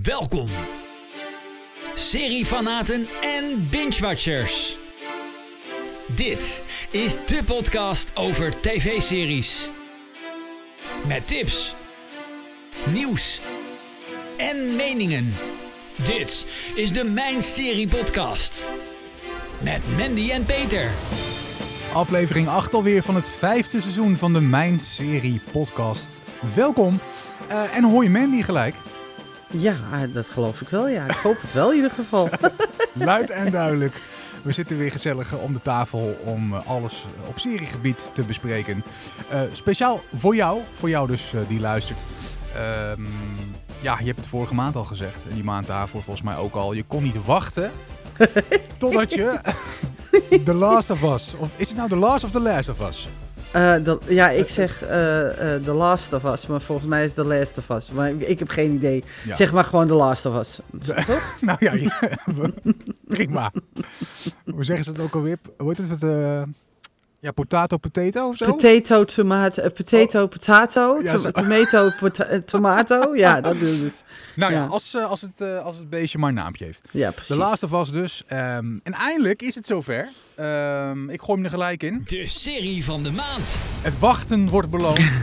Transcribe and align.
Welkom, 0.00 0.48
seriefanaten 1.94 3.06
en 3.20 3.66
binge-watchers. 3.70 4.78
Dit 6.14 6.62
is 6.90 7.12
de 7.26 7.42
podcast 7.44 8.12
over 8.14 8.60
tv-series. 8.60 9.70
Met 11.06 11.26
tips, 11.26 11.74
nieuws 12.92 13.40
en 14.36 14.76
meningen. 14.76 15.34
Dit 16.04 16.46
is 16.74 16.92
de 16.92 17.04
Mijn 17.04 17.42
Serie 17.42 17.88
Podcast. 17.88 18.66
Met 19.62 19.80
Mandy 19.98 20.30
en 20.30 20.44
Peter. 20.44 20.90
Aflevering 21.94 22.48
8 22.48 22.74
alweer 22.74 23.02
van 23.02 23.14
het 23.14 23.28
vijfde 23.28 23.80
seizoen 23.80 24.16
van 24.16 24.32
de 24.32 24.40
Mijn 24.40 24.80
Serie 24.80 25.40
podcast. 25.52 26.22
Welkom 26.54 27.00
uh, 27.50 27.76
en 27.76 27.84
hoi 27.84 28.10
Mandy 28.10 28.42
gelijk. 28.42 28.74
Ja, 29.52 30.06
dat 30.12 30.28
geloof 30.28 30.60
ik 30.60 30.68
wel. 30.68 30.88
Ja, 30.88 31.04
ik 31.04 31.16
hoop 31.16 31.40
het 31.40 31.52
wel 31.52 31.70
in 31.70 31.76
ieder 31.76 31.90
geval. 31.90 32.28
Luid 32.92 33.30
en 33.30 33.50
duidelijk. 33.50 34.00
We 34.42 34.52
zitten 34.52 34.78
weer 34.78 34.90
gezellig 34.90 35.34
om 35.34 35.52
de 35.52 35.60
tafel 35.60 36.16
om 36.24 36.54
eh, 36.54 36.66
alles 36.66 37.04
op 37.26 37.38
seriegebied 37.38 38.10
te 38.14 38.22
bespreken. 38.22 38.84
Uh, 39.32 39.40
speciaal 39.52 40.00
voor 40.14 40.34
jou, 40.34 40.60
voor 40.72 40.88
jou 40.88 41.06
dus 41.06 41.32
uh, 41.32 41.40
die 41.48 41.60
luistert. 41.60 42.00
Um, 42.96 43.08
ja, 43.80 43.98
je 43.98 44.06
hebt 44.06 44.18
het 44.18 44.28
vorige 44.28 44.54
maand 44.54 44.76
al 44.76 44.84
gezegd. 44.84 45.24
En 45.28 45.34
die 45.34 45.44
maand 45.44 45.66
daarvoor 45.66 46.02
volgens 46.02 46.24
mij 46.24 46.36
ook 46.36 46.54
al. 46.54 46.72
Je 46.72 46.82
kon 46.82 47.02
niet 47.02 47.24
wachten 47.24 47.70
totdat 48.78 49.12
je 49.12 49.40
The 50.44 50.54
Last 50.54 50.90
of 50.90 51.02
Us... 51.02 51.34
Of 51.38 51.48
is 51.56 51.68
het 51.68 51.76
nou 51.76 51.88
The 51.88 51.96
Last 51.96 52.24
of 52.24 52.30
The 52.30 52.40
Last 52.40 52.68
of 52.68 52.80
Us? 52.80 53.08
Uh, 53.56 53.84
de, 53.84 53.98
ja, 54.08 54.30
ik 54.30 54.48
zeg 54.48 54.82
uh, 54.82 54.88
uh, 54.88 55.54
The 55.54 55.72
Last 55.72 56.12
of 56.12 56.24
Us, 56.24 56.46
maar 56.46 56.60
volgens 56.60 56.88
mij 56.88 57.04
is 57.04 57.14
The 57.14 57.24
Last 57.24 57.58
of 57.58 57.68
Us. 57.68 57.90
Maar 57.90 58.10
ik 58.10 58.38
heb 58.38 58.48
geen 58.48 58.72
idee. 58.72 59.04
Ja. 59.24 59.34
Zeg 59.34 59.52
maar 59.52 59.64
gewoon 59.64 59.86
The 59.86 59.94
Last 59.94 60.26
of 60.26 60.38
Us. 60.38 60.58
Toch? 61.06 61.36
nou 61.40 61.56
ja, 61.60 61.72
ja 61.72 62.00
prima. 63.16 63.52
Hoe 64.44 64.64
zeggen 64.64 64.84
ze 64.84 64.90
het 64.90 65.00
ook 65.00 65.14
alweer? 65.14 65.38
Hoe 65.56 65.68
heet 65.68 65.78
het? 65.78 65.88
Met, 65.88 66.00
ja, 67.22 67.32
potato, 67.32 67.76
potato 67.76 68.28
of 68.28 68.36
zo? 68.36 68.46
Potato, 68.46 69.04
tomato, 69.04 69.70
potato, 69.70 70.22
oh. 70.22 70.28
potato, 70.28 71.02
ja, 71.02 71.18
to 71.18 71.30
tomato, 71.30 71.90
tomato. 72.44 73.14
Ja, 73.16 73.40
dat 73.40 73.60
doen 73.60 73.68
ze. 73.68 73.90
Nou 74.36 74.52
ja, 74.52 74.66
als, 74.66 74.96
als, 74.96 75.20
het, 75.20 75.40
als 75.62 75.76
het 75.76 75.90
beestje 75.90 76.18
maar 76.18 76.28
een 76.28 76.34
naampje 76.34 76.64
heeft. 76.64 76.88
Ja, 76.90 77.10
precies. 77.10 77.28
De 77.28 77.36
laatste 77.36 77.68
was 77.68 77.92
dus. 77.92 78.22
Um, 78.32 78.80
en 78.82 78.92
eindelijk 78.92 79.42
is 79.42 79.54
het 79.54 79.66
zover. 79.66 80.08
Um, 80.40 81.10
ik 81.10 81.20
gooi 81.20 81.34
hem 81.34 81.44
er 81.44 81.50
gelijk 81.50 81.82
in. 81.82 82.02
De 82.04 82.26
serie 82.26 82.84
van 82.84 83.02
de 83.02 83.10
maand. 83.10 83.58
Het 83.82 83.98
wachten 83.98 84.48
wordt 84.48 84.70
beloond. 84.70 84.98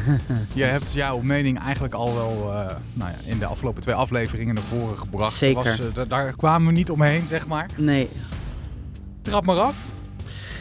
Je 0.54 0.64
hebt 0.64 0.94
jouw 0.94 1.20
mening 1.20 1.60
eigenlijk 1.60 1.94
al 1.94 2.14
wel 2.14 2.38
uh, 2.46 2.66
nou 2.94 3.12
ja, 3.12 3.32
in 3.32 3.40
de 3.40 3.46
afgelopen 3.46 3.82
twee 3.82 3.96
afleveringen 3.96 4.56
naar 4.56 4.64
voren 4.64 4.98
gebracht. 4.98 5.38
Zeker. 5.38 5.64
Was, 5.64 5.80
uh, 5.80 6.02
daar 6.08 6.36
kwamen 6.36 6.68
we 6.68 6.74
niet 6.74 6.90
omheen, 6.90 7.28
zeg 7.28 7.48
maar. 7.48 7.70
Nee. 7.78 8.10
Trap 9.22 9.46
maar 9.46 9.60
af. 9.60 9.98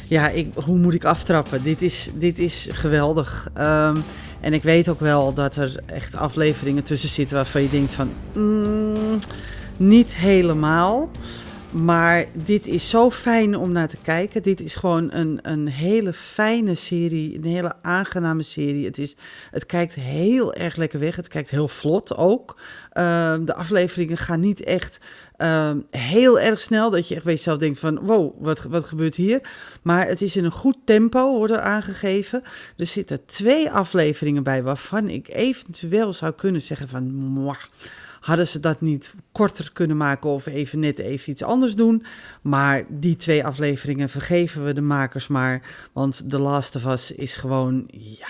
Ja, 0.08 0.28
ik, 0.28 0.54
hoe 0.54 0.78
moet 0.78 0.94
ik 0.94 1.04
aftrappen? 1.04 1.62
Dit 1.62 1.82
is, 1.82 2.10
dit 2.14 2.38
is 2.38 2.68
geweldig. 2.72 3.50
Um, 3.58 4.02
en 4.40 4.52
ik 4.52 4.62
weet 4.62 4.88
ook 4.88 5.00
wel 5.00 5.34
dat 5.34 5.56
er 5.56 5.80
echt 5.86 6.16
afleveringen 6.16 6.82
tussen 6.82 7.08
zitten 7.08 7.36
waarvan 7.36 7.62
je 7.62 7.70
denkt 7.70 7.92
van... 7.92 8.10
Mm, 8.34 9.18
niet 9.76 10.14
helemaal. 10.14 11.10
Maar 11.70 12.26
dit 12.32 12.66
is 12.66 12.88
zo 12.88 13.10
fijn 13.10 13.56
om 13.56 13.72
naar 13.72 13.88
te 13.88 13.96
kijken. 14.02 14.42
Dit 14.42 14.60
is 14.60 14.74
gewoon 14.74 15.12
een, 15.12 15.38
een 15.42 15.68
hele 15.68 16.12
fijne 16.12 16.74
serie, 16.74 17.36
een 17.36 17.44
hele 17.44 17.72
aangename 17.82 18.42
serie. 18.42 18.84
Het, 18.84 18.98
is, 18.98 19.16
het 19.50 19.66
kijkt 19.66 19.94
heel 19.94 20.54
erg 20.54 20.76
lekker 20.76 21.00
weg. 21.00 21.16
Het 21.16 21.28
kijkt 21.28 21.50
heel 21.50 21.68
vlot 21.68 22.16
ook. 22.16 22.60
Uh, 22.92 23.34
de 23.44 23.54
afleveringen 23.54 24.18
gaan 24.18 24.40
niet 24.40 24.62
echt 24.62 25.00
uh, 25.38 25.70
heel 25.90 26.40
erg 26.40 26.60
snel. 26.60 26.90
Dat 26.90 27.08
je 27.08 27.14
echt 27.14 27.24
bij 27.24 27.34
jezelf 27.34 27.58
denkt 27.58 27.78
van 27.78 27.98
wow, 27.98 28.34
wat, 28.38 28.62
wat 28.62 28.86
gebeurt 28.86 29.14
hier? 29.14 29.40
Maar 29.82 30.06
het 30.06 30.22
is 30.22 30.36
in 30.36 30.44
een 30.44 30.50
goed 30.50 30.76
tempo, 30.84 31.36
wordt 31.36 31.52
er 31.52 31.60
aangegeven. 31.60 32.42
Er 32.76 32.86
zitten 32.86 33.26
twee 33.26 33.70
afleveringen 33.70 34.42
bij 34.42 34.62
waarvan 34.62 35.08
ik 35.08 35.28
eventueel 35.28 36.12
zou 36.12 36.32
kunnen 36.32 36.62
zeggen 36.62 36.88
van... 36.88 37.56
Hadden 38.20 38.46
ze 38.46 38.60
dat 38.60 38.80
niet 38.80 39.14
korter 39.32 39.72
kunnen 39.72 39.96
maken 39.96 40.30
of 40.30 40.46
even 40.46 40.78
net 40.78 40.98
even 40.98 41.30
iets 41.30 41.42
anders 41.42 41.74
doen? 41.74 42.04
Maar 42.42 42.84
die 42.88 43.16
twee 43.16 43.44
afleveringen 43.44 44.08
vergeven 44.08 44.64
we 44.64 44.72
de 44.72 44.80
makers 44.80 45.26
maar. 45.26 45.62
Want 45.92 46.30
The 46.30 46.38
Last 46.38 46.76
of 46.76 46.84
Us 46.84 47.12
is 47.12 47.36
gewoon, 47.36 47.88
ja, 47.92 48.26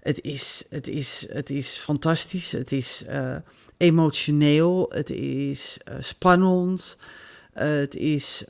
het 0.00 0.20
is, 0.20 0.64
het 0.70 0.88
is, 0.88 1.26
het 1.30 1.50
is 1.50 1.68
fantastisch. 1.68 2.50
Het 2.50 2.72
is 2.72 3.04
uh, 3.10 3.36
emotioneel. 3.76 4.86
Het 4.88 5.10
is 5.10 5.78
uh, 5.88 5.94
spannend. 5.98 6.98
Het 7.52 7.94
is 7.94 8.44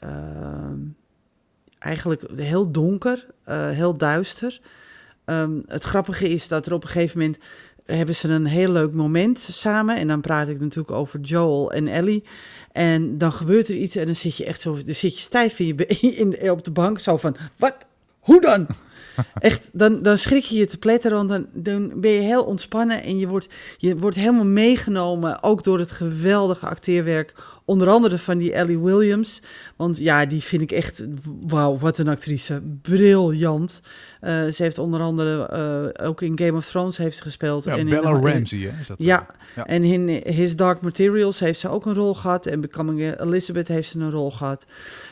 eigenlijk 1.78 2.22
heel 2.36 2.70
donker, 2.70 3.26
heel 3.50 3.96
duister. 3.96 4.60
Um, 5.26 5.62
het 5.66 5.84
grappige 5.84 6.28
is 6.28 6.48
dat 6.48 6.66
er 6.66 6.72
op 6.72 6.82
een 6.82 6.88
gegeven 6.88 7.18
moment 7.18 7.38
hebben 7.84 8.14
ze 8.14 8.28
een 8.28 8.46
heel 8.46 8.72
leuk 8.72 8.92
moment 8.92 9.38
samen. 9.38 9.96
En 9.96 10.08
dan 10.08 10.20
praat 10.20 10.48
ik 10.48 10.60
natuurlijk 10.60 10.96
over 10.96 11.20
Joel 11.20 11.72
en 11.72 11.88
Ellie. 11.88 12.24
En 12.72 13.18
dan 13.18 13.32
gebeurt 13.32 13.68
er 13.68 13.74
iets 13.74 13.96
en 13.96 14.06
dan 14.06 14.16
zit 14.16 14.36
je 14.36 14.44
echt 14.44 14.60
zo, 14.60 14.72
dan 14.84 14.94
zit 14.94 15.14
je 15.14 15.20
stijf 15.20 15.58
in 15.58 15.66
je, 15.66 15.86
in, 16.40 16.50
op 16.50 16.64
de 16.64 16.70
bank, 16.70 16.98
zo 16.98 17.16
van, 17.16 17.36
wat? 17.56 17.86
Hoe 18.20 18.40
dan? 18.40 18.66
Echt, 19.38 19.68
dan, 19.72 20.02
dan 20.02 20.18
schrik 20.18 20.44
je 20.44 20.56
je 20.56 20.66
te 20.66 20.78
pletteren, 20.78 21.16
want 21.16 21.28
dan, 21.28 21.46
dan 21.52 22.00
ben 22.00 22.10
je 22.10 22.20
heel 22.20 22.44
ontspannen 22.44 23.02
en 23.02 23.18
je 23.18 23.28
wordt, 23.28 23.48
je 23.78 23.96
wordt 23.96 24.16
helemaal 24.16 24.44
meegenomen, 24.44 25.42
ook 25.42 25.64
door 25.64 25.78
het 25.78 25.90
geweldige 25.90 26.66
acteerwerk 26.66 27.34
Onder 27.66 27.88
andere 27.88 28.18
van 28.18 28.38
die 28.38 28.52
Ellie 28.52 28.78
Williams. 28.78 29.42
Want 29.76 29.98
ja, 29.98 30.26
die 30.26 30.42
vind 30.42 30.62
ik 30.62 30.72
echt, 30.72 31.06
wauw, 31.46 31.78
wat 31.78 31.98
een 31.98 32.08
actrice. 32.08 32.62
Briljant. 32.82 33.82
Uh, 34.22 34.44
ze 34.46 34.62
heeft 34.62 34.78
onder 34.78 35.00
andere 35.00 35.50
uh, 35.98 36.06
ook 36.06 36.22
in 36.22 36.38
Game 36.38 36.52
of 36.52 36.66
Thrones 36.66 36.96
heeft 36.96 37.16
ze 37.16 37.22
gespeeld. 37.22 37.64
Ja, 37.64 37.76
en 37.76 37.88
Bella 37.88 38.10
in, 38.10 38.26
Ramsey, 38.26 38.58
hè? 38.58 38.80
Is 38.80 38.86
dat 38.86 39.02
ja. 39.02 39.26
ja, 39.56 39.66
en 39.66 39.84
in 39.84 40.08
His 40.08 40.56
Dark 40.56 40.80
Materials 40.80 41.40
heeft 41.40 41.58
ze 41.58 41.68
ook 41.68 41.86
een 41.86 41.94
rol 41.94 42.14
gehad. 42.14 42.46
En 42.46 42.60
Becoming 42.60 43.20
Elizabeth 43.20 43.68
heeft 43.68 43.88
ze 43.88 43.98
een 43.98 44.10
rol 44.10 44.30
gehad. 44.30 44.66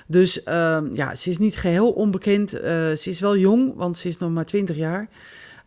Dus 0.07 0.41
uh, 0.49 0.79
ja, 0.93 1.15
ze 1.15 1.31
is 1.31 1.39
niet 1.39 1.57
geheel 1.57 1.91
onbekend. 1.91 2.55
Uh, 2.55 2.61
ze 2.93 3.03
is 3.05 3.21
wel 3.21 3.37
jong, 3.37 3.75
want 3.77 3.97
ze 3.97 4.09
is 4.09 4.19
nog 4.19 4.31
maar 4.31 4.47
20 4.47 4.77
jaar. 4.77 5.09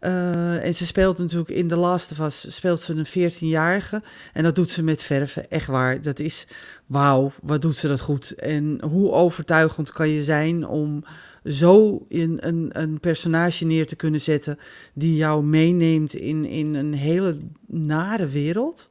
Uh, 0.06 0.66
en 0.66 0.76
ze 0.76 0.86
speelt 0.86 1.18
natuurlijk 1.18 1.50
in 1.50 1.68
The 1.68 1.76
Last 1.76 2.12
of 2.12 2.20
Us, 2.20 2.56
speelt 2.56 2.82
ze 2.82 2.94
een 2.94 3.32
14-jarige. 3.32 4.02
En 4.34 4.44
dat 4.44 4.56
doet 4.56 4.70
ze 4.70 4.84
met 4.84 5.04
verven, 5.04 5.50
echt 5.50 5.68
waar. 5.68 6.02
Dat 6.02 6.20
is, 6.20 6.48
wauw, 6.86 7.32
wat 7.42 7.62
doet 7.62 7.76
ze 7.76 7.88
dat 7.88 8.00
goed. 8.00 8.32
En 8.32 8.82
hoe 8.82 9.12
overtuigend 9.12 9.92
kan 9.92 10.10
je 10.10 10.24
zijn 10.24 10.68
om 10.68 11.04
zo 11.44 12.06
in 12.08 12.38
een, 12.42 12.70
een 12.72 13.00
personage 13.00 13.66
neer 13.66 13.88
te 13.88 13.96
kunnen 13.96 14.22
zetten... 14.22 14.60
die 14.94 15.16
jou 15.16 15.44
meeneemt 15.44 16.14
in, 16.14 16.46
in 16.46 16.74
een 16.74 16.94
hele 16.94 17.38
nare 17.68 18.28
wereld... 18.28 18.90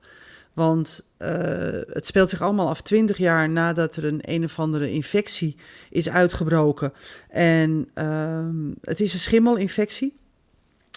Want 0.55 1.09
uh, 1.19 1.29
het 1.89 2.07
speelt 2.07 2.29
zich 2.29 2.41
allemaal 2.41 2.69
af 2.69 2.81
20 2.81 3.19
jaar 3.19 3.49
nadat 3.49 3.97
er 3.97 4.05
een 4.05 4.21
een 4.23 4.45
of 4.45 4.59
andere 4.59 4.91
infectie 4.91 5.57
is 5.91 6.09
uitgebroken. 6.09 6.93
En 7.29 7.89
uh, 7.95 8.47
het 8.81 9.01
is 9.01 9.13
een 9.13 9.19
schimmelinfectie. 9.19 10.17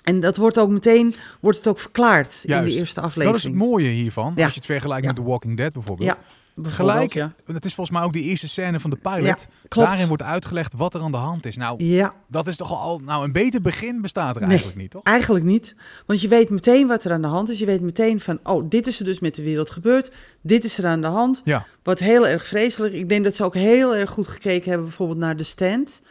En 0.07 0.19
dat 0.19 0.37
wordt 0.37 0.59
ook 0.59 0.69
meteen 0.69 1.15
wordt 1.39 1.57
het 1.57 1.67
ook 1.67 1.79
verklaard 1.79 2.43
Juist. 2.43 2.67
in 2.67 2.73
de 2.73 2.79
eerste 2.79 3.01
aflevering. 3.01 3.31
Dat 3.31 3.37
is 3.37 3.43
het 3.43 3.53
mooie 3.53 3.89
hiervan. 3.89 4.33
Ja. 4.35 4.43
Als 4.43 4.53
je 4.53 4.59
het 4.59 4.69
vergelijkt 4.69 5.03
ja. 5.03 5.11
met 5.11 5.21
The 5.21 5.29
Walking 5.29 5.57
Dead 5.57 5.73
bijvoorbeeld. 5.73 6.15
Ja. 6.15 6.69
Gelijk, 6.69 7.13
ja. 7.13 7.33
dat 7.45 7.65
is 7.65 7.73
volgens 7.73 7.97
mij 7.97 8.05
ook 8.05 8.13
de 8.13 8.21
eerste 8.21 8.47
scène 8.47 8.79
van 8.79 8.89
de 8.89 8.95
pilot. 8.95 9.47
Daarin 9.67 10.07
wordt 10.07 10.23
uitgelegd 10.23 10.73
wat 10.73 10.93
er 10.93 11.01
aan 11.01 11.11
de 11.11 11.17
hand 11.17 11.45
is. 11.45 11.57
Nou, 11.57 11.83
ja. 11.83 12.13
dat 12.27 12.47
is 12.47 12.55
toch 12.55 12.71
al. 12.71 12.99
Nou, 12.99 13.23
een 13.23 13.31
beter 13.31 13.61
begin 13.61 14.01
bestaat 14.01 14.35
er 14.35 14.41
eigenlijk 14.41 14.77
niet, 14.77 14.91
toch? 14.91 15.03
Eigenlijk 15.03 15.45
niet. 15.45 15.75
Want 16.05 16.21
je 16.21 16.27
weet 16.27 16.49
meteen 16.49 16.87
wat 16.87 17.03
er 17.03 17.11
aan 17.11 17.21
de 17.21 17.27
hand 17.27 17.49
is. 17.49 17.59
Je 17.59 17.65
weet 17.65 17.81
meteen 17.81 18.19
van, 18.19 18.39
oh, 18.43 18.69
dit 18.69 18.87
is 18.87 18.99
er 18.99 19.05
dus 19.05 19.19
met 19.19 19.35
de 19.35 19.43
wereld 19.43 19.69
gebeurd. 19.69 20.11
Dit 20.41 20.63
is 20.63 20.77
er 20.77 20.85
aan 20.85 21.01
de 21.01 21.07
hand. 21.07 21.41
Ja. 21.43 21.65
Wat 21.83 21.99
heel 21.99 22.27
erg 22.27 22.47
vreselijk. 22.47 22.93
Ik 22.93 23.09
denk 23.09 23.23
dat 23.23 23.35
ze 23.35 23.43
ook 23.43 23.53
heel 23.53 23.95
erg 23.95 24.09
goed 24.09 24.27
gekeken 24.27 24.69
hebben, 24.69 24.87
bijvoorbeeld 24.87 25.19
naar 25.19 25.35
The 25.35 25.43
Stand. 25.43 26.01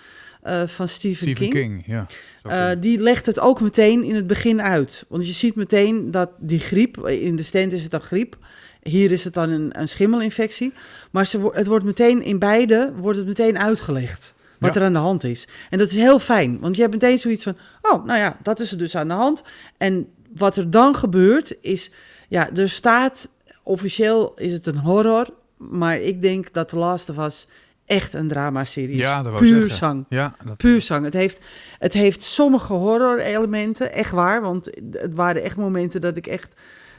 Uh, 0.46 0.62
van 0.66 0.88
Stephen, 0.88 1.16
Stephen 1.16 1.48
King. 1.48 1.52
King. 1.52 1.82
ja. 1.86 2.06
Uh, 2.48 2.80
die 2.80 2.98
legt 2.98 3.26
het 3.26 3.40
ook 3.40 3.60
meteen 3.60 4.04
in 4.04 4.14
het 4.14 4.26
begin 4.26 4.62
uit. 4.62 5.04
Want 5.08 5.26
je 5.26 5.32
ziet 5.32 5.54
meteen 5.54 6.10
dat 6.10 6.30
die 6.38 6.58
griep, 6.58 7.06
in 7.06 7.36
de 7.36 7.42
stand 7.42 7.72
is 7.72 7.82
het 7.82 7.90
dan 7.90 8.00
griep, 8.00 8.36
hier 8.82 9.12
is 9.12 9.24
het 9.24 9.34
dan 9.34 9.50
een, 9.50 9.80
een 9.80 9.88
schimmelinfectie. 9.88 10.72
Maar 11.10 11.26
ze, 11.26 11.50
het 11.52 11.66
wordt 11.66 11.84
meteen 11.84 12.22
in 12.22 12.38
beide 12.38 12.92
wordt 12.96 13.18
het 13.18 13.26
meteen 13.26 13.58
uitgelegd 13.58 14.34
wat 14.58 14.74
ja. 14.74 14.80
er 14.80 14.86
aan 14.86 14.92
de 14.92 14.98
hand 14.98 15.24
is. 15.24 15.48
En 15.70 15.78
dat 15.78 15.88
is 15.88 15.96
heel 15.96 16.18
fijn, 16.18 16.60
want 16.60 16.76
je 16.76 16.82
hebt 16.82 16.94
meteen 16.94 17.18
zoiets 17.18 17.42
van, 17.42 17.56
oh, 17.82 18.04
nou 18.04 18.18
ja, 18.18 18.36
dat 18.42 18.60
is 18.60 18.72
er 18.72 18.78
dus 18.78 18.96
aan 18.96 19.08
de 19.08 19.14
hand. 19.14 19.42
En 19.76 20.08
wat 20.36 20.56
er 20.56 20.70
dan 20.70 20.94
gebeurt 20.94 21.56
is, 21.60 21.90
ja, 22.28 22.50
er 22.54 22.68
staat 22.68 23.28
officieel 23.62 24.32
is 24.36 24.52
het 24.52 24.66
een 24.66 24.78
horror, 24.78 25.26
maar 25.56 26.00
ik 26.00 26.22
denk 26.22 26.52
dat 26.52 26.68
The 26.68 26.76
Last 26.76 27.10
of 27.10 27.18
Us 27.18 27.46
echt 27.86 28.12
een 28.14 28.28
dramaserie 28.28 28.96
Ja, 28.96 29.22
dat 29.22 29.36
Puur 29.36 29.46
zeggen. 29.60 29.70
zang. 29.76 30.04
Ja, 30.08 30.36
dat 30.44 30.56
Puur 30.56 30.80
zang. 30.80 31.04
Het 31.04 31.14
heeft, 31.14 31.40
het 31.78 31.92
heeft 31.92 32.22
sommige 32.22 32.72
horror-elementen, 32.72 33.92
echt 33.92 34.10
waar. 34.10 34.40
Want 34.40 34.70
het 34.90 35.14
waren 35.14 35.42
echt 35.42 35.56
momenten 35.56 36.00
dat 36.00 36.16
ik 36.16 36.26
echt 36.26 36.54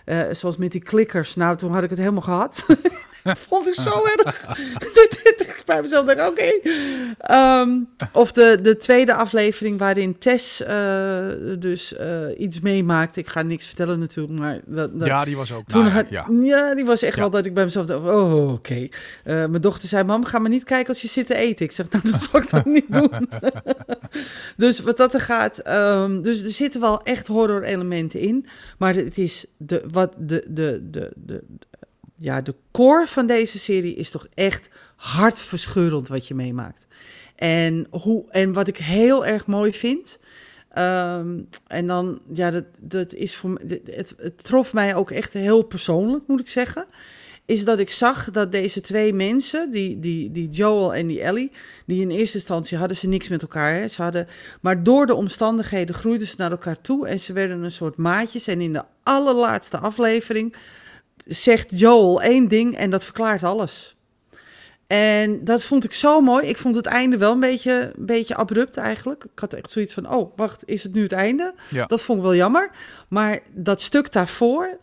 Eh, 0.05 0.19
zoals 0.31 0.57
met 0.57 0.71
die 0.71 0.81
klikkers. 0.83 1.35
Nou, 1.35 1.57
toen 1.57 1.71
had 1.73 1.83
ik 1.83 1.89
het 1.89 1.99
helemaal 1.99 2.21
gehad. 2.21 2.65
Vond 3.49 3.67
ik 3.67 3.73
zo 3.73 4.03
erg. 4.03 4.45
Ik 5.37 5.63
bij 5.65 5.81
mezelf 5.81 6.05
dacht, 6.05 6.29
oké. 6.29 6.59
Ehm, 7.17 7.69
of 8.11 8.31
de, 8.31 8.59
de 8.61 8.77
tweede 8.77 9.13
aflevering 9.13 9.79
waarin 9.79 10.17
Tess 10.17 10.63
eh, 10.63 11.25
dus 11.59 11.93
eh, 11.95 12.19
iets 12.37 12.59
meemaakt. 12.59 13.17
Ik 13.17 13.27
ga 13.27 13.41
niks 13.41 13.65
vertellen 13.65 13.99
natuurlijk, 13.99 14.39
maar... 14.39 14.59
Dat, 14.65 14.99
dat, 14.99 15.07
Ja, 15.07 15.23
die 15.23 15.35
was 15.35 15.51
ook. 15.51 15.67
toen 15.67 15.81
nou, 15.81 15.93
had, 15.93 16.05
ja. 16.09 16.27
ja. 16.43 16.75
die 16.75 16.85
was 16.85 17.01
echt 17.01 17.15
Ja. 17.15 17.21
wel 17.21 17.29
dat 17.29 17.45
ik 17.45 17.53
bij 17.53 17.63
mezelf 17.63 17.85
dacht, 17.85 18.01
oh, 18.01 18.51
oké. 18.51 18.87
Eh, 19.23 19.35
mijn 19.35 19.61
dochter 19.61 19.87
zei, 19.89 20.03
mam, 20.03 20.25
ga 20.25 20.39
maar 20.39 20.49
niet 20.49 20.63
kijken 20.63 20.87
als 20.87 21.01
je 21.01 21.07
zit 21.07 21.25
te 21.27 21.35
eten. 21.35 21.65
Ik 21.65 21.71
zeg, 21.71 21.89
nou, 21.89 22.03
dat 22.11 22.21
zal 22.21 22.41
ik 22.41 22.49
dan 22.49 22.61
niet 22.65 22.93
doen. 22.93 23.11
dus 24.57 24.79
wat 24.79 24.97
dat 24.97 25.13
er 25.13 25.21
gaat, 25.21 25.57
ehm, 25.57 26.21
dus 26.21 26.43
er 26.43 26.49
zitten 26.49 26.81
wel 26.81 27.03
echt 27.03 27.27
horror 27.27 27.63
elementen 27.63 28.19
in. 28.19 28.45
Maar 28.77 28.95
het 28.95 29.17
is 29.17 29.45
de, 29.57 29.83
wat 29.91 30.13
de, 30.17 30.45
de, 30.47 30.87
de, 30.91 31.11
de, 31.15 31.43
ja, 32.19 32.41
de 32.41 32.55
core 32.71 33.07
van 33.07 33.27
deze 33.27 33.59
serie 33.59 33.95
is 33.95 34.09
toch 34.09 34.27
echt 34.33 34.69
hartverscheurend 34.95 36.07
wat 36.07 36.27
je 36.27 36.35
meemaakt. 36.35 36.87
En, 37.35 37.87
hoe, 37.89 38.25
en 38.29 38.53
wat 38.53 38.67
ik 38.67 38.77
heel 38.77 39.25
erg 39.25 39.45
mooi 39.45 39.73
vind. 39.73 40.19
ehm, 40.69 41.39
en 41.67 41.87
dan, 41.87 42.21
ja, 42.33 42.51
dat, 42.51 42.65
dat 42.79 43.13
is 43.13 43.35
voor 43.35 43.61
het, 43.85 44.13
het 44.17 44.43
trof 44.43 44.73
mij 44.73 44.95
ook 44.95 45.11
echt 45.11 45.33
heel 45.33 45.61
persoonlijk, 45.61 46.23
moet 46.27 46.39
ik 46.39 46.47
zeggen. 46.47 46.85
Is 47.45 47.65
dat 47.65 47.79
ik 47.79 47.89
zag 47.89 48.31
dat 48.31 48.51
deze 48.51 48.81
twee 48.81 49.13
mensen, 49.13 49.71
die, 49.71 49.99
die, 49.99 50.31
die 50.31 50.49
Joel 50.49 50.93
en 50.93 51.07
die 51.07 51.21
Ellie, 51.21 51.51
die 51.85 52.01
in 52.01 52.09
eerste 52.09 52.37
instantie 52.37 52.77
hadden 52.77 52.97
ze 52.97 53.07
niks 53.07 53.27
met 53.27 53.41
elkaar. 53.41 53.73
Hè? 53.73 53.87
Ze 53.87 54.01
hadden, 54.01 54.27
maar 54.61 54.83
door 54.83 55.05
de 55.05 55.13
omstandigheden 55.13 55.95
groeiden 55.95 56.27
ze 56.27 56.35
naar 56.37 56.51
elkaar 56.51 56.81
toe 56.81 57.07
en 57.07 57.19
ze 57.19 57.33
werden 57.33 57.63
een 57.63 57.71
soort 57.71 57.97
maatjes. 57.97 58.47
En 58.47 58.61
in 58.61 58.73
de 58.73 58.83
allerlaatste 59.03 59.77
aflevering 59.77 60.55
zegt 61.27 61.79
Joel 61.79 62.21
één 62.21 62.47
ding 62.47 62.75
en 62.77 62.89
dat 62.89 63.03
verklaart 63.03 63.43
alles. 63.43 63.95
En 64.87 65.43
dat 65.43 65.63
vond 65.63 65.83
ik 65.83 65.93
zo 65.93 66.21
mooi. 66.21 66.47
Ik 66.47 66.57
vond 66.57 66.75
het 66.75 66.85
einde 66.85 67.17
wel 67.17 67.31
een 67.31 67.39
beetje, 67.39 67.93
een 67.97 68.05
beetje 68.05 68.35
abrupt 68.35 68.77
eigenlijk. 68.77 69.23
Ik 69.23 69.39
had 69.39 69.53
echt 69.53 69.71
zoiets 69.71 69.93
van, 69.93 70.13
oh, 70.13 70.37
wacht, 70.37 70.63
is 70.65 70.83
het 70.83 70.93
nu 70.93 71.03
het 71.03 71.11
einde? 71.11 71.53
Ja. 71.69 71.85
Dat 71.85 72.01
vond 72.01 72.17
ik 72.17 72.23
wel 72.23 72.35
jammer. 72.35 72.69
Maar 73.07 73.39
dat 73.51 73.81
stuk 73.81 74.11
daarvoor 74.11 74.77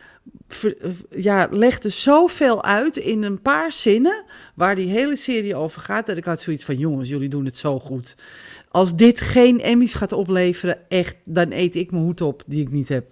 ver- 0.49 0.77
ja, 1.11 1.49
legde 1.51 1.89
zoveel 1.89 2.65
uit 2.65 2.97
in 2.97 3.23
een 3.23 3.43
paar 3.43 3.73
zinnen... 3.73 4.25
waar 4.55 4.75
die 4.75 4.89
hele 4.91 5.17
serie 5.17 5.57
over 5.57 5.81
gaat... 5.81 6.07
dat 6.07 6.17
ik 6.17 6.25
had 6.25 6.41
zoiets 6.41 6.65
van, 6.65 6.79
jongens, 6.79 7.09
jullie 7.09 7.29
doen 7.29 7.45
het 7.45 7.59
zo 7.59 7.79
goed. 7.81 8.17
Als 8.69 8.97
dit 8.97 9.21
geen 9.21 9.61
Emmys 9.61 9.95
gaat 9.95 10.13
opleveren, 10.13 10.79
echt, 10.89 11.17
dan 11.25 11.53
eet 11.53 11.75
ik 11.75 11.91
mijn 11.91 12.03
hoed 12.03 12.21
op 12.21 12.43
die 12.47 12.61
ik 12.61 12.71
niet 12.71 12.89
heb. 12.89 13.05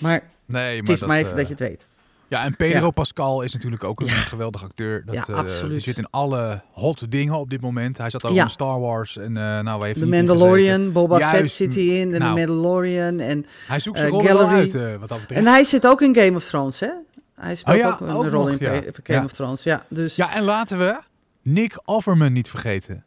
Maar 0.00 0.30
Nee, 0.46 0.76
het 0.76 0.86
maar 0.86 0.94
is 0.94 1.00
maar 1.00 1.16
even 1.18 1.30
eh, 1.30 1.36
dat 1.36 1.46
je 1.46 1.54
het 1.54 1.62
weet. 1.62 1.88
Ja, 2.34 2.44
en 2.44 2.56
Pedro 2.56 2.84
Ja. 2.84 2.90
Pascal 2.90 3.42
is 3.42 3.52
natuurlijk 3.52 3.84
ook 3.84 4.00
een 4.00 4.06
Ja. 4.06 4.12
geweldig 4.12 4.64
acteur. 4.64 5.02
Dat, 5.06 5.14
Ja, 5.14 5.24
eh, 5.26 5.34
absoluut. 5.34 5.72
Die 5.72 5.80
zit 5.82 5.98
in 5.98 6.06
alle 6.10 6.62
hot 6.72 7.10
dingen 7.10 7.34
op 7.34 7.50
dit 7.50 7.60
moment. 7.60 7.98
Hij 7.98 8.10
zat 8.10 8.24
ook 8.24 8.36
in 8.36 8.50
Star 8.50 8.80
Wars 8.80 9.16
en 9.16 9.36
eh 9.36 9.60
nou, 9.60 9.86
niet 9.86 9.96
in 10.00 10.08
Mandalorian, 10.08 10.92
Boba 10.92 11.18
Fett 11.18 11.30
Juist, 11.32 11.54
zit 11.56 11.74
hij 11.74 11.84
in. 11.84 12.14
En 12.14 12.20
nou. 12.20 12.38
Mandalorian. 12.38 13.18
En. 13.20 13.46
Hij 13.66 13.78
zoekt 13.78 13.96
eh, 13.96 14.02
zijn 14.02 14.14
rol 14.14 14.24
wel 14.24 14.36
Gallery. 14.36 14.58
uit, 14.76 14.98
wat 15.00 15.08
dat 15.08 15.20
betreft. 15.20 15.40
en 15.40 15.46
hij 15.46 15.64
zit 15.64 15.86
ook 15.86 16.02
in 16.02 16.14
Game 16.14 16.34
of 16.36 16.44
Thrones, 16.44 16.80
hè? 16.80 16.90
Hij 17.34 17.56
speelt 17.56 17.80
Oh 17.80 17.86
ook 17.92 18.00
een 18.00 18.08
ook 18.10 18.24
rol 18.26 18.42
nog, 18.46 18.50
in. 18.50 18.94
Game 19.02 19.24
of 19.24 19.32
Thrones. 19.32 19.62
Ja, 19.62 19.84
dus 19.88 20.16
Ja, 20.16 20.34
en 20.34 20.42
laten 20.42 20.78
we 20.78 21.00
Nick 21.42 21.80
Offerman 21.84 22.32
niet 22.32 22.50
vergeten. 22.50 23.04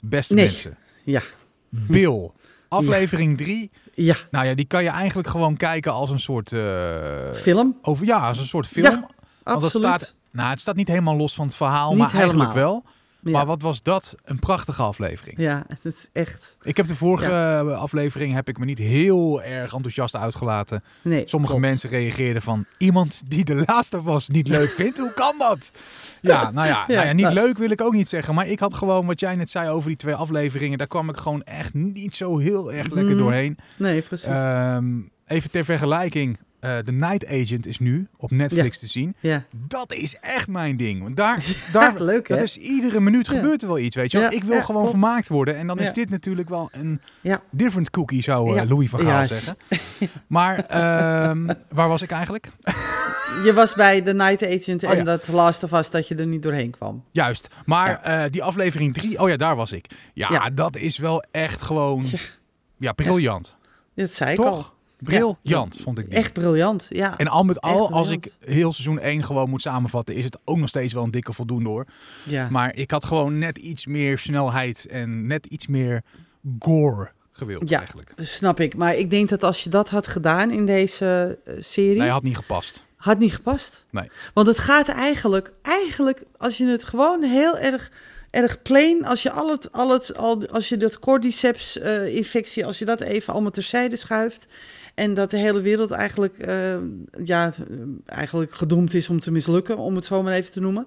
Beste 0.00 0.34
Nee. 0.34 0.44
mensen. 0.44 0.76
ja. 1.04 1.22
Bill. 1.68 2.30
Aflevering 2.68 3.36
3. 3.36 3.70
Ja, 4.04 4.16
Nou 4.30 4.46
ja, 4.46 4.54
die 4.54 4.64
kan 4.64 4.82
je 4.82 4.88
eigenlijk 4.88 5.28
gewoon 5.28 5.56
kijken 5.56 5.92
als 5.92 6.10
een 6.10 6.18
soort... 6.18 6.52
eh, 6.52 6.60
film. 7.34 7.76
over, 7.82 8.06
ja, 8.06 8.26
als 8.28 8.38
een 8.38 8.46
soort 8.46 8.66
film. 8.66 8.84
Ja, 8.86 9.06
Want 9.44 9.60
dat 9.60 9.70
staat, 9.70 10.14
nou, 10.32 10.50
het 10.50 10.60
staat 10.60 10.76
niet 10.76 10.88
helemaal 10.88 11.16
los 11.16 11.34
van 11.34 11.46
het 11.46 11.56
verhaal, 11.56 11.90
Niet 11.90 11.98
maar 11.98 12.12
eigenlijk 12.14 12.52
helemaal. 12.52 12.70
wel. 12.72 12.84
Ja. 13.22 13.30
Maar 13.30 13.46
wat 13.46 13.62
was 13.62 13.82
dat 13.82 14.14
een 14.24 14.38
prachtige 14.38 14.82
aflevering. 14.82 15.38
ja, 15.38 15.64
het 15.68 15.84
is 15.84 16.08
echt... 16.12 16.56
Ik 16.62 16.76
heb 16.76 16.86
de 16.86 16.94
vorige 16.94 17.32
aflevering 17.76 18.34
heb 18.34 18.48
ik 18.48 18.58
me 18.58 18.64
niet 18.64 18.78
heel 18.78 19.42
erg 19.42 19.74
enthousiast 19.74 20.16
uitgelaten. 20.16 20.82
Nee, 21.02 21.22
Sommige 21.28 21.52
klopt. 21.52 21.68
mensen 21.68 21.90
reageerden 21.90 22.42
van 22.42 22.64
iemand 22.78 23.22
die 23.30 23.44
de 23.44 23.62
laatste 23.66 24.02
was 24.02 24.28
niet 24.28 24.48
leuk 24.48 24.70
vindt. 24.70 24.98
Hoe 24.98 25.12
kan 25.14 25.34
dat? 25.38 25.72
Ja, 26.20 26.50
nou 26.50 26.66
ja, 26.66 26.84
Ja, 26.88 26.94
nou 26.94 27.06
ja 27.06 27.12
niet 27.12 27.24
nou. 27.24 27.34
leuk 27.34 27.58
wil 27.58 27.70
ik 27.70 27.80
ook 27.80 27.92
niet 27.92 28.08
zeggen. 28.08 28.34
Maar 28.34 28.48
ik 28.48 28.60
had 28.60 28.74
gewoon 28.74 29.06
wat 29.06 29.20
jij 29.20 29.34
net 29.36 29.50
zei 29.50 29.68
over 29.68 29.88
die 29.88 29.96
twee 29.98 30.14
afleveringen. 30.14 30.78
Daar 30.78 30.86
kwam 30.86 31.08
ik 31.08 31.16
gewoon 31.16 31.42
echt 31.42 31.74
niet 31.74 32.14
zo 32.16 32.38
heel 32.38 32.72
erg 32.72 32.90
lekker 32.90 33.12
Mm. 33.14 33.18
doorheen. 33.20 33.58
Nee, 33.76 34.00
precies. 34.02 34.26
Ehm, 34.26 34.98
even 35.26 35.50
ter 35.50 35.64
vergelijking. 35.64 36.38
Eh 36.60 36.78
The 36.78 36.92
Night 36.92 37.26
Agent 37.26 37.66
is 37.66 37.78
nu 37.78 38.08
op 38.16 38.30
Netflix 38.30 38.78
te 38.78 38.86
zien. 38.86 39.14
ja. 39.20 39.44
Dat 39.50 39.92
is 39.92 40.16
echt 40.20 40.48
mijn 40.48 40.76
ding. 40.76 41.02
Want 41.02 41.16
daar, 41.16 41.44
daar, 41.72 42.02
leuk 42.02 42.28
hè? 42.28 42.34
dat 42.34 42.44
is 42.44 42.56
iedere 42.56 43.00
minuut 43.00 43.28
gebeurt 43.28 43.62
er 43.62 43.68
wel 43.68 43.78
iets, 43.78 43.96
weet 43.96 44.12
je 44.12 44.18
Ik 44.30 44.44
wil 44.44 44.62
gewoon 44.62 44.88
vermaakt 44.88 45.28
worden. 45.28 45.56
En 45.56 45.66
dan 45.66 45.78
is 45.78 45.92
dit 45.92 46.10
natuurlijk 46.10 46.48
wel 46.48 46.68
een 46.72 47.00
Ja. 47.20 47.42
different 47.50 47.90
cookie, 47.90 48.22
zou 48.22 48.56
eh. 48.58 48.68
Louis 48.68 48.90
van 48.90 49.00
Gaal 49.00 49.26
zeggen. 49.26 49.56
Maar 50.26 50.64
ehm, 50.66 51.46
waar 51.72 51.88
was 51.88 52.02
ik 52.02 52.10
eigenlijk? 52.10 52.48
Je 53.44 53.52
was 53.54 53.74
bij 53.74 54.00
The 54.00 54.12
Night 54.12 54.42
Agent 54.42 54.84
Oh 54.84 54.90
en 54.90 55.04
dat 55.04 55.28
Last 55.28 55.62
of 55.62 55.72
Us 55.72 55.90
dat 55.90 56.08
je 56.08 56.14
er 56.14 56.26
niet 56.26 56.42
doorheen 56.42 56.70
kwam. 56.70 57.04
Juist. 57.10 57.48
Maar 57.66 58.00
eh, 58.02 58.22
die 58.30 58.42
aflevering 58.42 58.94
3, 58.94 59.20
oh 59.20 59.28
ja, 59.28 59.36
daar 59.36 59.56
was 59.56 59.72
ik. 59.72 59.86
Ja, 60.14 60.28
Ja. 60.30 60.50
dat 60.50 60.76
is 60.76 60.98
wel 60.98 61.24
echt 61.30 61.62
gewoon... 61.62 62.04
Ja. 62.06 62.18
Ja, 62.78 62.92
briljant. 62.92 63.56
Dat 63.94 64.12
zei 64.12 64.32
ik 64.32 64.38
al. 64.38 64.66
Briljant, 65.00 65.78
vond 65.82 65.98
ik 65.98 66.04
die. 66.04 66.14
Echt 66.14 66.32
briljant, 66.32 66.86
ja. 66.88 67.18
En 67.18 67.28
al 67.28 67.42
met 67.44 67.60
al, 67.60 67.90
als 67.92 68.08
ik 68.08 68.32
heel 68.40 68.72
seizoen 68.72 68.98
1 68.98 69.24
gewoon 69.24 69.50
moet 69.50 69.62
samenvatten, 69.62 70.14
is 70.14 70.24
het 70.24 70.38
ook 70.44 70.56
nog 70.56 70.68
steeds 70.68 70.92
wel 70.92 71.02
een 71.04 71.10
dikke 71.10 71.32
voldoende 71.32 71.68
hoor. 71.68 71.86
ja. 72.24 72.48
Maar 72.50 72.76
ik 72.76 72.90
had 72.90 73.04
gewoon 73.04 73.38
net 73.38 73.58
iets 73.58 73.86
meer 73.86 74.18
snelheid 74.18 74.86
en 74.86 75.26
net 75.26 75.46
iets 75.46 75.66
meer 75.66 76.02
gore 76.58 77.10
gewild 77.32 77.68
Ja. 77.68 77.78
eigenlijk. 77.78 78.12
Snap 78.16 78.60
ik. 78.60 78.76
Maar 78.76 78.94
ik 78.96 79.10
denk 79.10 79.28
dat 79.28 79.42
als 79.44 79.64
je 79.64 79.70
dat 79.70 79.88
had 79.88 80.06
gedaan 80.06 80.50
in 80.50 80.66
deze 80.66 81.38
eh, 81.44 81.54
serie, 81.60 81.98
Nee, 82.00 82.08
had 82.10 82.22
niet 82.22 82.36
gepast. 82.36 82.84
had 82.96 83.18
niet 83.18 83.34
gepast. 83.34 83.84
Nee. 83.90 84.10
Want 84.34 84.46
het 84.46 84.58
gaat 84.58 84.88
eigenlijk, 84.88 85.52
eigenlijk, 85.62 86.22
als 86.38 86.56
je 86.56 86.66
het 86.66 86.84
gewoon 86.84 87.22
heel 87.22 87.58
erg, 87.58 87.90
erg 88.30 88.62
plain, 88.62 89.06
als 89.06 89.22
je 89.22 89.30
al 89.30 89.50
het, 89.50 89.72
al 89.72 89.90
het, 89.92 90.16
al, 90.16 90.46
als 90.48 90.68
je 90.68 90.76
dat 90.76 90.98
cordyceps 90.98 91.78
eh, 91.78 92.14
infectie, 92.16 92.66
als 92.66 92.78
je 92.78 92.84
dat 92.84 93.00
even 93.00 93.32
allemaal 93.32 93.50
terzijde 93.50 93.96
schuift 93.96 94.46
en 95.00 95.14
dat 95.14 95.30
de 95.30 95.36
hele 95.38 95.60
wereld 95.60 95.90
eigenlijk, 95.90 96.38
eh, 96.38 96.76
ja, 97.24 97.52
eigenlijk 98.06 98.54
gedoemd 98.54 98.94
is 98.94 99.08
om 99.08 99.20
te 99.20 99.30
mislukken, 99.30 99.76
om 99.78 99.96
het 99.96 100.04
zo 100.04 100.22
maar 100.22 100.32
even 100.32 100.52
te 100.52 100.60
noemen. 100.60 100.86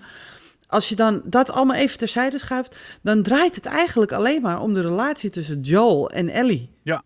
Als 0.68 0.90
je 0.90 0.96
dan 0.96 1.22
dat 1.26 1.52
allemaal 1.52 1.76
even 1.76 1.98
terzijde 1.98 2.38
schuift, 2.38 2.76
dan 3.02 3.24
draait 3.24 3.56
het 3.56 3.66
eigenlijk 3.66 4.12
alleen 4.12 4.42
maar 4.42 4.62
om 4.62 4.74
de 4.74 4.82
relatie 4.82 5.30
tussen 5.30 5.62
Joel 5.62 6.10
en 6.10 6.30
Ellie. 6.30 6.70
Ja. 6.84 7.04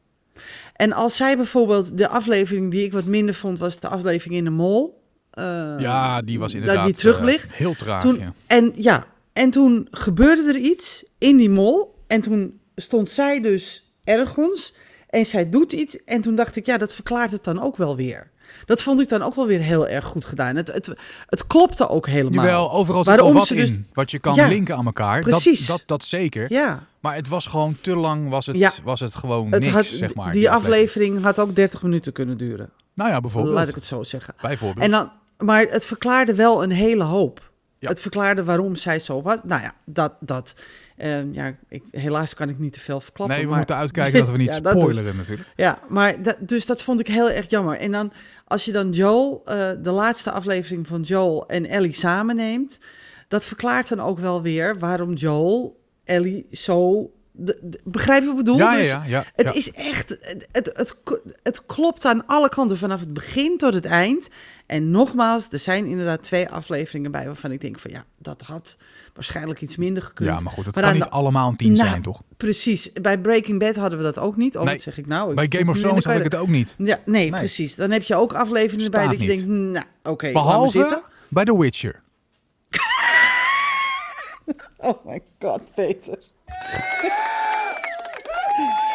En 0.73 0.91
als 0.93 1.15
zij 1.15 1.35
bijvoorbeeld, 1.35 1.97
de 1.97 2.07
aflevering 2.07 2.71
die 2.71 2.83
ik 2.83 2.91
wat 2.91 3.05
minder 3.05 3.33
vond, 3.35 3.59
was 3.59 3.79
de 3.79 3.87
aflevering 3.87 4.35
in 4.35 4.43
de 4.43 4.49
mol. 4.49 5.03
Eh, 5.31 5.75
Ja, 5.79 6.21
die 6.21 6.39
was 6.39 6.51
dat 6.51 6.61
inderdaad 6.61 6.85
die 6.85 6.93
terug 6.93 7.19
ligt. 7.19 7.51
eh, 7.51 7.57
heel 7.57 7.75
traag. 7.75 8.01
Toen, 8.01 8.19
ja. 8.19 8.33
En 8.47 8.73
ja, 8.75 9.05
en 9.33 9.49
toen 9.51 9.87
gebeurde 9.91 10.47
er 10.47 10.57
iets 10.57 11.03
in 11.17 11.37
die 11.37 11.49
mol. 11.49 11.95
En 12.07 12.21
toen 12.21 12.59
stond 12.75 13.09
zij 13.09 13.41
dus 13.41 13.91
ergens 14.03 14.75
en 15.17 15.25
zij 15.25 15.49
doet 15.49 15.71
iets. 15.71 16.03
En 16.03 16.21
toen 16.21 16.35
dacht 16.35 16.55
ik, 16.55 16.65
ja, 16.65 16.77
dat 16.77 16.93
verklaart 16.93 17.31
het 17.31 17.43
dan 17.43 17.61
ook 17.61 17.77
wel 17.77 17.95
weer. 17.95 18.29
Dat 18.65 18.81
vond 18.81 18.99
ik 18.99 19.09
dan 19.09 19.21
ook 19.21 19.35
wel 19.35 19.47
weer 19.47 19.59
heel 19.59 19.87
erg 19.87 20.05
goed 20.05 20.25
gedaan. 20.25 20.55
Het, 20.55 20.67
het, 20.67 20.89
het 21.27 21.47
klopte 21.47 21.89
ook 21.89 22.07
helemaal. 22.07 22.45
Jawel, 22.45 22.71
overal 22.71 23.03
zit 23.03 23.13
Waarom 23.15 23.31
wel 23.33 23.39
wat 23.39 23.57
dus- 23.57 23.69
in 23.69 23.87
wat 23.93 24.11
je 24.11 24.19
kan 24.19 24.35
Ja, 24.35 24.47
linken 24.47 24.75
aan 24.75 24.85
elkaar. 24.85 25.21
precies. 25.21 25.59
Dat, 25.65 25.77
dat, 25.77 25.87
dat 25.87 26.03
zeker. 26.03 26.45
Ja, 26.53 26.83
Maar 26.99 27.15
het 27.15 27.27
was 27.27 27.45
gewoon 27.45 27.77
te 27.81 27.95
lang, 27.95 28.29
was 28.29 28.45
het, 28.45 28.55
Ja. 28.55 28.71
was 28.83 28.99
het 28.99 29.15
gewoon 29.15 29.51
het 29.51 29.61
niks, 29.61 29.73
had, 29.73 29.85
zeg 29.85 30.15
maar. 30.15 30.31
die 30.31 30.49
aflevering 30.49 31.21
had 31.21 31.39
ook 31.39 31.55
30 31.55 31.81
minuten 31.81 32.13
kunnen 32.13 32.37
duren. 32.37 32.69
Nou 32.93 33.09
ja, 33.09 33.21
bijvoorbeeld. 33.21 33.53
Laat 33.55 33.67
ik 33.67 33.75
het 33.75 33.85
zo 33.85 34.03
zeggen. 34.03 34.33
Bijvoorbeeld. 34.41 34.85
En 34.85 34.91
dan, 34.91 35.11
maar 35.37 35.65
het 35.69 35.85
verklaarde 35.85 36.33
wel 36.35 36.63
een 36.63 36.71
hele 36.71 37.03
hoop. 37.03 37.51
Ja. 37.79 37.89
Het 37.89 37.99
verklaarde 37.99 38.43
waarom 38.43 38.75
zij 38.75 38.99
zo 38.99 39.21
was. 39.21 39.37
Nou 39.43 39.61
ja, 39.61 39.71
dat. 39.85 40.13
dat 40.19 40.53
eh, 40.97 41.33
ja, 41.33 41.55
ik, 41.69 41.83
helaas 41.91 42.33
kan 42.33 42.49
ik 42.49 42.59
niet 42.59 42.73
te 42.73 42.79
veel 42.79 43.01
verklappen. 43.01 43.35
nee, 43.35 43.43
we 43.45 43.49
maar, 43.49 43.59
moeten 43.59 43.75
uitkijken 43.75 44.19
dat 44.19 44.29
we 44.29 44.37
niet 44.37 44.53
Ja, 44.53 44.59
dus. 44.59 44.71
spoileren 44.71 45.15
natuurlijk. 45.15 45.49
Ja, 45.55 45.79
maar 45.87 46.21
dat, 46.21 46.37
dus 46.39 46.65
dat 46.65 46.81
vond 46.81 46.99
ik 46.99 47.07
heel 47.07 47.29
erg 47.29 47.49
jammer. 47.49 47.77
En 47.77 47.91
dan, 47.91 48.11
als 48.45 48.65
je 48.65 48.71
dan 48.71 48.91
Joel, 48.91 49.41
eh, 49.45 49.69
de 49.81 49.91
laatste 49.91 50.31
aflevering 50.31 50.87
van 50.87 51.01
Joel 51.01 51.47
en 51.47 51.65
Ellie 51.65 51.93
samenneemt, 51.93 52.79
dat 53.27 53.45
verklaart 53.45 53.89
dan 53.89 53.99
ook 53.99 54.19
wel 54.19 54.41
weer 54.41 54.79
waarom 54.79 55.13
Joel 55.13 55.79
Ellie 56.03 56.47
zo 56.51 57.11
de- 57.37 57.59
de- 57.61 57.79
begrijp 57.83 58.21
je 58.21 58.27
wat 58.27 58.37
ik 58.39 58.43
bedoel? 58.45 58.57
Ja, 58.59 58.75
Dus 58.75 58.87
ja. 58.91 59.03
ja, 59.07 59.23
Het 59.35 59.55
is 59.55 59.71
echt, 59.71 60.09
het, 60.09 60.47
het, 60.51 60.69
het, 60.73 60.95
het 61.43 61.65
klopt 61.65 62.05
aan 62.05 62.25
alle 62.25 62.49
kanten, 62.49 62.77
vanaf 62.77 62.99
het 62.99 63.13
begin 63.13 63.57
tot 63.57 63.73
het 63.73 63.85
eind. 63.85 64.29
En 64.65 64.91
nogmaals, 64.91 65.47
er 65.51 65.59
zijn 65.59 65.85
inderdaad 65.85 66.23
twee 66.23 66.49
afleveringen 66.49 67.11
bij 67.11 67.25
waarvan 67.25 67.51
ik 67.51 67.61
denk 67.61 67.79
van 67.79 67.91
ja, 67.91 68.03
dat 68.17 68.41
had 68.41 68.77
waarschijnlijk 69.13 69.61
iets 69.61 69.75
minder 69.77 70.03
gekund. 70.03 70.29
Ja, 70.29 70.39
maar 70.39 70.51
goed, 70.53 70.65
het 70.65 70.75
Maar 70.75 70.83
kan 70.83 70.93
niet 70.93 71.03
de- 71.03 71.09
allemaal 71.09 71.49
een 71.49 71.55
tien 71.55 71.71
Nou, 71.71 71.87
zijn, 71.89 72.01
toch? 72.01 72.21
Precies, 72.37 72.91
bij 72.93 73.19
Breaking 73.19 73.59
Bad 73.59 73.75
hadden 73.75 73.97
we 73.99 74.03
dat 74.05 74.17
ook 74.19 74.35
niet. 74.37 74.57
Oh, 74.57 74.63
Nee, 74.63 74.73
wat 74.73 74.83
zeg 74.83 74.97
ik 74.97 75.07
nou? 75.07 75.29
Ik 75.29 75.35
Bij 75.35 75.59
Game 75.59 75.71
of 75.71 75.79
Thrones 75.79 76.03
had 76.03 76.15
ik 76.15 76.23
het 76.23 76.35
ook 76.35 76.47
niet. 76.47 76.75
Ja, 76.77 76.99
nee, 77.05 77.29
Nee. 77.29 77.39
precies. 77.39 77.75
Dan 77.75 77.91
heb 77.91 78.03
je 78.03 78.15
ook 78.15 78.33
afleveringen 78.33 78.91
bij 78.91 79.07
dat 79.07 79.21
je 79.21 79.27
denkt, 79.27 79.45
nou, 79.47 79.85
oké, 80.03 80.31
Behalve 80.31 81.01
bij 81.27 81.43
The 81.45 81.57
Witcher. 81.59 82.01
Oh 84.77 85.05
my 85.05 85.21
god, 85.39 85.61
Peter. 85.75 86.17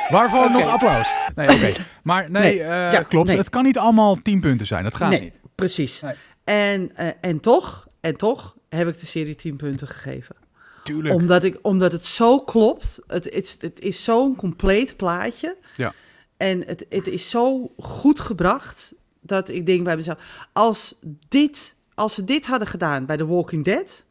Waarvoor 0.09 0.51
nog 0.51 0.67
applaus. 0.67 1.13
Nee, 1.35 1.49
oké. 1.51 1.73
Maar 2.03 2.31
nee, 2.31 2.43
Nee, 2.43 2.63
eh, 2.63 2.93
ja, 2.93 3.03
klopt. 3.03 3.29
nee. 3.29 3.37
Het 3.37 3.51
kan 3.51 3.65
niet 3.65 3.79
allemaal 3.79 4.17
10 4.23 4.41
punten 4.41 4.67
zijn. 4.67 4.85
Dat 4.85 4.95
gaat 4.95 5.11
nee, 5.11 5.21
niet. 5.21 5.41
precies. 5.55 6.03
En, 6.45 6.97
eh, 6.97 7.09
en 7.21 7.41
toch, 7.41 7.89
en 8.01 8.17
toch 8.17 8.57
heb 8.69 8.89
ik 8.89 9.01
de 9.01 9.07
serie 9.07 9.35
10 9.35 9.57
punten 9.57 9.89
gegeven. 9.89 10.37
Tuurlijk. 10.85 11.15
Omdat, 11.15 11.45
ik, 11.45 11.59
omdat 11.63 11.93
het 11.93 12.05
zo 12.05 12.39
klopt. 12.41 12.99
Het, 13.07 13.25
het, 13.25 13.35
is- 13.35 13.57
het 13.61 13.81
is 13.81 14.05
zo'n 14.05 14.37
compleet 14.37 14.97
plaatje. 14.97 15.57
Ja. 15.77 15.93
En 16.37 16.63
het, 16.67 16.87
het 16.89 17.07
is 17.07 17.31
zo 17.31 17.73
goed 17.79 18.21
gebracht 18.21 18.95
dat 19.21 19.49
ik 19.49 19.67
denk 19.67 19.85
bij 19.85 19.97
mezelf: 19.97 20.19
als, 20.53 20.95
dit, 21.29 21.75
als 21.95 22.15
ze 22.15 22.25
dit 22.25 22.47
hadden 22.47 22.69
gedaan 22.69 23.07
bij 23.07 23.17
The 23.17 23.27
Walking 23.27 23.65
Dead, 23.65 24.05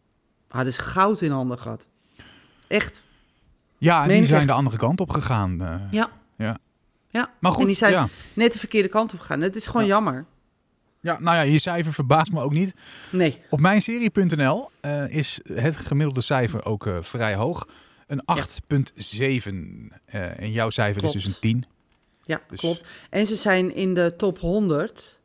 hadden 0.48 0.74
ze 0.74 0.82
goud 0.82 1.22
in 1.22 1.32
handen 1.32 1.60
gehad. 1.60 1.86
Echt. 2.68 3.04
Ja, 3.82 4.04
en 4.04 4.08
die 4.10 4.26
zijn 4.26 4.38
echt. 4.40 4.48
de 4.48 4.54
andere 4.54 4.78
kant 4.78 5.00
op 5.02 5.10
gegaan. 5.10 5.62
eh. 5.62 5.76
Ja. 5.92 6.10
Ja. 6.38 6.58
Ja. 7.10 7.30
Maar 7.40 7.52
En 7.52 7.58
goed, 7.58 7.66
die 7.66 7.76
zijn 7.76 7.92
ja. 7.92 8.08
net 8.34 8.54
de 8.54 8.60
verkeerde 8.60 8.88
kant 8.88 9.14
op 9.14 9.20
gegaan. 9.20 9.42
Het 9.42 9.56
is 9.56 9.66
gewoon 9.68 9.82
Ja. 9.82 9.88
jammer. 9.88 10.26
ja. 11.02 11.18
Nou 11.20 11.36
ja, 11.36 11.42
je 11.42 11.60
cijfer 11.60 11.94
verbaast 11.94 12.32
me 12.32 12.42
ook 12.42 12.52
niet. 12.54 12.74
Nee. 13.10 13.42
Op 13.50 13.60
mijnserie.nl 13.60 14.70
eh, 14.82 15.10
is 15.16 15.40
het 15.54 15.76
gemiddelde 15.76 16.22
cijfer 16.22 16.66
ook 16.66 16.86
eh, 16.88 16.98
vrij 17.02 17.36
hoog. 17.36 17.68
Een 18.08 18.22
8,7. 18.26 19.92
Eh, 20.06 20.40
en 20.40 20.52
jouw 20.52 20.70
cijfer 20.70 21.02
Klopt. 21.02 21.16
is 21.16 21.24
dus 21.24 21.34
een 21.34 21.40
10. 21.40 21.64
Ja, 22.24 22.42
Dus- 22.50 22.60
klopt. 22.60 22.86
En 23.10 23.26
ze 23.28 23.36
zijn 23.36 23.76
in 23.76 23.94
de 23.94 24.14
top 24.18 24.40
100 24.40 25.20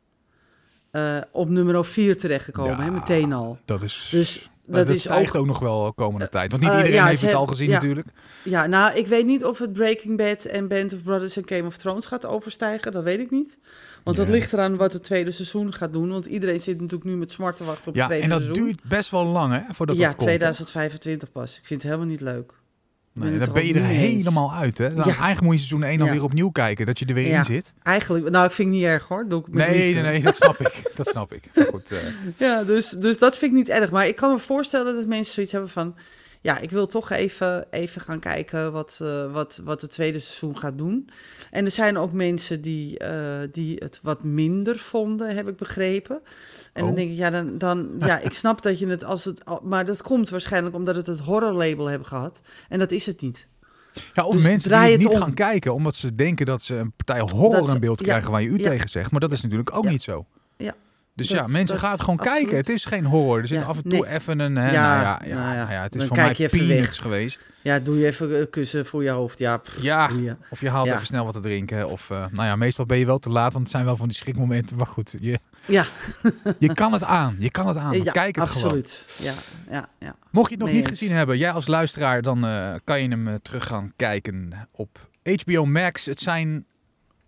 eh, 0.91 1.17
op 1.31 1.49
nummer 1.49 1.85
4 1.85 2.17
terechtgekomen, 2.17 2.77
Ja, 2.77 2.83
hè, 2.83 2.91
meteen 2.91 3.33
al. 3.33 3.57
Dat 3.65 3.81
is... 3.83 4.07
Dus 4.11 4.49
dat, 4.67 4.85
dat 4.87 4.95
is 4.95 5.01
stijgt 5.01 5.35
ook- 5.35 5.41
ook 5.41 5.47
nog 5.47 5.59
wel 5.59 5.93
komende 5.93 6.29
tijd. 6.29 6.51
Want 6.51 6.63
niet 6.63 6.71
eh, 6.71 6.77
iedereen 6.77 6.99
ja, 6.99 7.07
heeft 7.07 7.21
het 7.21 7.33
al 7.33 7.45
gezien 7.45 7.67
ja. 7.67 7.73
natuurlijk. 7.73 8.07
Ja, 8.43 8.65
nou, 8.67 8.95
ik 8.97 9.07
weet 9.07 9.25
niet 9.25 9.45
of 9.45 9.59
het 9.59 9.73
Breaking 9.73 10.17
Bad 10.17 10.43
en 10.45 10.67
Band 10.67 10.93
of 10.93 11.03
Brothers 11.03 11.37
en 11.37 11.43
Game 11.45 11.65
of 11.67 11.77
Thrones 11.77 12.05
gaat 12.05 12.25
overstijgen. 12.25 12.91
Dat 12.91 13.03
weet 13.03 13.19
ik 13.19 13.31
niet. 13.31 13.57
Want 14.03 14.17
dat 14.17 14.27
Ja. 14.27 14.33
ligt 14.33 14.53
eraan 14.53 14.75
wat 14.77 14.93
het 14.93 15.03
tweede 15.03 15.31
seizoen 15.31 15.73
gaat 15.73 15.93
doen. 15.93 16.09
Want 16.09 16.25
iedereen 16.25 16.59
zit 16.59 16.75
natuurlijk 16.81 17.09
nu 17.09 17.15
met 17.17 17.31
smart 17.31 17.57
te 17.57 17.63
wachten 17.63 17.87
op 17.87 17.95
Ja, 17.95 17.99
het 17.99 18.09
tweede 18.09 18.23
en 18.25 18.31
dat 18.31 18.41
seizoen. 18.41 18.65
duurt 18.65 18.83
best 18.83 19.11
wel 19.11 19.25
lang 19.25 19.53
hè, 19.53 19.73
voordat 19.73 19.97
ja, 19.97 20.07
dat 20.07 20.15
komt. 20.15 20.29
hè? 20.29 20.35
2025 20.35 21.31
pas. 21.31 21.57
Ik 21.57 21.65
vind 21.65 21.81
het 21.83 21.91
helemaal 21.91 22.11
niet 22.11 22.21
leuk. 22.21 22.51
Nee, 23.19 23.37
dan 23.37 23.53
ben 23.53 23.65
je 23.65 23.73
er 23.73 23.83
eens. 23.85 23.97
helemaal 23.97 24.53
uit. 24.53 24.77
Hè? 24.77 24.87
Ja. 24.87 25.03
Eigenlijk 25.03 25.41
moet 25.41 25.53
je 25.53 25.57
seizoen 25.59 25.83
1 25.83 25.97
dan 25.97 26.07
Ja. 26.07 26.13
weer 26.13 26.23
opnieuw 26.23 26.49
kijken, 26.49 26.85
dat 26.85 26.99
je 26.99 27.05
er 27.05 27.13
weer 27.13 27.27
Ja. 27.27 27.37
in 27.37 27.45
zit. 27.45 27.73
Eigenlijk, 27.83 28.29
nou, 28.29 28.45
ik 28.45 28.51
vind 28.51 28.67
het 28.69 28.77
niet 28.77 28.85
erg 28.87 29.07
hoor. 29.07 29.25
Doe 29.27 29.39
ik 29.39 29.47
met 29.47 29.67
Nee, 29.67 29.93
nee, 29.93 30.03
nee, 30.03 30.21
dat 30.21 30.35
snap 30.35 30.59
ik. 30.59 30.81
Dat 30.95 31.07
snap 31.07 31.33
ik. 31.33 31.43
Maar 31.55 31.65
goed, 31.65 31.91
eh, 31.91 31.97
Ja, 32.37 32.63
dus, 32.63 32.89
dus 32.89 33.17
dat 33.17 33.37
vind 33.37 33.51
ik 33.51 33.57
niet 33.57 33.69
erg. 33.69 33.91
Maar 33.91 34.07
ik 34.07 34.15
kan 34.15 34.31
me 34.31 34.39
voorstellen 34.39 34.95
dat 34.95 35.05
mensen 35.05 35.33
zoiets 35.33 35.51
hebben 35.51 35.69
van... 35.69 35.95
Ja, 36.41 36.57
ik 36.59 36.69
wil 36.71 36.87
toch 36.87 37.09
even, 37.11 37.65
even 37.71 38.01
gaan 38.01 38.19
kijken 38.19 38.71
wat, 38.71 38.99
eh, 39.01 39.31
wat, 39.33 39.61
wat 39.63 39.81
het 39.81 39.91
tweede 39.91 40.19
seizoen 40.19 40.57
gaat 40.57 40.77
doen. 40.77 41.09
En 41.51 41.65
er 41.65 41.71
zijn 41.71 41.97
ook 41.97 42.11
mensen 42.11 42.61
die, 42.61 42.97
eh, 42.99 43.47
die 43.51 43.75
het 43.79 43.99
wat 44.03 44.23
minder 44.23 44.77
vonden, 44.79 45.35
heb 45.35 45.47
ik 45.47 45.55
begrepen. 45.57 46.15
En 46.73 46.81
dan 46.81 46.89
Oh. 46.89 46.95
denk 46.95 47.09
ik, 47.11 47.17
ja, 47.17 47.29
dan, 47.29 47.57
dan, 47.57 47.89
ja, 47.99 48.19
ik 48.19 48.33
snap 48.43 48.61
dat 48.61 48.79
je 48.79 48.87
het 48.87 49.03
als 49.03 49.25
het... 49.25 49.41
Maar 49.63 49.85
dat 49.85 50.01
komt 50.01 50.29
waarschijnlijk 50.29 50.75
omdat 50.75 50.95
het 50.95 51.07
het 51.07 51.19
horrorlabel 51.19 51.85
hebben 51.85 52.07
gehad. 52.07 52.41
En 52.69 52.79
dat 52.79 52.91
is 52.91 53.05
het 53.05 53.21
niet. 53.21 53.47
ja, 54.13 54.25
of 54.25 54.33
Dus 54.33 54.43
mensen 54.43 54.69
die 54.69 54.79
het 54.79 54.97
niet 54.99 55.07
om. 55.13 55.19
gaan 55.19 55.33
kijken 55.33 55.73
omdat 55.73 55.95
ze 55.95 56.13
denken 56.13 56.45
dat 56.45 56.61
ze 56.61 56.75
een 56.75 56.91
partij 56.91 57.19
horror 57.19 57.69
in 57.69 57.79
beeld 57.79 57.99
ja, 57.99 58.05
krijgen 58.05 58.31
waar 58.31 58.41
je 58.41 58.47
u 58.47 58.57
ja. 58.57 58.69
tegen 58.69 58.89
zegt. 58.89 59.11
Maar 59.11 59.19
dat 59.19 59.31
is 59.31 59.41
natuurlijk 59.41 59.75
ook 59.75 59.89
niet 59.89 60.01
zo. 60.01 60.25
Ja. 60.57 60.73
Dus 61.17 61.27
Dat- 61.27 61.37
ja, 61.37 61.47
mensen 61.47 61.75
dat- 61.75 61.83
gaan 61.83 61.91
het 61.91 62.01
gewoon 62.01 62.19
absoluut. 62.19 62.39
kijken. 62.39 62.57
Het 62.57 62.69
is 62.69 62.85
geen 62.85 63.05
horror. 63.05 63.39
Er 63.41 63.47
zit 63.47 63.59
Ja, 63.59 63.63
af 63.65 63.77
en 63.77 63.83
toe 63.89 63.91
nee. 64.01 64.07
even 64.09 64.39
een... 64.39 64.55
Hè, 64.55 64.71
Ja, 64.71 64.87
nou 64.87 65.01
ja, 65.01 65.21
ja, 65.25 65.35
nou 65.35 65.49
ja. 65.55 65.57
nou 65.63 65.71
ja, 65.71 65.81
het 65.81 65.93
is 65.95 65.99
Dan 65.99 66.07
voor 66.07 66.17
mij 66.17 66.49
peanuts 66.49 66.99
geweest. 66.99 67.45
Ja, 67.61 67.79
doe 67.79 67.97
je 67.97 68.05
even 68.05 68.39
een 68.39 68.49
kussen 68.49 68.85
voor 68.85 69.03
je 69.03 69.09
hoofd. 69.09 69.39
Ja, 69.39 69.57
pff, 69.57 69.81
Ja, 69.81 70.09
of 70.49 70.61
je 70.61 70.69
haalt 70.69 70.87
even 70.87 71.05
snel 71.05 71.25
wat 71.25 71.33
te 71.33 71.39
drinken. 71.39 71.89
Of 71.89 72.09
eh, 72.09 72.17
nou 72.31 72.47
ja, 72.47 72.55
meestal 72.55 72.85
ben 72.85 72.97
je 72.97 73.05
wel 73.05 73.17
te 73.19 73.29
laat, 73.29 73.51
want 73.51 73.63
het 73.63 73.71
zijn 73.73 73.85
wel 73.85 73.95
van 73.97 74.07
die 74.07 74.17
schrikmomenten. 74.17 74.77
Maar 74.77 74.87
goed, 74.87 75.15
je, 75.19 75.39
Ja, 75.65 75.85
je 76.59 76.73
kan 76.73 76.93
het 76.93 77.03
aan. 77.03 77.35
Je 77.39 77.51
kan 77.51 77.67
het 77.67 77.77
aan. 77.77 78.03
Kijk 78.03 78.35
het 78.35 78.49
gewoon. 78.49 78.63
absoluut. 78.63 79.03
Ja, 79.21 79.33
ja, 79.71 79.89
ja. 79.99 80.15
Mocht 80.31 80.45
je 80.49 80.53
het 80.55 80.63
nog 80.63 80.71
Nee 80.73 80.77
niet 80.81 80.87
gezien 80.87 81.11
hebben, 81.11 81.37
jij 81.37 81.51
als 81.51 81.67
luisteraar, 81.67 82.21
dan 82.21 82.45
eh, 82.45 82.73
kan 82.83 83.01
je 83.01 83.07
hem 83.09 83.27
eh, 83.27 83.33
terug 83.41 83.65
gaan 83.67 83.91
kijken 83.95 84.53
op 84.71 85.09
HBO 85.43 85.65
Max. 85.65 86.05
Het 86.05 86.19
zijn 86.19 86.65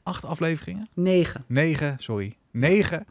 acht 0.03 0.25
afleveringen. 0.25 0.87
Negen. 0.93 1.43
Negen, 1.47 1.95
sorry. 1.99 2.37
Negen 2.51 3.05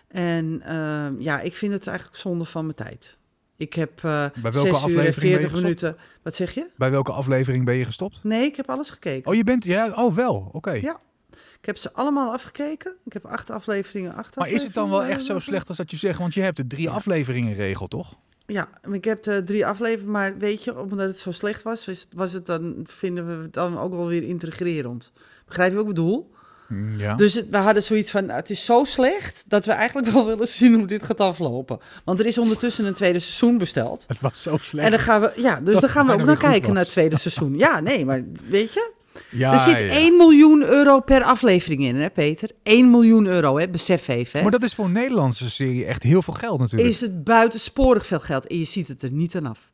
En 0.09 0.61
ehm, 0.65 1.21
ja, 1.21 1.41
ik 1.41 1.57
vind 1.57 1.73
het 1.73 1.87
eigenlijk 1.87 2.19
zonde 2.19 2.45
van 2.45 2.63
mijn 2.65 2.77
tijd. 2.77 3.17
Ik 3.59 3.75
heb 3.75 3.93
eh 3.97 4.03
Bij 4.43 4.53
welke 4.53 4.59
6 4.59 4.63
uur 4.69 4.75
en 4.75 4.75
aflevering 4.75 4.95
ben 4.95 5.05
je 5.05 5.13
40 5.13 5.41
gestopt? 5.41 5.63
minuten. 5.63 5.97
Wat 6.23 6.35
zeg 6.35 6.55
je? 6.55 6.67
Bij 6.77 6.91
welke 6.91 7.13
aflevering 7.13 7.65
ben 7.65 7.75
je 7.75 7.85
gestopt? 7.85 8.25
Nee, 8.25 8.45
ik 8.45 8.57
heb 8.57 8.71
alles 8.71 8.91
gekeken. 8.91 9.31
Oh, 9.31 9.37
je 9.37 9.45
bent, 9.45 9.65
ja, 9.65 9.93
oh 9.95 10.15
wel, 10.15 10.49
oké. 10.53 10.71
Ja. 10.71 11.01
Ik 11.31 11.67
heb 11.67 11.77
ze 11.77 11.93
allemaal 11.93 12.33
afgekeken. 12.33 12.97
Ik 13.05 13.13
heb 13.13 13.25
acht 13.27 13.51
afleveringen 13.51 14.15
achter. 14.15 14.41
Maar 14.41 14.51
is 14.51 14.63
het 14.63 14.75
dan 14.75 14.91
wel 14.91 15.05
echt 15.05 15.25
zo 15.25 15.39
slecht 15.39 15.69
als 15.69 15.77
dat 15.77 15.91
je 15.91 15.97
zegt? 15.97 16.19
Want 16.19 16.35
je 16.35 16.41
hebt 16.41 16.57
de 16.57 16.67
drie 16.67 16.91
afleveringen 16.91 17.55
regel, 17.55 17.87
toch? 17.87 18.15
Ja, 18.47 18.69
ik 18.93 19.05
heb 19.05 19.23
de 19.23 19.45
drie 19.45 19.67
afleveringen, 19.67 20.13
maar 20.13 20.39
weet 20.39 20.65
je, 20.65 20.79
omdat 20.79 21.07
het 21.07 21.17
zo 21.19 21.31
slecht 21.31 21.63
was, 21.63 21.87
was 21.87 21.99
het, 22.01 22.09
was 22.15 22.33
het 22.33 22.47
dan, 22.47 22.77
vinden 22.85 23.27
we 23.27 23.43
het 23.43 23.53
dan 23.53 23.79
ook 23.79 23.93
wel 23.93 24.07
weer 24.07 24.23
intrigerend. 24.23 25.13
Begrijp 25.47 25.71
je 25.71 25.77
wat 25.77 25.87
ik 25.89 25.95
bedoel? 25.95 26.31
Mm, 26.69 26.99
Ja. 26.99 27.15
Dus 27.15 27.35
we 27.51 27.57
hadden 27.57 27.83
zoiets 27.83 28.11
van, 28.11 28.29
het 28.29 28.51
is 28.51 28.65
zo 28.65 28.85
slecht 28.85 29.45
dat 29.47 29.65
we 29.65 29.73
eigenlijk 29.73 30.09
wel 30.13 30.27
willen 30.27 30.49
zien 30.49 30.75
hoe 30.75 30.87
dit 30.87 31.03
gaat 31.03 31.21
aflopen. 31.21 31.79
Want 32.05 32.21
er 32.21 32.27
is 32.27 32.39
ondertussen 32.39 32.85
een 32.85 32.95
tweede 32.95 33.19
seizoen 33.19 33.59
besteld. 33.59 34.05
Het 34.09 34.21
was 34.21 34.43
zo 34.43 34.57
slecht. 34.61 34.85
En 34.85 34.91
dan 34.91 35.01
gaan 35.01 35.21
we, 35.21 35.33
ja, 35.37 35.61
dus 35.61 35.73
Dat 35.73 35.81
dan 35.81 35.91
gaan 35.91 36.07
we 36.07 36.13
ook 36.13 36.23
naar 36.25 36.37
kijken 36.37 36.63
was. 36.63 36.71
naar 36.71 36.83
het 36.83 36.91
tweede 36.91 37.19
seizoen. 37.19 37.57
Ja, 37.59 37.81
nee, 37.81 38.05
maar 38.05 38.25
weet 38.49 38.73
je, 38.73 38.91
ja, 39.31 39.53
er 39.53 39.59
zit 39.59 39.73
ja. 39.79 39.89
1 39.89 40.17
miljoen 40.17 40.63
euro 40.63 41.01
per 41.01 41.23
aflevering 41.23 41.83
in, 41.85 41.97
hè 41.97 42.11
Peter? 42.11 42.51
1 42.63 42.91
miljoen 42.91 43.27
euro, 43.27 43.59
hè? 43.59 43.69
Besef 43.69 44.09
even, 44.09 44.37
hè? 44.39 44.43
Maar 44.43 44.53
dat 44.53 44.63
is 44.63 44.75
voor 44.75 44.85
een 44.85 44.93
Nederlandse 44.93 45.51
serie 45.51 45.85
echt 45.85 46.03
heel 46.03 46.23
veel 46.23 46.35
geld 46.35 46.61
natuurlijk. 46.61 46.91
Is 46.91 47.01
het 47.01 47.25
buitensporig 47.25 48.07
veel 48.07 48.21
geld 48.21 48.47
en 48.47 48.59
je 48.59 48.65
ziet 48.65 48.89
het 48.89 49.03
er 49.03 49.11
niet 49.11 49.37
aan 49.37 49.47
af. 49.47 49.71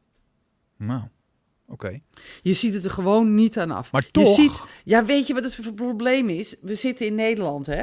Nou, 0.78 1.00
oké. 1.68 2.00
Je 2.42 2.52
ziet 2.52 2.74
het 2.74 2.84
er 2.84 2.90
gewoon 2.90 3.34
niet 3.34 3.58
aan 3.58 3.70
af. 3.70 3.92
Maar 3.92 4.02
Je 4.04 4.10
toch- 4.10 4.34
ziet, 4.34 4.62
ja, 4.84 5.04
weet 5.04 5.26
je 5.26 5.34
wat 5.34 5.44
het 5.44 5.74
probleem 5.74 6.28
is? 6.28 6.56
We 6.60 6.74
zitten 6.74 7.06
in 7.06 7.14
Nederland, 7.14 7.66
hè? 7.66 7.82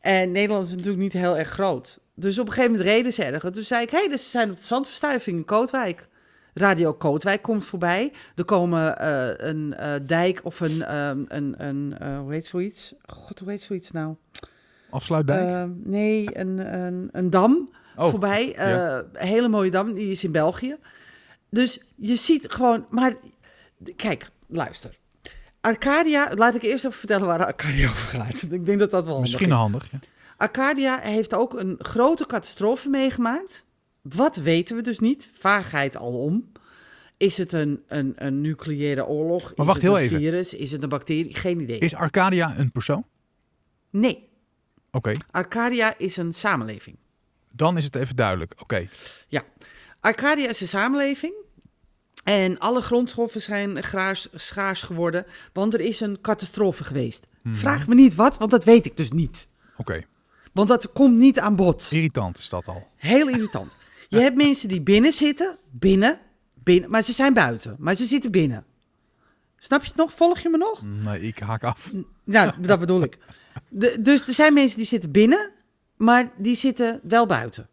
En 0.00 0.32
Nederland 0.32 0.66
is 0.66 0.72
natuurlijk 0.72 1.02
niet 1.02 1.12
heel 1.12 1.36
erg 1.36 1.48
groot. 1.48 2.00
Dus 2.14 2.38
op 2.38 2.46
een 2.46 2.52
gegeven 2.52 2.72
moment 2.72 2.90
reden 2.90 3.12
ze 3.12 3.24
ergens. 3.24 3.54
Toen 3.54 3.62
zei 3.62 3.82
ik, 3.82 3.90
hé, 3.90 3.98
hey, 3.98 4.08
dus 4.08 4.22
ze 4.22 4.28
zijn 4.28 4.50
op 4.50 4.56
de 4.56 4.64
zandverstuiving 4.64 5.36
in 5.36 5.44
Kootwijk. 5.44 6.08
Radio 6.54 6.92
Kootwijk 6.92 7.42
komt 7.42 7.64
voorbij. 7.64 8.12
Er 8.34 8.44
komen 8.44 8.98
eh, 8.98 9.48
een 9.48 9.74
eh, 9.74 9.94
dijk 10.06 10.40
of 10.42 10.60
een, 10.60 10.82
ehm, 10.82 11.24
een, 11.28 11.54
een 11.66 11.98
eh, 11.98 12.18
hoe 12.18 12.32
heet 12.32 12.46
zoiets? 12.46 12.94
God, 13.06 13.38
hoe 13.38 13.50
heet 13.50 13.60
zoiets 13.60 13.90
nou? 13.90 14.14
Afsluitdijk? 14.90 15.48
Eh, 15.48 15.64
nee, 15.84 16.38
een, 16.38 16.74
een, 16.74 17.08
een 17.12 17.30
dam 17.30 17.70
oh, 17.96 18.08
voorbij. 18.10 18.52
Ja. 18.56 18.98
Een 19.12 19.26
hele 19.26 19.48
mooie 19.48 19.70
dam, 19.70 19.94
die 19.94 20.10
is 20.10 20.24
in 20.24 20.32
België. 20.32 20.76
Dus 21.54 21.80
je 21.96 22.16
ziet 22.16 22.46
gewoon, 22.52 22.86
maar 22.90 23.16
kijk, 23.96 24.30
luister. 24.46 24.98
Arcadia, 25.60 26.32
laat 26.34 26.54
ik 26.54 26.62
eerst 26.62 26.84
even 26.84 26.98
vertellen 26.98 27.26
waar 27.26 27.46
Arcadia 27.46 27.88
over 27.90 28.06
gaat. 28.08 28.42
Ik 28.50 28.66
denk 28.66 28.78
dat 28.78 28.90
dat 28.90 29.04
wel 29.04 29.14
handig 29.14 29.20
misschien 29.20 29.50
is. 29.50 29.56
handig. 29.56 29.90
Ja. 29.90 29.98
Arcadia 30.36 30.98
heeft 31.00 31.34
ook 31.34 31.54
een 31.60 31.76
grote 31.78 32.26
catastrofe 32.26 32.88
meegemaakt. 32.88 33.64
Wat 34.02 34.36
weten 34.36 34.76
we 34.76 34.82
dus 34.82 34.98
niet? 34.98 35.28
Vaagheid 35.32 35.96
alom. 35.96 36.52
Is 37.16 37.36
het 37.36 37.52
een, 37.52 37.82
een, 37.88 38.12
een 38.16 38.40
nucleaire 38.40 39.06
oorlog? 39.06 39.42
Maar 39.42 39.52
is 39.56 39.64
wacht 39.64 39.72
het 39.72 39.82
heel 39.82 39.96
een 39.98 40.02
even. 40.04 40.18
virus? 40.18 40.54
Is 40.54 40.72
het 40.72 40.82
een 40.82 40.88
bacterie? 40.88 41.36
Geen 41.36 41.60
idee. 41.60 41.78
Is 41.78 41.94
Arcadia 41.94 42.58
een 42.58 42.72
persoon? 42.72 43.04
Nee, 43.90 44.30
Oké, 44.90 45.12
Arcadia 45.30 45.94
is 45.98 46.16
een 46.16 46.32
samenleving. 46.34 46.96
dan 47.54 47.76
is 47.76 47.84
het 47.84 47.94
even 47.94 48.16
duidelijk. 48.16 48.52
Oké, 48.60 48.88
Arcadia 50.00 50.48
is 50.48 50.60
een 50.60 50.68
samenleving. 50.68 51.32
En 52.22 52.58
alle 52.58 52.80
grondstoffen 52.80 53.40
zijn 53.42 53.82
graars, 53.82 54.28
schaars 54.34 54.82
geworden, 54.82 55.26
want 55.52 55.74
er 55.74 55.80
is 55.80 56.00
een 56.00 56.20
catastrofe 56.20 56.84
geweest. 56.84 57.26
Mhm. 57.42 57.54
Vraag 57.54 57.86
me 57.86 57.94
niet 57.94 58.14
wat, 58.14 58.38
want 58.38 58.50
dat 58.50 58.64
weet 58.64 58.86
ik 58.86 58.96
dus 58.96 59.10
niet. 59.10 59.48
oké. 59.76 60.02
Want 60.52 60.68
dat 60.68 60.92
komt 60.92 61.16
niet 61.18 61.38
aan 61.38 61.56
bod. 61.56 61.88
Irritant 61.90 62.38
is 62.38 62.48
dat 62.48 62.68
al. 62.68 62.88
Heel 62.96 63.28
irritant. 63.28 63.72
Je 64.08 64.18
hebt 64.20 64.36
mensen 64.36 64.68
die 64.68 64.80
binnen 64.80 65.12
zitten, 65.12 65.56
binnen, 65.70 66.18
binnen, 66.54 66.90
maar 66.90 67.02
ze 67.02 67.12
zijn 67.12 67.34
buiten, 67.34 67.76
maar 67.78 67.94
ze 67.94 68.04
zitten 68.04 68.30
binnen. 68.30 68.64
Snap 69.58 69.82
je 69.82 69.88
het 69.88 69.96
nog? 69.96 70.12
Volg 70.12 70.38
je 70.38 70.48
me 70.48 70.56
nog? 70.56 70.82
Nee, 70.82 71.20
ik 71.20 71.38
haak 71.38 71.64
af. 71.64 71.92
Nou, 72.24 72.52
dat 72.60 72.78
bedoel 72.80 73.02
ik. 73.02 73.18
De, 73.68 73.96
dus 74.02 74.26
er 74.26 74.34
zijn 74.34 74.54
mensen 74.54 74.76
die 74.76 74.86
zitten 74.86 75.10
binnen, 75.10 75.50
maar 75.96 76.32
die 76.36 76.54
zitten 76.54 77.00
wel 77.02 77.26
buiten. 77.26 77.68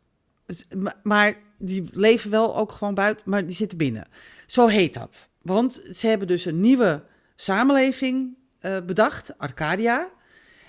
Dus, 0.46 0.66
ma- 0.78 0.96
Maar 1.04 1.38
die 1.58 1.90
leven 1.92 2.32
wel 2.32 2.58
ook 2.58 2.72
gewoon 2.72 2.94
buiten, 2.94 3.30
maar 3.30 3.46
die 3.46 3.56
zitten 3.56 3.78
binnen. 3.78 4.08
Zo 4.50 4.68
heet 4.68 4.94
dat. 4.94 5.30
Want 5.42 5.82
ze 5.94 6.08
hebben 6.08 6.28
dus 6.28 6.46
een 6.46 6.62
nieuwe 6.62 7.04
samenleving 7.36 8.38
eh, 8.60 8.78
bedacht, 8.86 9.38
Arcadia. 9.38 10.10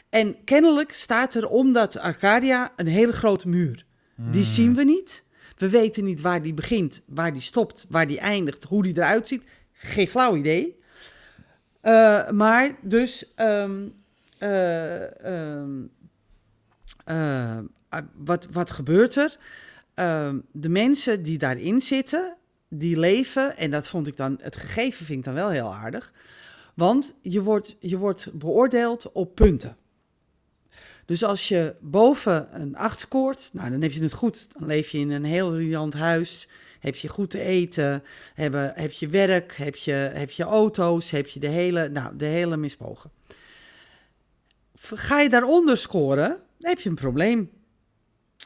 En 0.09 0.45
kennelijk 0.45 0.93
staat 0.93 1.35
er 1.35 1.49
om 1.49 1.73
dat 1.73 1.99
Arcadia 1.99 2.73
een 2.77 2.87
hele 2.87 3.13
grote 3.13 3.49
muur. 3.49 3.85
Die 4.17 4.45
zien 4.45 4.75
we 4.75 4.85
niet. 4.85 5.25
We 5.57 5.69
weten 5.69 6.05
niet 6.05 6.21
waar 6.21 6.43
die 6.43 6.55
begint, 6.55 7.03
waar 7.07 7.33
die 7.33 7.43
stopt, 7.43 7.87
waar 7.89 8.07
die 8.07 8.19
eindigt, 8.19 8.65
hoe 8.65 8.83
die 8.83 8.97
eruit 8.97 9.29
ziet. 9.29 9.45
Geen 9.73 10.09
flauw 10.09 10.37
idee. 10.37 10.79
Eh, 11.81 12.31
maar 12.31 12.77
dus, 12.83 13.35
ehm, 13.35 13.89
eh, 14.39 15.25
ehm, 17.07 17.62
wat, 18.16 18.47
wat 18.53 18.71
gebeurt 18.71 19.14
er? 19.14 19.38
Ehm, 19.95 20.38
de 20.53 20.69
mensen 20.69 21.23
die 21.23 21.38
daarin 21.38 21.81
zitten, 21.81 22.37
die 22.72 22.98
leven, 22.98 23.56
en 23.56 23.70
dat 23.70 23.88
vond 23.88 24.06
ik 24.06 24.16
dan, 24.16 24.38
het 24.40 24.56
gegeven 24.56 25.06
vind 25.06 25.18
ik 25.18 25.24
dan 25.24 25.35
wel 25.35 25.48
heel 25.48 25.74
aardig, 25.74 26.12
want 26.74 27.14
je 27.22 27.42
wordt, 27.42 27.76
je 27.78 27.98
wordt 27.98 28.33
beoordeeld 28.33 29.12
op 29.12 29.35
punten. 29.35 29.76
Dus 31.04 31.24
als 31.24 31.48
je 31.48 31.74
boven 31.80 32.61
een 32.61 32.76
8 32.76 33.00
scoort, 33.00 33.50
nou 33.52 33.70
dan 33.70 33.83
heb 33.83 33.92
je 33.92 34.02
het 34.02 34.12
goed. 34.12 34.46
Dan 34.59 34.66
leef 34.66 34.90
je 34.90 34.98
in 34.98 35.11
een 35.11 35.24
heel 35.24 35.56
riant 35.56 35.94
huis, 35.94 36.48
heb 36.80 36.96
je 36.96 37.09
goed 37.09 37.30
te 37.30 37.40
eten, 37.40 38.02
heb, 38.35 38.52
heb 38.74 38.90
je 38.90 39.09
werk, 39.09 39.56
heb 39.56 39.76
je, 39.76 39.92
heb 39.92 40.30
je 40.30 40.42
auto's, 40.42 41.11
heb 41.11 41.26
je 41.26 41.40
de 41.40 41.48
hele, 41.48 41.88
nou, 41.88 42.16
de 42.16 42.24
hele 42.24 42.56
mispogen. 42.56 43.11
Ga 44.78 45.20
je 45.20 45.28
daaronder 45.28 45.78
scoren, 45.78 46.28
dan 46.59 46.70
heb 46.70 46.80
je 46.80 46.88
een 46.88 46.94
probleem. 46.94 47.50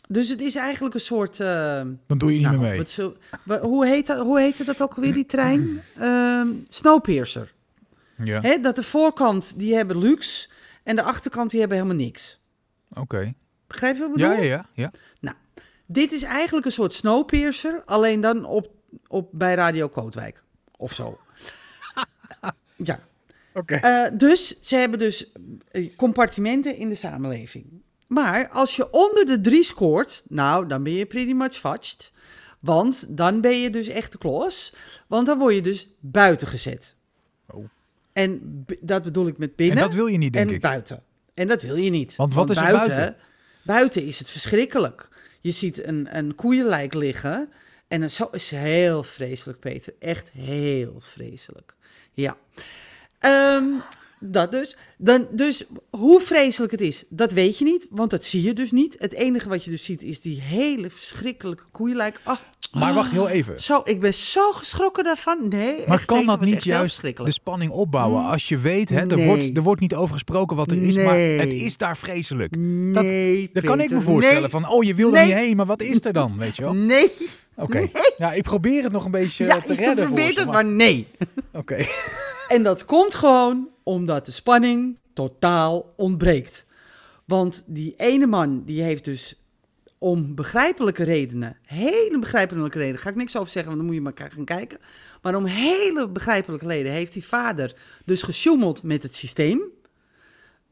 Dus 0.08 0.28
het 0.28 0.40
is 0.40 0.54
eigenlijk 0.54 0.94
een 0.94 1.00
soort... 1.00 1.40
eh, 1.40 1.82
Dan 2.06 2.18
doe 2.18 2.30
je 2.32 2.38
niet 2.38 2.46
nou, 2.46 2.58
meer 2.58 2.68
mee. 2.68 2.78
wat 2.78 2.90
zo- 2.90 3.16
hoe, 3.60 3.86
heet 3.86 4.08
hoe 4.08 4.40
heette 4.40 4.64
dat 4.64 4.82
ook 4.82 4.94
alweer, 4.94 5.12
die 5.12 5.26
trein? 5.26 5.82
Ehm 5.98 6.48
Snowpiercer. 6.68 7.52
Ja, 8.16 8.40
Hè, 8.40 8.58
dat 8.60 8.76
de 8.76 8.82
voorkant, 8.82 9.58
die 9.58 9.74
hebben 9.74 9.98
luxe 9.98 10.48
en 10.82 10.96
de 10.96 11.02
achterkant, 11.02 11.50
die 11.50 11.60
hebben 11.60 11.78
helemaal 11.78 11.98
niks. 12.04 12.40
oké. 12.94 13.34
Begrijp 13.66 13.94
je 13.96 14.00
wat 14.00 14.08
ik 14.10 14.14
bedoel? 14.16 14.32
Ja, 14.32 14.40
ja, 14.42 14.66
ja. 14.72 14.90
ja. 15.20 15.34
Dit 15.86 16.12
is 16.12 16.22
eigenlijk 16.22 16.66
een 16.66 16.72
soort 16.72 16.94
Snowpiercer, 16.94 17.82
alleen 17.84 18.20
dan 18.20 18.44
op, 18.44 18.70
op, 19.08 19.28
bij 19.32 19.54
Radio 19.54 19.88
Kootwijk. 19.88 20.42
Of 20.76 20.92
zo. 20.92 21.18
ja. 22.76 22.98
Oké. 23.54 23.74
Eh, 23.74 24.10
dus 24.12 24.60
ze 24.60 24.76
hebben 24.76 24.98
dus 24.98 25.32
eh, 25.70 25.96
compartimenten 25.96 26.76
in 26.76 26.88
de 26.88 26.94
samenleving. 26.94 27.64
Maar 28.14 28.48
als 28.48 28.76
je 28.76 28.90
onder 28.90 29.26
de 29.26 29.40
drie 29.40 29.62
scoort, 29.64 30.22
nou, 30.28 30.66
dan 30.66 30.82
ben 30.82 30.92
je 30.92 31.06
pretty 31.06 31.32
much 31.32 31.54
fudged. 31.54 32.12
Want 32.60 33.16
dan 33.16 33.40
ben 33.40 33.60
je 33.60 33.70
dus 33.70 33.88
echt 33.88 34.12
de 34.12 34.18
klos. 34.18 34.74
Want 35.06 35.26
dan 35.26 35.38
word 35.38 35.54
je 35.54 35.60
dus 35.60 35.88
buiten 36.00 36.46
gezet. 36.46 36.94
Oh. 37.46 37.64
En 38.12 38.64
dat 38.80 39.02
bedoel 39.02 39.26
ik 39.26 39.38
met 39.38 39.56
binnen 39.56 39.76
En 39.76 39.82
dat 39.82 39.94
wil 39.94 40.06
je 40.06 40.18
niet, 40.18 40.32
denk 40.32 40.48
en 40.48 40.54
ik. 40.54 40.60
buiten. 40.60 41.02
En 41.34 41.48
dat 41.48 41.62
wil 41.62 41.76
je 41.76 41.90
niet. 41.90 42.16
Want 42.16 42.34
wat 42.34 42.50
is 42.50 42.56
er 42.56 42.72
buiten? 42.72 43.16
Buiten 43.62 44.06
is 44.06 44.18
het 44.18 44.30
verschrikkelijk. 44.30 45.08
Je 45.40 45.50
ziet 45.50 45.86
een, 45.86 46.16
een 46.16 46.34
koeienlijk 46.34 46.94
liggen. 46.94 47.48
En 47.88 48.10
zo 48.10 48.28
is 48.32 48.50
heel 48.50 49.02
vreselijk, 49.02 49.58
Peter. 49.58 49.94
Echt 49.98 50.30
heel 50.30 50.96
vreselijk. 51.00 51.74
Ja. 52.12 52.36
Dat 54.26 54.50
dus. 54.52 54.76
Dan, 54.98 55.26
dus 55.30 55.64
hoe 55.90 56.20
vreselijk 56.20 56.72
het 56.72 56.80
is, 56.80 57.04
dat 57.08 57.32
weet 57.32 57.58
je 57.58 57.64
niet. 57.64 57.86
Want 57.90 58.10
dat 58.10 58.24
zie 58.24 58.42
je 58.42 58.52
dus 58.52 58.70
niet. 58.70 58.96
Het 58.98 59.12
enige 59.12 59.48
wat 59.48 59.64
je 59.64 59.70
dus 59.70 59.84
ziet 59.84 60.02
is 60.02 60.20
die 60.20 60.40
hele 60.40 60.90
verschrikkelijke 60.90 61.62
koeienlijk. 61.72 62.20
Ah, 62.22 62.36
Maar 62.72 62.94
wacht 62.94 63.10
heel 63.10 63.28
even. 63.28 63.62
zo, 63.62 63.80
ik 63.84 64.00
ben 64.00 64.14
zo 64.14 64.52
geschrokken 64.52 65.04
daarvan. 65.04 65.48
Nee, 65.48 65.74
Maar 65.86 65.96
echt, 65.96 66.04
kan 66.04 66.26
dat 66.26 66.40
niet 66.40 66.64
juist 66.64 67.02
de 67.16 67.30
spanning 67.32 67.70
opbouwen 67.72 68.24
als 68.24 68.48
je 68.48 68.58
weet, 68.58 68.88
hè, 68.88 68.98
er, 69.00 69.16
Nee. 69.16 69.26
wordt, 69.26 69.56
er 69.56 69.62
wordt 69.62 69.80
niet 69.80 69.94
over 69.94 70.12
gesproken 70.14 70.56
wat 70.56 70.70
er 70.70 70.82
is, 70.82 70.96
maar 70.96 71.18
het 71.20 71.52
is 71.52 71.76
daar 71.76 71.96
vreselijk. 71.96 72.52
Dat, 72.94 73.04
Nee, 73.04 73.50
dan 73.52 73.62
kan 73.62 73.80
ik 73.80 73.90
me 73.90 74.00
voorstellen 74.00 74.40
nee. 74.40 74.50
van, 74.50 74.68
oh 74.68 74.84
je 74.84 74.94
wil 74.94 75.14
er 75.16 75.24
niet 75.24 75.34
heen, 75.34 75.56
maar 75.56 75.66
wat 75.66 75.82
is 75.82 76.04
er 76.04 76.12
dan, 76.12 76.38
weet 76.38 76.56
je 76.56 76.62
wel? 76.62 76.72
Nee. 76.74 77.10
Oké. 77.56 77.88
Ja, 78.18 78.32
ik 78.32 78.42
probeer 78.42 78.82
het 78.82 78.92
nog 78.92 79.04
een 79.04 79.10
beetje 79.10 79.44
Ja, 79.44 79.60
te 79.60 79.72
ik 79.72 79.78
redden 79.78 80.08
voor 80.08 80.16
probeer 80.16 80.36
het, 80.36 80.44
maar- 80.44 80.54
maar 80.54 80.64
nee. 80.64 81.06
Oké. 81.52 81.76
En 82.48 82.62
dat 82.62 82.84
komt 82.84 83.14
gewoon 83.14 83.68
omdat 83.82 84.24
de 84.24 84.30
spanning 84.30 84.98
totaal 85.14 85.92
ontbreekt. 85.96 86.66
Want 87.24 87.64
die 87.66 87.94
ene 87.96 88.26
man, 88.26 88.64
die 88.64 88.82
heeft 88.82 89.04
dus 89.04 89.44
om 89.98 90.34
begrijpelijke 90.34 91.02
redenen, 91.02 91.56
hele 91.62 92.18
begrijpelijke 92.18 92.78
redenen, 92.78 93.00
ga 93.00 93.08
ik 93.08 93.16
niks 93.16 93.36
over 93.36 93.50
zeggen, 93.50 93.70
want 93.70 93.76
dan 93.76 93.86
moet 93.86 94.04
je 94.04 94.10
maar 94.12 94.30
gaan 94.32 94.44
kijken. 94.44 94.78
Maar 95.22 95.34
om 95.34 95.44
hele 95.44 96.08
begrijpelijke 96.08 96.66
redenen 96.66 96.92
heeft 96.92 97.12
die 97.12 97.24
vader 97.24 97.74
dus 98.04 98.22
gesjoemeld 98.22 98.82
met 98.82 99.02
het 99.02 99.14
systeem. 99.14 99.62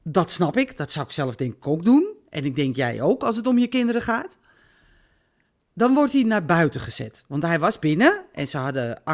Dat 0.03 0.31
snap 0.31 0.57
ik, 0.57 0.77
dat 0.77 0.91
zou 0.91 1.07
ik 1.07 1.13
zelf 1.13 1.37
denk 1.37 1.55
ik 1.55 1.67
ook 1.67 1.85
doen. 1.85 2.07
En 2.29 2.45
ik 2.45 2.57
denk 2.57 2.77
jij 2.77 3.03
ook, 3.03 3.23
als 3.23 3.37
het 3.37 3.47
om 3.47 3.59
je 3.59 3.67
kinderen 3.67 4.03
gaat. 4.03 4.39
Dan 5.75 5.95
wordt 5.95 6.13
hij 6.13 6.23
naar 6.23 6.45
buiten 6.45 6.81
gezet. 6.81 7.25
Want 7.27 7.43
hij 7.43 7.59
was 7.59 7.79
binnen 7.79 8.25
en 8.33 8.49
ze 8.49 8.57
hadden 8.57 9.01
8,6 9.01 9.05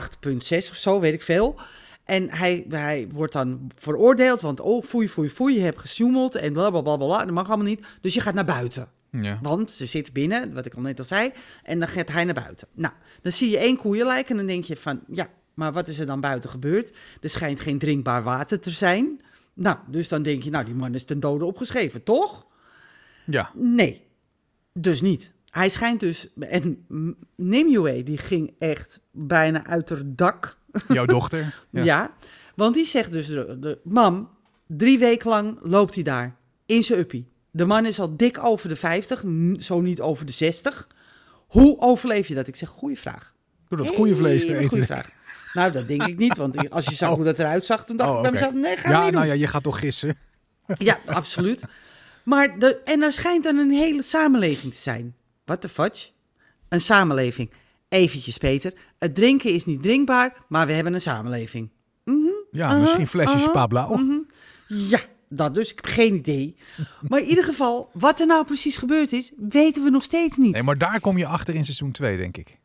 of 0.49 0.77
zo, 0.77 1.01
weet 1.01 1.12
ik 1.12 1.23
veel. 1.23 1.61
En 2.09 2.31
hij, 2.31 2.64
hij 2.68 3.09
wordt 3.12 3.33
dan 3.33 3.71
veroordeeld, 3.77 4.40
want 4.40 4.61
oh, 4.61 4.85
foei, 4.85 5.09
foei, 5.09 5.31
foei, 5.31 5.55
je 5.55 5.61
hebt 5.61 5.79
gesjoemeld 5.79 6.35
en 6.35 6.53
blablabla, 6.53 6.97
bla, 6.97 6.97
bla, 6.97 7.16
bla, 7.16 7.25
dat 7.25 7.35
mag 7.35 7.49
allemaal 7.49 7.66
niet. 7.66 7.87
Dus 8.01 8.14
je 8.14 8.21
gaat 8.21 8.35
naar 8.35 8.44
buiten. 8.44 8.88
Ja. 9.11 9.38
Want 9.42 9.71
ze 9.71 9.87
zit 9.87 10.12
binnen, 10.12 10.55
wat 10.55 10.66
ik 10.66 10.75
al 10.75 10.81
net 10.81 10.99
al 10.99 11.05
zei, 11.05 11.33
en 11.62 11.79
dan 11.79 11.88
gaat 11.88 12.09
hij 12.09 12.25
naar 12.25 12.35
buiten. 12.35 12.68
Nou, 12.75 12.94
dan 13.23 13.33
zie 13.33 13.51
je 13.51 13.59
één 13.59 13.77
koeienlijk 13.77 14.31
en 14.31 14.37
dan 14.37 14.47
denk 14.47 14.64
je 14.64 14.77
van, 14.77 15.01
ja, 15.09 15.29
maar 15.55 15.73
wat 15.73 15.88
is 15.88 15.99
er 15.99 16.07
dan 16.07 16.21
buiten 16.21 16.51
gebeurd? 16.51 16.92
Er 17.21 17.31
schijnt 17.31 17.61
geen 17.61 17.79
drinkbaar 17.79 18.23
water 18.23 18.61
te 18.61 18.71
zijn. 18.71 19.21
Nou, 19.55 19.79
dus 19.87 20.09
dan 20.09 20.23
denk 20.23 20.42
je, 20.42 20.51
nou, 20.51 20.64
die 20.64 20.75
man 20.75 20.94
is 20.94 21.05
ten 21.05 21.21
dode 21.21 21.44
opgeschreven, 21.44 22.03
toch? 22.03 22.47
ja. 23.25 23.51
Nee, 23.55 24.07
dus 24.73 25.01
niet. 25.01 25.33
Hij 25.51 25.68
schijnt 25.68 26.01
dus, 26.01 26.29
en 26.38 26.87
Nimue, 27.37 28.03
die 28.03 28.18
ging 28.18 28.55
echt 28.59 29.01
bijna 29.11 29.66
uit 29.66 29.88
haar 29.88 30.03
dak. 30.05 30.58
Jouw 30.89 31.05
dochter. 31.05 31.55
Ja. 31.71 32.13
want 32.55 32.75
die 32.75 32.85
zegt 32.87 33.13
dus, 33.13 33.27
de, 33.27 33.57
de, 33.61 33.79
mam, 33.85 34.31
drie 34.67 34.99
weken 34.99 35.31
lang 35.31 35.59
loopt 35.63 35.95
hij 35.95 36.05
daar, 36.05 36.37
in 36.67 36.83
zijn 36.83 36.99
uppie. 36.99 37.29
De 37.51 37.65
man 37.65 37.87
is 37.87 38.01
al 38.01 38.17
dik 38.17 38.45
over 38.45 38.69
de 38.69 38.77
50, 38.77 39.25
n- 39.27 39.57
zo 39.61 39.81
niet 39.81 40.01
over 40.01 40.27
de 40.27 40.33
60. 40.33 40.87
Hoe 41.47 41.81
overleef 41.81 42.29
je 42.29 42.35
dat? 42.35 42.49
Ik 42.49 42.57
zeg, 42.57 42.69
goeie 42.69 42.99
vraag. 42.99 43.35
Door 43.69 43.79
dat 43.79 43.93
koeienvlees 43.93 44.47
te 44.47 44.57
eten. 44.57 44.83
vraag. 44.85 45.09
Nou, 45.53 45.73
dat 45.73 45.89
denk 45.89 46.03
ik 46.07 46.19
niet, 46.19 46.37
want 46.37 46.71
als 46.71 46.85
je 46.85 46.95
zag 46.95 47.09
Oh. 47.11 47.15
hoe 47.17 47.25
dat 47.25 47.39
eruit 47.39 47.65
zag, 47.65 47.85
toen 47.85 47.97
dacht 47.97 48.11
Oh, 48.11 48.17
ik 48.17 48.23
bij 48.23 48.33
mezelf, 48.33 48.53
nee, 48.53 48.77
ga 48.77 48.91
Ja, 48.91 48.95
niet 48.97 49.05
doen. 49.05 49.15
nou 49.15 49.27
ja, 49.27 49.33
je 49.33 49.47
gaat 49.47 49.63
toch 49.63 49.79
gissen. 49.79 50.17
Ja, 50.79 50.99
absoluut. 51.07 51.63
Maar 52.25 52.59
de, 52.59 52.81
en 52.85 53.03
er 53.03 53.13
schijnt 53.13 53.45
dan 53.45 53.57
een 53.57 53.71
hele 53.71 54.03
samenleving 54.03 54.73
te 54.75 54.79
zijn. 54.81 55.15
What 55.45 55.61
the 55.61 55.69
fudge? 55.69 56.09
Een 56.69 56.81
samenleving. 56.81 57.51
Eventjes, 57.88 58.38
Peter. 58.38 58.72
Het 58.98 59.14
drinken 59.14 59.53
is 59.53 59.64
niet 59.66 59.83
drinkbaar, 59.83 60.33
maar 60.48 60.66
we 60.66 60.72
hebben 60.72 60.94
een 60.94 61.01
samenleving. 61.01 61.70
Ja, 62.51 62.66
Aha, 62.66 62.79
misschien 62.79 63.07
flesjes 63.07 63.42
aha, 63.42 63.48
spa 63.51 63.66
blauw. 63.66 64.01
Ja, 64.66 64.98
dat 65.29 65.55
dus. 65.55 65.70
Ik 65.70 65.77
heb 65.77 65.87
geen 65.87 66.14
idee. 66.14 66.57
Maar 67.09 67.20
in 67.20 67.27
ieder 67.27 67.44
geval, 67.44 67.90
wat 67.92 68.20
er 68.20 68.27
nou 68.27 68.44
precies 68.44 68.77
gebeurd 68.77 69.12
is, 69.12 69.33
weten 69.37 69.83
we 69.85 69.90
nog 69.90 70.03
steeds 70.03 70.37
niet. 70.37 70.53
Nee, 70.53 70.62
maar 70.62 70.79
daar 70.79 71.01
kom 71.01 71.18
je 71.18 71.27
achter 71.27 71.55
in 71.55 71.64
seizoen 71.64 71.90
2, 71.92 72.16
denk 72.16 72.37
ik. 72.37 72.59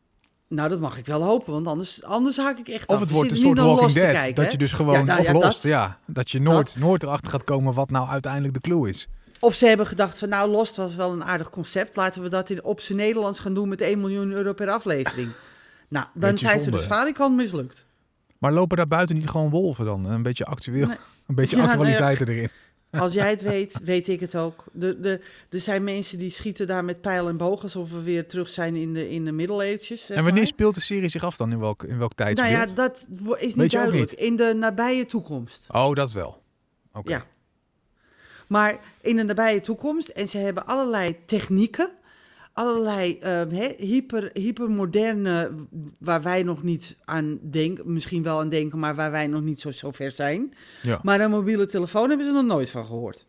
Nou, 0.47 0.69
dat 0.69 0.79
mag 0.79 0.97
ik 0.97 1.05
wel 1.05 1.21
hopen, 1.23 1.53
want 1.53 1.67
anders, 1.67 2.03
anders 2.03 2.37
haak 2.37 2.57
ik 2.59 2.67
echt 2.67 2.87
Of 2.87 2.99
het 2.99 3.09
wordt 3.09 3.31
een 3.31 3.37
soort 3.37 3.59
Walking 3.59 3.91
Dead. 3.91 4.11
kijken, 4.15 4.43
dat 4.43 4.51
je 4.51 4.57
dus 4.57 4.71
gewoon, 4.73 4.93
Ja, 4.97 5.03
nou 5.03 5.19
of 5.19 5.25
ja, 5.25 5.31
Lost, 5.33 5.43
dat. 5.61 5.71
ja. 5.71 5.99
Dat 6.07 6.31
je 6.31 6.39
nooit, 6.41 6.75
nooit 6.79 7.03
erachter 7.03 7.31
gaat 7.31 7.43
komen 7.43 7.73
wat 7.73 7.89
nou 7.89 8.07
uiteindelijk 8.09 8.53
de 8.53 8.59
clue 8.61 8.89
is. 8.89 9.07
Of 9.43 9.55
ze 9.55 9.67
hebben 9.67 9.87
gedacht 9.87 10.17
van, 10.17 10.29
nou, 10.29 10.49
Lost 10.49 10.75
was 10.75 10.95
wel 10.95 11.11
een 11.11 11.23
aardig 11.23 11.49
concept. 11.49 11.95
Laten 11.95 12.21
we 12.21 12.29
dat 12.29 12.49
in, 12.49 12.63
op 12.63 12.79
zijn 12.81 12.97
Nederlands 12.97 13.39
gaan 13.39 13.53
doen 13.53 13.69
met 13.69 13.81
1 13.81 13.99
miljoen 13.99 14.31
euro 14.31 14.53
per 14.53 14.69
aflevering. 14.69 15.29
nou, 15.89 16.05
dan 16.13 16.29
Beetje 16.29 16.47
zijn 16.47 16.59
ze 16.59 16.71
dus 16.71 17.29
mislukt. 17.29 17.85
Maar 18.37 18.51
lopen 18.51 18.77
daar 18.77 18.87
buiten 18.87 19.15
niet 19.15 19.29
gewoon 19.29 19.49
wolven 19.49 19.85
dan? 19.85 20.05
Een 20.05 20.21
beetje 20.21 20.45
actueel, 20.45 20.87
Nee. 20.87 20.97
een 21.27 21.35
beetje 21.35 21.55
Ja, 21.55 21.61
nou 21.65 21.73
ja. 21.75 21.77
actualiteiten 21.77 22.27
erin. 22.27 22.49
Als 22.91 23.13
jij 23.13 23.29
het 23.29 23.41
weet, 23.53 23.79
weet 23.83 24.07
ik 24.07 24.19
het 24.19 24.35
ook. 24.35 24.63
De, 24.71 24.99
de, 24.99 25.21
er 25.49 25.59
zijn 25.59 25.83
mensen 25.83 26.19
die 26.19 26.29
schieten 26.31 26.67
daar 26.67 26.85
met 26.85 27.01
pijl 27.01 27.27
en 27.27 27.37
boog... 27.37 27.63
alsof 27.63 27.91
we 27.91 28.01
weer 28.01 28.27
terug 28.27 28.49
zijn 28.49 28.75
in 28.75 28.93
de, 28.93 29.09
in 29.09 29.25
de 29.25 29.31
Middle 29.31 29.63
Ages. 29.75 30.05
zeg 30.05 30.17
En 30.17 30.23
wanneer 30.23 30.33
maar. 30.33 30.47
speelt 30.47 30.75
de 30.75 30.81
serie 30.81 31.09
zich 31.09 31.23
af 31.23 31.37
dan? 31.37 31.51
In 31.51 31.59
welk, 31.59 31.83
in 31.83 31.97
welk 31.97 32.13
Nou 32.15 32.33
tijdsbeeld? 32.33 32.69
ja, 32.69 32.75
dat 32.75 33.07
is 33.37 33.55
niet 33.55 33.71
duidelijk. 33.71 34.11
In 34.11 34.35
de 34.35 34.53
nabije 34.55 35.05
toekomst. 35.05 35.65
Oh, 35.67 35.93
dat 35.93 36.11
wel. 36.11 36.41
Oké. 36.93 37.11
Ja. 37.11 37.25
Maar 38.47 38.79
in 39.01 39.15
de 39.15 39.23
nabije 39.23 39.61
toekomst, 39.61 40.07
en 40.07 40.27
ze 40.27 40.37
hebben 40.37 40.65
allerlei 40.65 41.17
technieken, 41.25 41.89
allerlei 42.53 43.19
eh, 43.19 43.31
hè, 43.49 43.73
hyper, 43.77 44.29
hypermoderne, 44.33 45.51
waar 45.97 46.21
wij 46.21 46.43
nog 46.43 46.63
niet 46.63 46.95
aan 47.05 47.39
denken, 47.41 47.93
misschien 47.93 48.23
wel 48.23 48.39
aan 48.39 48.49
denken, 48.49 48.79
maar 48.79 48.95
waar 48.95 49.11
wij 49.11 49.27
nog 49.27 49.41
niet 49.41 49.61
zo, 49.61 49.71
zo 49.71 49.91
ver 49.91 50.11
zijn. 50.11 50.53
Ja. 50.81 50.99
Maar 51.03 51.19
een 51.19 51.29
mobiele 51.29 51.65
telefoon 51.65 52.09
hebben 52.09 52.27
ze 52.27 52.31
nog 52.33 52.45
nooit 52.45 52.69
van 52.69 52.85
gehoord. 52.85 53.25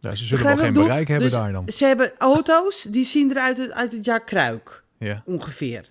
Ja, 0.00 0.14
ze 0.14 0.24
zullen 0.24 0.44
wel 0.44 0.56
geen 0.56 0.72
bereik 0.72 1.08
hebben 1.08 1.28
Dus 1.28 1.38
daar 1.38 1.52
dan. 1.52 1.68
Ze 1.68 1.84
hebben 1.84 2.12
auto's, 2.18 2.82
die 2.82 3.04
zien 3.04 3.30
eruit 3.30 3.58
uit, 3.58 3.72
uit 3.72 3.92
het 3.92 4.04
jaar 4.04 4.24
Kruik, 4.24 4.82
Ja. 4.98 5.22
ongeveer. 5.26 5.90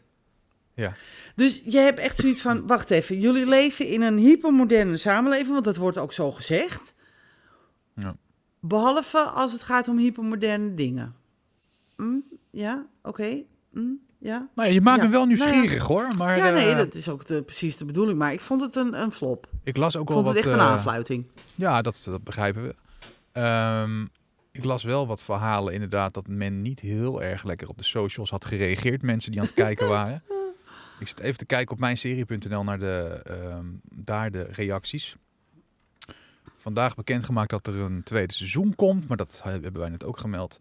Ja. 0.74 0.96
Dus 1.36 1.62
je 1.66 1.78
hebt 1.78 2.00
echt 2.00 2.18
zoiets 2.18 2.42
van, 2.42 2.68
wacht 2.68 2.92
even, 2.92 3.20
jullie 3.20 3.46
leven 3.46 3.88
in 3.88 4.02
een 4.02 4.18
hypermoderne 4.18 4.98
samenleving, 4.98 5.52
want 5.52 5.66
dat 5.66 5.76
wordt 5.76 5.98
ook 5.98 6.14
zo 6.14 6.32
gezegd. 6.32 6.96
Behalve 8.68 9.20
als 9.20 9.52
het 9.52 9.64
gaat 9.64 9.88
om 9.88 9.98
hypermoderne 9.98 10.74
dingen. 10.74 11.16
Hm, 11.96 12.18
ja, 12.52 12.86
oké. 13.04 13.42
hm, 13.74 13.80
ja. 14.20 14.48
Nou 14.56 14.70
je 14.70 14.82
maakt 14.82 15.02
Ja. 15.02 15.06
me 15.06 15.12
wel 15.12 15.26
Nou 15.26 15.38
ja. 15.40 15.46
nieuwsgierig 15.46 15.84
hoor. 15.84 16.08
Maar 16.18 16.38
ja, 16.38 16.50
nee, 16.50 16.70
eh, 16.72 16.78
dat 16.78 16.94
is 16.94 17.10
ook 17.10 17.26
de, 17.26 17.42
precies 17.44 17.78
de 17.78 17.86
bedoeling. 17.86 18.18
Maar 18.18 18.34
ik 18.34 18.42
vond 18.42 18.62
het 18.62 18.76
een, 18.76 19.02
een 19.02 19.12
flop. 19.12 19.48
ik 19.64 19.78
las 19.78 19.96
ook 19.98 20.08
wel 20.08 20.18
vond 20.24 20.28
wat... 20.28 20.36
het 20.36 20.46
echt 20.46 20.54
een 20.54 20.62
eh, 20.62 20.72
aanfluiting. 20.72 21.26
Ja, 21.56 21.82
dat, 21.82 22.02
dat 22.06 22.24
begrijpen 22.24 22.64
we. 22.64 22.76
Ehm, 23.32 24.02
ik 24.52 24.64
las 24.64 24.84
wel 24.84 25.08
wat 25.08 25.24
verhalen 25.24 25.74
inderdaad 25.74 26.14
dat 26.14 26.28
men 26.28 26.62
niet 26.62 26.80
heel 26.80 27.22
erg 27.24 27.44
lekker 27.44 27.70
op 27.70 27.78
de 27.78 27.84
socials 27.84 28.30
had 28.30 28.46
gereageerd. 28.46 29.02
Mensen 29.02 29.32
die 29.32 29.40
aan 29.40 29.46
het 29.46 29.56
kijken 29.66 29.88
waren. 29.88 30.24
Ik 31.00 31.08
zit 31.08 31.20
even 31.20 31.38
te 31.38 31.46
kijken 31.46 31.74
op 31.74 31.80
mijnserie.nl 31.80 32.64
naar 32.64 32.80
de, 32.80 33.22
ehm, 33.24 33.66
daar 33.94 34.32
de 34.32 34.48
reacties. 34.52 35.16
Vandaag 36.66 36.96
bekendgemaakt 36.96 37.50
dat 37.50 37.68
er 37.68 37.76
een 37.76 38.04
tweede 38.04 38.34
seizoen 38.34 38.76
komt, 38.76 39.08
maar 39.08 39.18
dat 39.18 39.42
hebben 39.44 39.80
wij 39.82 39.90
net 39.90 40.04
ook 40.04 40.18
gemeld. 40.18 40.60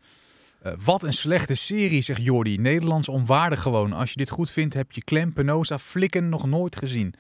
Eh, 0.61 0.73
wat 0.85 1.03
een 1.03 1.13
slechte 1.13 1.55
serie, 1.55 2.03
zegt 2.03 2.23
Jordi. 2.23 2.57
Nederlands 2.57 3.09
onwaardig 3.09 3.63
gewoon. 3.63 3.93
Als 3.93 4.11
je 4.11 4.17
dit 4.17 4.31
goed 4.31 4.51
vindt, 4.51 4.75
heb 4.75 4.93
je 4.93 5.01
Clem, 5.01 5.33
Penosa, 5.33 5.79
Flikken 5.79 6.29
nog 6.29 6.47
nooit 6.47 6.77
gezien. 6.77 7.15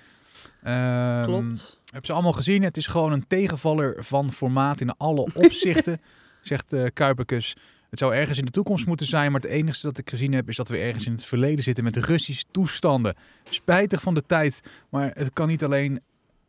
Ehm, 0.62 1.24
Klopt. 1.24 1.80
heb 1.92 2.06
ze 2.06 2.12
allemaal 2.12 2.32
gezien. 2.32 2.62
Het 2.62 2.76
is 2.76 2.86
gewoon 2.86 3.12
een 3.12 3.26
tegenvaller 3.26 4.04
van 4.04 4.32
formaat 4.32 4.80
in 4.80 4.96
alle 4.96 5.28
opzichten, 5.44 6.00
zegt 6.40 6.72
eh 6.72 6.86
Kuiperkus. 6.94 7.56
Het 7.90 7.98
zou 7.98 8.14
ergens 8.14 8.38
in 8.38 8.44
de 8.44 8.50
toekomst 8.50 8.86
moeten 8.86 9.06
zijn, 9.06 9.32
maar 9.32 9.40
het 9.40 9.50
enige 9.50 9.80
dat 9.82 9.98
ik 9.98 10.10
gezien 10.10 10.32
heb 10.32 10.48
is 10.48 10.56
dat 10.56 10.68
we 10.68 10.78
ergens 10.78 11.06
in 11.06 11.12
het 11.12 11.24
verleden 11.24 11.64
zitten 11.64 11.84
met 11.84 11.96
Russische 11.96 12.44
toestanden. 12.50 13.14
Spijtig 13.50 14.00
van 14.00 14.14
de 14.14 14.22
tijd, 14.26 14.62
maar 14.90 15.10
het 15.14 15.32
kan 15.32 15.48
niet 15.48 15.64
alleen, 15.64 16.00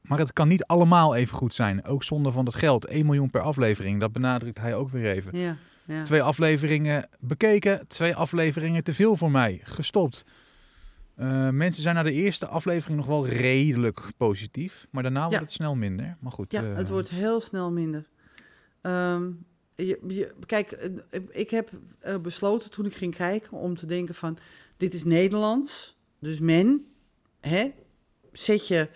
maar 0.08 0.20
het 0.20 0.34
kan 0.34 0.48
niet 0.48 0.65
allemaal 0.65 1.15
even 1.15 1.38
goed 1.38 1.54
zijn. 1.54 1.86
Ook 1.86 2.04
zonder 2.04 2.32
van 2.32 2.46
het 2.46 2.56
geld. 2.56 2.86
1 2.86 3.06
miljoen 3.06 3.30
per 3.30 3.41
aflevering, 3.41 4.00
dat 4.00 4.12
benadrukt 4.12 4.60
hij 4.60 4.76
ook 4.76 4.89
weer 4.89 5.12
even. 5.12 5.38
Ja, 5.38 5.58
ja. 5.86 6.02
Twee 6.02 6.22
afleveringen 6.22 7.08
bekeken, 7.20 7.88
twee 7.88 8.15
afleveringen 8.15 8.84
te 8.84 8.94
veel 8.94 9.15
voor 9.15 9.32
mij. 9.32 9.60
Gestopt. 9.63 10.26
Eh, 11.15 11.50
mensen 11.50 11.84
zijn 11.84 11.96
na 11.96 12.04
de 12.04 12.12
eerste 12.12 12.48
aflevering 12.48 12.98
nog 12.98 13.08
wel 13.08 13.28
redelijk 13.28 14.02
positief, 14.18 14.88
maar 14.89 15.04
daarna 15.04 15.28
wordt 15.28 15.39
het 15.39 15.52
snel 15.52 15.76
minder. 15.76 16.18
Maar 16.20 16.32
goed. 16.32 16.52
ja, 16.52 16.63
eh, 16.63 16.76
het 16.76 16.89
wordt 16.89 17.10
heel 17.10 17.41
snel 17.41 17.72
minder. 17.72 18.10
Ehm, 18.82 19.32
je, 19.76 20.00
je, 20.08 20.34
kijk, 20.46 20.72
eh, 20.72 21.22
ik 21.30 21.50
heb 21.50 21.70
besloten 22.22 22.72
toen 22.72 22.86
ik 22.86 22.96
ging 22.96 23.15
kijken 23.15 23.58
om 23.58 23.76
te 23.76 23.86
denken 23.86 24.15
van... 24.15 24.38
dit 24.78 24.94
is 24.94 25.04
Nederlands, 25.04 25.98
dus 26.20 26.39
men, 26.39 26.86
hè, 27.39 27.72
zet 28.32 28.68
je 28.68 28.89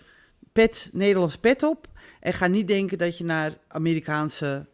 pet, 0.52 0.90
Nederlands 0.92 1.36
pet 1.36 1.62
op... 1.62 1.86
en 2.20 2.32
ga 2.32 2.46
niet 2.46 2.68
denken 2.68 2.98
dat 2.98 3.18
je 3.18 3.24
naar 3.24 3.52
Amerikaanse 3.68 4.66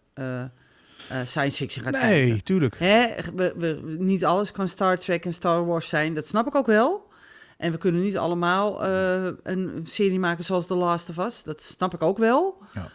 eh, 1.08 1.20
science 1.24 1.56
fiction 1.56 1.84
gaat 1.84 1.98
kijken. 1.98 2.28
Nee, 2.28 2.42
tuurlijk. 2.42 2.78
Hè, 2.78 3.08
we, 3.34 3.54
we, 3.56 3.96
niet 3.98 4.24
alles 4.24 4.50
kan 4.50 4.68
Star 4.68 4.98
Trek 4.98 5.24
en 5.24 5.34
Star 5.34 5.66
Wars 5.66 5.88
zijn. 5.88 6.14
Dat 6.14 6.26
snap 6.26 6.46
ik 6.46 6.54
ook 6.54 6.66
wel. 6.66 7.08
En 7.56 7.72
we 7.72 7.78
kunnen 7.78 8.02
niet 8.02 8.16
allemaal 8.16 8.84
eh, 8.84 9.28
een 9.42 9.80
serie 9.84 10.18
maken 10.18 10.44
zoals 10.44 10.66
The 10.66 10.74
Last 10.74 11.08
of 11.08 11.18
Us. 11.18 11.42
Dat 11.42 11.60
snap 11.60 11.94
ik 11.94 12.02
ook 12.02 12.18
wel. 12.18 12.58
Ja. 12.74 12.88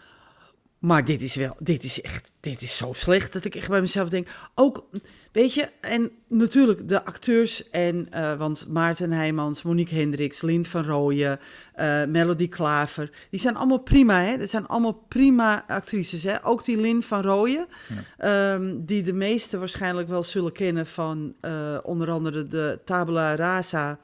Maar 0.81 1.05
dit 1.05 1.21
is 1.21 1.35
wel, 1.35 1.55
dit 1.59 1.83
is 1.83 2.01
echt, 2.01 2.31
dit 2.39 2.61
is 2.61 2.77
zo 2.77 2.93
slecht 2.93 3.33
dat 3.33 3.45
ik 3.45 3.55
echt 3.55 3.69
bij 3.69 3.81
mezelf 3.81 4.09
denk. 4.09 4.27
Ook, 4.55 4.85
weet 5.31 5.53
je, 5.53 5.69
en 5.81 6.11
natuurlijk 6.27 6.87
de 6.87 7.05
acteurs 7.05 7.69
en, 7.69 8.07
eh, 8.11 8.37
want 8.37 8.67
Maarten 8.67 9.11
Heijmans, 9.11 9.61
Monique 9.61 9.95
Hendricks, 9.95 10.41
Lien 10.41 10.65
van 10.65 10.85
Rooyen, 10.85 11.39
eh, 11.73 12.05
Melody 12.05 12.47
Klaver, 12.49 13.11
die 13.29 13.39
zijn 13.39 13.55
allemaal 13.55 13.79
prima, 13.79 14.21
hè? 14.21 14.37
Dat 14.37 14.49
zijn 14.49 14.67
allemaal 14.67 15.05
prima 15.07 15.63
actrices, 15.67 16.23
hè? 16.23 16.45
Ook 16.45 16.65
die 16.65 16.77
Lin 16.77 17.03
van 17.03 17.21
Rooyen, 17.21 17.67
ehm, 18.17 18.75
die 18.77 19.03
de 19.03 19.13
meesten 19.13 19.59
waarschijnlijk 19.59 20.07
wel 20.07 20.23
zullen 20.23 20.51
kennen 20.51 20.87
van 20.87 21.33
eh, 21.41 21.77
onder 21.83 22.11
andere 22.11 22.47
de 22.47 22.79
Tabula 22.85 23.35
Rasa 23.35 23.99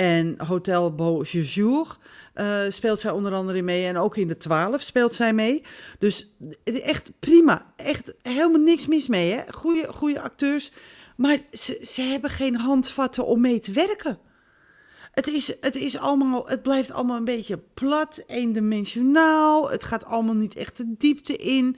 en 0.00 0.34
Hotel 0.46 0.94
Beau 0.94 1.24
Séjour 1.26 1.96
eh, 2.34 2.60
speelt 2.68 3.00
zij 3.00 3.10
onder 3.10 3.32
andere 3.32 3.62
mee. 3.62 3.86
En 3.86 3.96
ook 3.96 4.16
in 4.16 4.28
de 4.28 4.36
12 4.36 4.80
speelt 4.80 5.14
zij 5.14 5.32
mee. 5.32 5.62
Dus 5.98 6.26
echt 6.64 7.10
prima. 7.18 7.72
Echt 7.76 8.12
helemaal 8.22 8.60
niks 8.60 8.86
mis 8.86 9.08
mee. 9.08 9.32
Hè? 9.32 9.42
Goeie, 9.50 9.86
goede 9.92 10.20
acteurs. 10.20 10.72
Maar 11.16 11.38
ze, 11.52 11.80
ze 11.82 12.02
hebben 12.02 12.30
geen 12.30 12.56
handvatten 12.56 13.26
om 13.26 13.40
mee 13.40 13.60
te 13.60 13.72
werken. 13.72 14.18
Het, 15.12 15.28
is, 15.28 15.54
het, 15.60 15.76
is 15.76 15.98
allemaal, 15.98 16.48
het 16.48 16.62
blijft 16.62 16.92
allemaal 16.92 17.16
een 17.16 17.24
beetje 17.24 17.60
plat, 17.74 18.22
eendimensionaal. 18.26 19.70
Het 19.70 19.84
gaat 19.84 20.04
allemaal 20.04 20.34
niet 20.34 20.56
echt 20.56 20.76
de 20.76 20.94
diepte 20.98 21.36
in. 21.36 21.76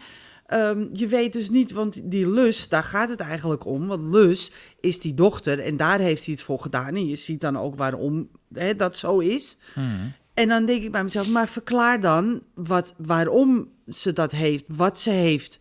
Ehm, 0.52 0.86
je 0.92 1.06
weet 1.06 1.32
dus 1.32 1.50
niet, 1.50 1.72
want 1.72 2.10
die 2.10 2.28
Lus, 2.28 2.68
daar 2.68 2.84
gaat 2.84 3.10
het 3.10 3.20
eigenlijk 3.20 3.66
om. 3.66 3.86
Want 3.86 4.14
Lus 4.14 4.50
is 4.80 5.00
die 5.00 5.14
dochter 5.14 5.58
en 5.58 5.76
daar 5.76 5.98
heeft 5.98 6.24
hij 6.24 6.34
het 6.34 6.42
voor 6.42 6.58
gedaan. 6.58 6.94
En 6.94 7.06
je 7.06 7.16
ziet 7.16 7.40
dan 7.40 7.58
ook 7.58 7.76
waarom 7.76 8.28
hè, 8.54 8.76
dat 8.76 8.96
zo 8.96 9.18
is. 9.18 9.56
Hmm. 9.74 10.12
En 10.34 10.48
dan 10.48 10.64
denk 10.64 10.82
ik 10.82 10.92
bij 10.92 11.02
mezelf, 11.02 11.28
maar 11.28 11.48
verklaar 11.48 12.00
dan 12.00 12.42
wat, 12.54 12.94
waarom 12.96 13.68
ze 13.88 14.12
dat 14.12 14.32
heeft, 14.32 14.64
wat 14.68 15.00
ze 15.00 15.10
heeft. 15.10 15.58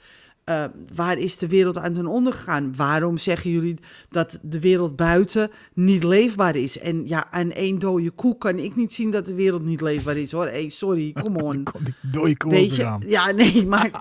Eh, 0.51 0.63
waar 0.95 1.17
is 1.17 1.37
de 1.37 1.47
wereld 1.47 1.77
aan 1.77 1.93
ten 1.93 2.05
onder 2.05 2.33
gegaan? 2.33 2.75
Waarom 2.75 3.17
zeggen 3.17 3.51
jullie 3.51 3.77
dat 4.09 4.39
de 4.41 4.59
wereld 4.59 4.95
buiten 4.95 5.51
niet 5.73 6.03
leefbaar 6.03 6.55
is? 6.55 6.79
En 6.79 7.07
ja, 7.07 7.31
aan 7.31 7.51
één 7.51 7.79
dode 7.79 8.09
koe 8.09 8.37
kan 8.37 8.59
ik 8.59 8.75
niet 8.75 8.93
zien 8.93 9.11
dat 9.11 9.25
de 9.25 9.33
wereld 9.33 9.63
niet 9.63 9.81
leefbaar 9.81 10.17
is 10.17 10.31
hoor. 10.31 10.45
Hey, 10.45 10.69
sorry, 10.69 11.13
come 11.13 11.43
on. 11.43 11.63
Dode 12.11 12.37
koe 12.37 12.51
Weet 12.51 12.75
je, 12.75 12.97
ja, 13.05 13.31
nee, 13.31 13.67
maar, 13.67 13.91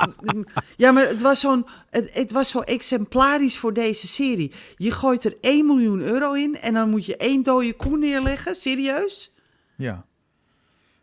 ja, 0.77 0.93
maar 0.93 1.09
het, 1.09 1.21
was 1.21 1.41
zo'n, 1.41 1.67
het, 1.91 2.11
het 2.13 2.33
was 2.33 2.49
zo 2.49 2.61
exemplarisch 2.61 3.59
voor 3.59 3.73
deze 3.73 4.07
serie. 4.07 4.53
Je 4.77 4.91
gooit 4.91 5.25
er 5.25 5.37
1 5.41 5.67
miljoen 5.67 6.01
euro 6.01 6.33
in 6.33 6.57
en 6.57 6.75
dan 6.75 6.91
moet 6.91 7.07
je 7.07 7.17
één 7.17 7.43
dode 7.43 7.73
koe 7.75 7.99
neerleggen. 7.99 8.55
Serieus? 8.55 9.33
Ja. 9.77 10.07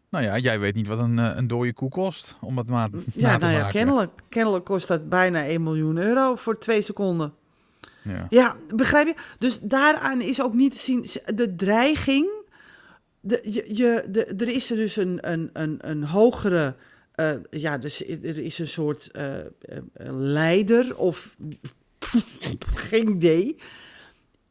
Nou 0.09 0.23
ja, 0.23 0.37
jij 0.37 0.59
weet 0.59 0.75
niet 0.75 0.87
wat 0.87 0.99
een, 0.99 1.19
eh, 1.19 1.31
een 1.35 1.47
dode 1.47 1.73
koe 1.73 1.89
kost, 1.89 2.37
om 2.41 2.57
het 2.57 2.67
maar 2.69 2.89
na 2.91 2.99
Ja, 3.13 3.33
te 3.37 3.39
nou 3.45 3.53
ja, 3.53 3.57
maken. 3.59 3.71
kennelijk, 3.73 4.11
kennelijk 4.29 4.65
kost 4.65 4.87
dat 4.87 5.09
bijna 5.09 5.47
1 5.47 5.63
miljoen 5.63 5.97
euro 5.97 6.35
voor 6.35 6.57
twee 6.59 6.81
seconden. 6.81 7.33
Ja. 8.03 8.25
Ja, 8.29 8.55
begrijp 8.75 9.07
je? 9.07 9.13
Dus 9.39 9.59
daaraan 9.59 10.21
is 10.21 10.41
ook 10.41 10.53
niet 10.53 10.71
te 10.71 10.77
zien 10.77 11.05
de 11.35 11.55
dreiging. 11.55 12.27
De, 13.19 13.39
je, 13.43 13.75
je, 13.75 14.05
de, 14.09 14.25
er 14.25 14.47
is 14.47 14.69
er 14.71 14.75
dus 14.77 14.95
een, 14.95 15.31
een, 15.31 15.49
een, 15.53 15.77
een 15.81 16.03
hogere. 16.03 16.75
eh, 17.15 17.31
ja, 17.49 17.77
dus 17.77 18.05
er 18.07 18.37
is 18.37 18.59
een 18.59 18.67
soort 18.67 19.11
eh, 19.11 19.29
leider 20.11 20.97
of 20.97 21.35
geen 22.75 23.07
idee. 23.09 23.57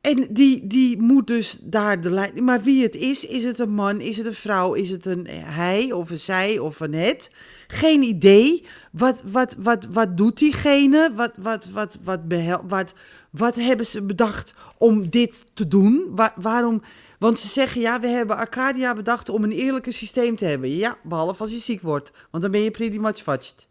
En 0.06 0.26
die, 0.30 0.66
die 0.66 1.00
moet 1.00 1.26
dus 1.26 1.58
daar 1.60 2.00
de 2.00 2.10
leiding. 2.10 2.44
Maar 2.44 2.62
wie 2.62 2.82
het 2.82 2.96
is, 2.96 3.24
is 3.24 3.44
het 3.44 3.58
een 3.58 3.74
man, 3.74 4.00
is 4.00 4.16
het 4.16 4.26
een 4.26 4.34
vrouw, 4.34 4.74
is 4.74 4.90
het 4.90 5.06
een 5.06 5.26
hij 5.30 5.92
of 5.92 6.10
een 6.10 6.18
zij 6.18 6.58
of 6.58 6.80
een 6.80 6.94
het? 6.94 7.30
Geen 7.66 8.02
idee. 8.02 8.66
Wat, 8.92 9.22
wat, 9.26 9.54
wat, 9.58 9.86
wat 9.90 10.16
doet 10.16 10.38
diegene? 10.38 11.10
Wat, 11.14 11.32
wat, 11.36 11.68
wat, 11.70 11.98
wat, 12.02 12.28
behel, 12.28 12.64
wat, 12.68 12.94
wat 13.30 13.54
hebben 13.54 13.86
ze 13.86 14.02
bedacht 14.02 14.54
om 14.78 15.10
dit 15.10 15.44
te 15.54 15.68
doen? 15.68 16.04
Wa- 16.10 16.34
waarom? 16.36 16.82
Want 17.18 17.38
ze 17.38 17.46
zeggen, 17.46 17.80
ja, 17.80 18.00
we 18.00 18.06
hebben 18.06 18.36
Arcadia 18.36 18.94
bedacht 18.94 19.28
om 19.28 19.44
een 19.44 19.52
eerlijker 19.52 19.92
systeem 19.92 20.36
te 20.36 20.44
hebben. 20.44 20.76
Ja, 20.76 20.96
behalve 21.02 21.42
als 21.42 21.52
je 21.52 21.58
ziek 21.58 21.82
wordt. 21.82 22.12
Want 22.30 22.42
dan 22.42 22.52
ben 22.52 22.60
je 22.60 22.70
pretty 22.70 22.98
much 22.98 23.22
fucked. 23.22 23.68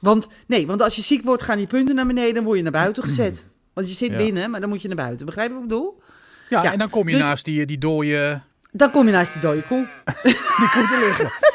Want, 0.00 0.28
nee, 0.46 0.66
want 0.66 0.82
als 0.82 0.96
je 0.96 1.02
ziek 1.02 1.24
wordt, 1.24 1.42
gaan 1.42 1.58
die 1.58 1.66
punten 1.66 1.94
naar 1.94 2.06
beneden 2.06 2.36
en 2.36 2.44
word 2.44 2.56
je 2.56 2.62
naar 2.62 2.72
buiten 2.72 3.02
gezet. 3.02 3.50
Want 3.72 3.88
je 3.88 3.94
zit 3.94 4.10
Ja. 4.10 4.16
binnen, 4.16 4.50
maar 4.50 4.60
dan 4.60 4.68
moet 4.68 4.82
je 4.82 4.88
naar 4.88 4.96
buiten. 4.96 5.26
Begrijp 5.26 5.48
je 5.48 5.54
wat 5.54 5.62
ik 5.62 5.68
bedoel? 5.68 6.02
Ja, 6.48 6.62
Ja, 6.62 6.72
en 6.72 6.78
dan 6.78 6.90
kom 6.90 7.08
je 7.08 7.14
dus- 7.16 7.24
naast 7.24 7.44
die, 7.44 7.66
die 7.66 7.78
dode 7.78 8.40
Dan 8.70 8.90
kom 8.90 9.06
je 9.06 9.12
naast 9.12 9.32
die 9.32 9.42
dode 9.42 9.62
koe. 9.62 9.88
die 10.22 10.68
koe 10.72 10.86
te 10.86 11.04
liggen. 11.06 11.30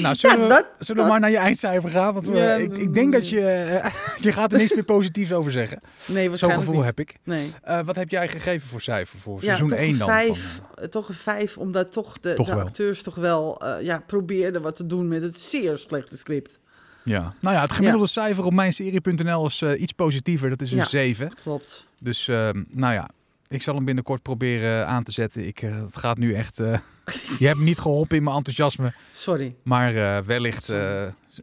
Nou, 0.00 0.14
zullen, 0.14 0.36
Ja, 0.36 0.42
we, 0.42 0.48
dat- 0.48 0.66
zullen 0.78 1.02
we 1.02 1.08
dat- 1.08 1.10
maar 1.10 1.20
naar 1.20 1.30
je 1.30 1.36
eindcijfer 1.36 1.90
gaan? 1.90 2.14
Want 2.14 2.26
we, 2.26 2.36
Ja, 2.36 2.54
ik, 2.54 2.78
ik 2.78 2.94
denk 2.94 3.12
dat 3.12 3.28
je... 3.28 3.40
eh, 3.48 3.90
je 4.26 4.32
gaat 4.32 4.52
er 4.52 4.58
niks 4.58 4.74
meer 4.74 4.84
positiefs 4.84 5.32
over 5.32 5.52
zeggen. 5.52 5.80
Nee, 6.06 6.36
Zo'n 6.36 6.50
gevoel 6.52 6.74
niet. 6.74 6.84
heb 6.84 7.00
ik. 7.00 7.14
Nee. 7.24 7.52
Eh, 7.62 7.80
wat 7.84 7.96
heb 7.96 8.10
jij 8.10 8.28
gegeven 8.28 8.68
voor 8.68 8.80
cijfer 8.80 9.18
voor 9.18 9.34
Ja, 9.34 9.40
seizoen 9.44 9.68
toch 9.68 9.78
1 9.78 9.90
een 9.92 9.98
dan? 9.98 10.08
vijf. 10.08 10.28
Van, 10.56 10.66
Eh, 10.84 10.88
Toch 10.88 11.08
een 11.08 11.14
vijf, 11.14 11.58
omdat 11.58 11.92
toch 11.92 12.18
de, 12.18 12.34
Toch 12.34 12.46
de 12.48 12.54
wel. 12.54 12.64
acteurs 12.64 13.02
toch 13.02 13.14
wel 13.14 13.60
eh, 13.60 13.84
ja, 13.84 14.02
probeerden 14.06 14.62
wat 14.62 14.76
te 14.76 14.86
doen 14.86 15.08
met 15.08 15.22
het 15.22 15.40
zeer 15.40 15.78
slechte 15.78 16.16
script. 16.16 16.58
Ja. 17.04 17.34
Nou 17.40 17.54
ja, 17.56 17.62
het 17.62 17.72
gemiddelde 17.72 18.06
cijfer 18.06 18.44
op 18.44 18.52
mijnserie.nl 18.52 19.46
is 19.46 19.62
eh, 19.62 19.80
iets 19.80 19.92
positiever. 19.92 20.48
Dat 20.50 20.60
is 20.60 20.70
een 20.70 20.76
Ja. 20.76 20.84
7. 20.84 21.32
Klopt. 21.42 21.86
Dus 21.98 22.28
ehm, 22.28 22.62
nou 22.68 22.94
ja, 22.94 23.08
ik 23.48 23.62
zal 23.62 23.74
hem 23.74 23.84
binnenkort 23.84 24.22
proberen 24.22 24.86
aan 24.86 25.02
te 25.02 25.12
zetten. 25.12 25.46
Ik, 25.46 25.62
eh, 25.62 25.80
het 25.80 25.96
gaat 25.96 26.18
nu 26.18 26.34
echt... 26.34 26.60
eh, 26.60 26.78
je 27.38 27.46
hebt 27.46 27.58
me 27.58 27.64
niet 27.64 27.78
geholpen 27.78 28.16
in 28.16 28.22
mijn 28.22 28.36
enthousiasme. 28.36 28.92
Sorry. 29.12 29.54
Maar 29.64 30.24
wellicht 30.26 30.66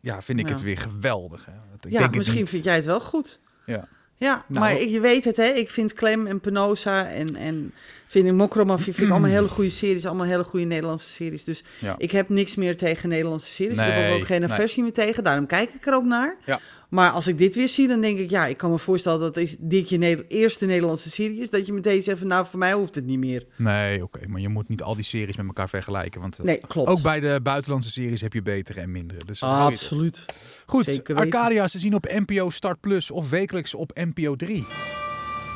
ja, 0.02 0.22
vind 0.22 0.40
ik 0.40 0.46
Ja. 0.48 0.52
het 0.52 0.62
weer 0.62 0.78
geweldig. 0.78 1.46
Hè. 1.46 1.52
Ik 1.88 1.92
ja, 1.92 2.00
denk 2.00 2.16
misschien 2.16 2.48
vind 2.48 2.64
jij 2.64 2.76
het 2.76 2.86
wel 2.86 3.00
goed. 3.02 3.40
Ja. 3.66 3.88
Ja, 4.20 4.44
Nou. 4.48 4.60
maar 4.60 4.82
ik- 4.82 4.90
je 4.90 5.00
weet 5.00 5.24
het, 5.26 5.38
hè? 5.38 5.44
Ik 5.48 5.70
vind 5.70 5.94
Clem 5.94 6.28
en 6.28 6.40
Penosa 6.40 7.08
en, 7.08 7.36
en 7.36 7.74
vind 8.08 8.26
ik 8.28 8.34
Mokromafie 8.34 8.94
vind 8.94 9.06
ik 9.08 9.12
allemaal 9.12 9.30
hele 9.30 9.48
goede 9.48 9.70
series, 9.70 10.06
allemaal 10.06 10.26
hele 10.26 10.44
goede 10.44 10.66
Nederlandse 10.66 11.10
series. 11.10 11.44
Dus 11.44 11.64
Ja. 11.80 11.96
ik 11.98 12.12
heb 12.12 12.30
niks 12.30 12.56
meer 12.56 12.78
tegen 12.78 13.10
Nederlandse 13.10 13.48
series. 13.52 13.78
ik 13.78 13.84
heb 13.84 13.96
er 13.96 14.14
ook 14.14 14.26
geen 14.26 14.42
nee. 14.42 14.50
aversie 14.50 14.84
meer 14.84 14.94
tegen, 14.94 15.24
daarom 15.24 15.46
kijk 15.46 15.74
ik 15.74 15.86
er 15.88 15.94
ook 15.94 16.04
naar. 16.06 16.36
Ja. 16.46 16.60
Maar 16.90 17.10
als 17.12 17.28
ik 17.28 17.38
dit 17.38 17.56
weer 17.56 17.70
zie, 17.70 17.88
dan 17.88 18.02
denk 18.02 18.18
ik, 18.20 18.30
ja, 18.30 18.46
ik 18.46 18.58
kan 18.58 18.72
me 18.72 18.78
voorstellen 18.80 19.20
dat 19.20 19.38
is- 19.38 19.56
dit 19.60 19.90
je 19.90 19.98
ne- 19.98 20.26
eerste 20.28 20.66
Nederlandse 20.66 21.10
serie 21.10 21.40
is, 21.40 21.50
dat 21.50 21.66
je 21.66 21.74
meteen 21.74 22.02
zegt 22.02 22.18
van, 22.20 22.28
nou, 22.28 22.46
voor 22.50 22.60
mij 22.60 22.74
hoeft 22.74 22.96
het 22.96 23.06
niet 23.06 23.20
meer. 23.20 23.46
Nee, 23.56 24.04
oké. 24.04 24.28
maar 24.28 24.42
je 24.42 24.50
moet 24.50 24.70
niet 24.70 24.82
al 24.82 24.96
die 24.96 25.04
series 25.04 25.36
met 25.38 25.46
elkaar 25.46 25.70
vergelijken. 25.70 26.22
Want 26.22 26.40
eh, 26.40 26.46
Nee, 26.46 26.62
klopt. 26.68 26.90
ook 26.90 27.02
bij 27.02 27.20
de 27.20 27.40
buitenlandse 27.44 27.92
series 27.92 28.22
heb 28.22 28.34
je 28.34 28.42
betere 28.42 28.80
en 28.80 28.92
mindere. 28.92 29.20
Dus 29.26 29.42
er. 29.42 29.48
Absoluut. 29.48 30.26
Goed. 30.66 31.02
Arcadia 31.14 31.66
te 31.66 31.80
zien 31.80 31.94
op 31.96 32.06
NPO 32.26 32.50
Start 32.50 32.80
Plus 32.80 33.12
of 33.12 33.30
wekelijks 33.30 33.76
op 33.76 33.92
NPO 33.96 34.36
3. 34.36 34.66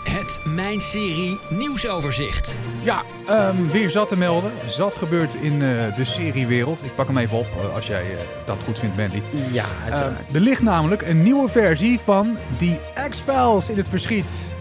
Het 0.04 0.40
Mijn 0.44 0.82
Serie 0.82 1.40
nieuwsoverzicht. 1.50 2.58
Ja, 2.82 3.04
ehm, 3.28 3.68
weer 3.68 3.90
zat 3.90 4.08
te 4.08 4.16
melden. 4.16 4.52
Zat 4.66 4.96
gebeurt 4.96 5.36
in 5.36 5.54
eh, 5.62 5.96
de 5.96 6.04
seriewereld. 6.04 6.84
Ik 6.84 6.96
pak 6.96 7.08
hem 7.08 7.18
even 7.18 7.38
op 7.38 7.48
eh, 7.64 7.76
als 7.76 7.88
jij 7.88 8.12
eh, 8.12 8.18
dat 8.46 8.64
goed 8.64 8.80
vindt, 8.80 8.98
Mandy. 8.98 9.22
Ja, 9.52 9.64
Ehm, 9.64 9.84
uiteraard. 9.94 10.36
er 10.36 10.42
ligt 10.42 10.62
namelijk 10.62 11.02
een 11.02 11.24
nieuwe 11.24 11.50
versie 11.50 12.00
van 12.00 12.38
die 12.58 12.80
X-Files 13.10 13.70
in 13.70 13.78
het 13.78 13.90
verschiet. 13.90 14.52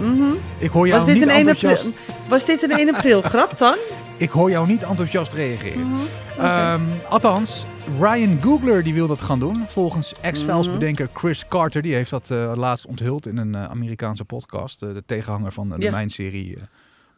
Mhm. 0.00 0.32
Ik 0.58 0.70
hoor 0.70 0.86
jou 0.86 0.98
Was, 0.98 1.08
dit 1.08 1.14
niet 1.18 1.28
een 1.28 1.34
1 1.34 1.38
enthousiast. 1.48 2.08
april, 2.10 2.28
was 2.28 2.44
dit 2.44 2.62
een 2.62 2.70
1 2.70 2.94
april 2.94 3.22
grap 3.22 3.58
dan? 3.58 3.74
Ik 4.16 4.30
hoor 4.30 4.50
jou 4.50 4.66
niet 4.66 4.82
enthousiast 4.82 5.32
reageren. 5.32 5.88
Mhm. 5.88 6.00
Ehm, 6.38 6.82
althans, 7.08 7.64
Ryan 8.00 8.38
Googler 8.42 8.82
die 8.82 8.94
wil 8.94 9.06
dat 9.06 9.22
gaan 9.22 9.38
doen. 9.38 9.64
Volgens 9.66 10.12
X-Files 10.32 10.66
Mhm. 10.68 10.78
bedenker 10.78 11.08
Chris 11.12 11.48
Carter. 11.48 11.82
Die 11.82 11.94
heeft 11.94 12.10
dat 12.10 12.30
eh, 12.30 12.52
laatst 12.56 12.86
onthuld 12.86 13.26
in 13.26 13.36
een 13.36 13.54
eh, 13.54 13.64
Amerikaanse 13.64 14.24
podcast. 14.24 14.82
eh, 14.82 14.94
de 14.94 15.02
tegenhanger 15.06 15.52
van 15.52 15.68
de 15.68 15.76
Ja. 15.78 15.90
Mijn 15.90 16.10
Serie 16.10 16.58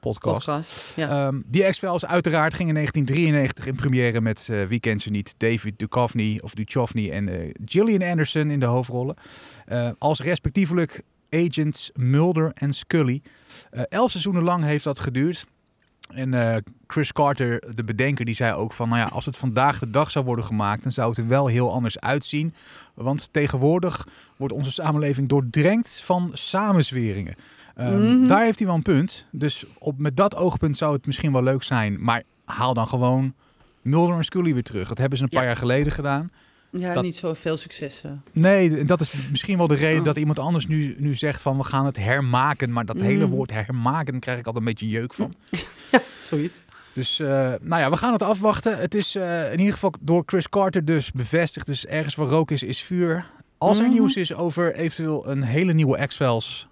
podcast. 0.00 0.46
Podcast. 0.46 0.92
Ja. 0.96 1.08
Ehm, 1.26 1.40
die 1.46 1.68
X-Files 1.70 2.06
uiteraard 2.06 2.54
ging 2.54 2.68
in 2.68 2.74
1993 2.74 3.66
in 3.66 3.74
première 3.74 4.20
met, 4.20 4.48
eh, 4.50 4.62
wie 4.62 4.80
kent 4.80 5.02
ze 5.02 5.10
niet, 5.10 5.34
David 5.38 5.78
Duchovny 5.78 6.38
of 6.42 6.54
Duchovny 6.54 7.10
en 7.10 7.52
Gillian 7.64 8.02
Anderson 8.10 8.50
in 8.50 8.60
de 8.60 8.66
hoofdrollen. 8.66 9.16
Als 9.98 10.20
respectievelijk 10.20 11.02
agents 11.30 11.90
Mulder 11.94 12.50
en 12.54 12.72
Scully. 12.72 13.22
Eh, 13.70 13.82
elf 13.88 14.10
seizoenen 14.10 14.42
lang 14.42 14.64
heeft 14.64 14.84
dat 14.84 14.98
geduurd. 14.98 15.46
En 16.06 16.34
eh, 16.34 16.56
Chris 16.86 17.12
Carter, 17.12 17.74
de 17.74 17.84
bedenker, 17.84 18.24
die 18.24 18.34
zei 18.34 18.52
ook 18.52 18.72
van... 18.72 18.88
nou 18.88 19.00
ja, 19.00 19.06
als 19.06 19.26
het 19.26 19.36
vandaag 19.36 19.78
de 19.78 19.90
dag 19.90 20.10
zou 20.10 20.24
worden 20.24 20.44
gemaakt... 20.44 20.82
dan 20.82 20.92
zou 20.92 21.08
het 21.08 21.18
er 21.18 21.28
wel 21.28 21.46
heel 21.46 21.72
anders 21.72 22.00
uitzien. 22.00 22.54
Want 22.94 23.32
tegenwoordig 23.32 24.06
wordt 24.36 24.54
onze 24.54 24.72
samenleving 24.72 25.28
doordrenkt 25.28 26.00
van 26.00 26.30
samenzweringen. 26.32 27.34
Ehm, 27.74 28.02
Mhm. 28.18 28.26
Daar 28.26 28.42
heeft 28.42 28.58
hij 28.58 28.66
wel 28.66 28.76
een 28.76 28.82
punt. 28.82 29.26
Dus 29.32 29.64
op, 29.78 29.98
met 29.98 30.16
dat 30.16 30.36
oogpunt 30.36 30.76
zou 30.76 30.92
het 30.92 31.06
misschien 31.06 31.32
wel 31.32 31.42
leuk 31.42 31.62
zijn. 31.62 32.02
Maar 32.02 32.22
haal 32.44 32.74
dan 32.74 32.88
gewoon 32.88 33.34
Mulder 33.82 34.16
en 34.16 34.24
Scully 34.24 34.52
weer 34.54 34.62
terug. 34.62 34.88
Dat 34.88 34.98
hebben 34.98 35.18
ze 35.18 35.24
een 35.24 35.30
Ja. 35.32 35.38
paar 35.38 35.46
jaar 35.46 35.56
geleden 35.56 35.92
gedaan. 35.92 36.28
Ja, 36.78 36.92
dat- 36.92 37.02
niet 37.04 37.16
zo 37.16 37.34
veel 37.34 37.56
successen. 37.56 38.22
Nee, 38.32 38.84
dat 38.84 39.00
is 39.00 39.14
misschien 39.30 39.56
wel 39.58 39.66
de 39.66 39.74
reden 39.74 39.98
Oh. 39.98 40.04
dat 40.04 40.16
iemand 40.16 40.38
anders 40.38 40.66
nu, 40.66 40.94
nu 40.98 41.14
zegt 41.14 41.42
van... 41.42 41.56
we 41.56 41.64
gaan 41.64 41.86
het 41.86 41.96
hermaken. 41.96 42.72
Maar 42.72 42.84
dat 42.86 43.00
hele 43.00 43.24
Mhm. 43.26 43.34
woord 43.34 43.52
hermaken, 43.52 44.20
krijg 44.20 44.38
ik 44.38 44.46
altijd 44.46 44.64
een 44.64 44.70
beetje 44.70 44.88
jeuk 44.88 45.14
van. 45.14 45.32
Zoiets. 46.30 46.62
Dus 46.92 47.20
eh, 47.20 47.26
nou 47.60 47.82
ja, 47.82 47.90
we 47.90 47.96
gaan 47.96 48.12
het 48.12 48.22
afwachten. 48.22 48.78
Het 48.78 48.94
is 48.94 49.14
eh, 49.14 49.52
in 49.52 49.58
ieder 49.58 49.72
geval 49.74 49.92
door 50.00 50.22
Chris 50.26 50.48
Carter 50.48 50.84
dus 50.84 51.12
bevestigd. 51.12 51.66
Dus 51.66 51.86
ergens 51.86 52.14
waar 52.14 52.26
rook 52.26 52.50
is, 52.50 52.62
is 52.62 52.82
vuur. 52.82 53.26
Als 53.58 53.78
er 53.78 53.84
Mhm. 53.84 53.92
nieuws 53.92 54.16
is 54.16 54.34
over 54.34 54.74
eventueel 54.74 55.28
een 55.28 55.42
hele 55.42 55.72
nieuwe 55.72 56.06
X-Files, 56.06 56.68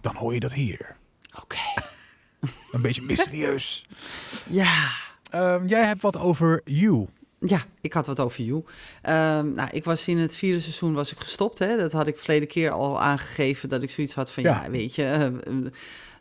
dan 0.00 0.14
hoor 0.16 0.34
je 0.34 0.40
dat 0.40 0.52
hier. 0.52 0.96
Oké. 1.42 1.56
Een 2.72 2.82
beetje 2.82 3.02
mysterieus. 3.02 3.86
Ja. 4.48 4.90
Ehm, 5.30 5.66
jij 5.66 5.84
hebt 5.86 6.02
wat 6.02 6.18
over 6.18 6.60
You. 6.64 7.06
Ja, 7.46 7.64
ik 7.80 7.92
had 7.92 8.06
wat 8.06 8.20
over 8.20 8.44
You. 8.44 8.64
Ehm, 9.02 9.52
nou, 9.54 9.68
ik 9.72 9.84
was 9.84 10.08
in 10.08 10.18
het 10.18 10.36
vierde 10.36 10.60
seizoen 10.60 10.94
was 10.94 11.12
ik 11.12 11.20
gestopt. 11.20 11.58
Hè. 11.58 11.76
Dat 11.76 11.92
had 11.92 12.06
ik 12.06 12.18
verleden 12.18 12.48
keer 12.48 12.70
al 12.70 13.00
aangegeven. 13.00 13.68
Dat 13.68 13.82
ik 13.82 13.90
zoiets 13.90 14.14
had 14.14 14.30
van, 14.30 14.42
ja, 14.42 14.62
Ja. 14.64 14.70
weet 14.70 14.94
je... 14.94 15.04
eh, 15.04 15.26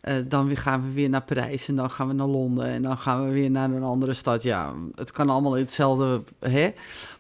eh, 0.06 0.16
dan 0.28 0.58
gaan 0.58 0.84
we 0.84 0.92
weer 0.94 1.10
naar 1.10 1.24
Parijs 1.24 1.68
en 1.68 1.76
dan 1.76 1.90
gaan 1.92 2.08
we 2.08 2.14
naar 2.14 2.28
Londen 2.28 2.66
en 2.66 2.82
dan 2.82 2.98
gaan 2.98 3.26
we 3.26 3.34
weer 3.34 3.52
naar 3.52 3.70
een 3.70 3.84
andere 3.84 4.14
stad. 4.14 4.44
Ja, 4.44 4.74
het 4.96 5.12
kan 5.12 5.30
allemaal 5.30 5.56
in 5.56 5.62
hetzelfde. 5.62 6.24
Hè? 6.40 6.70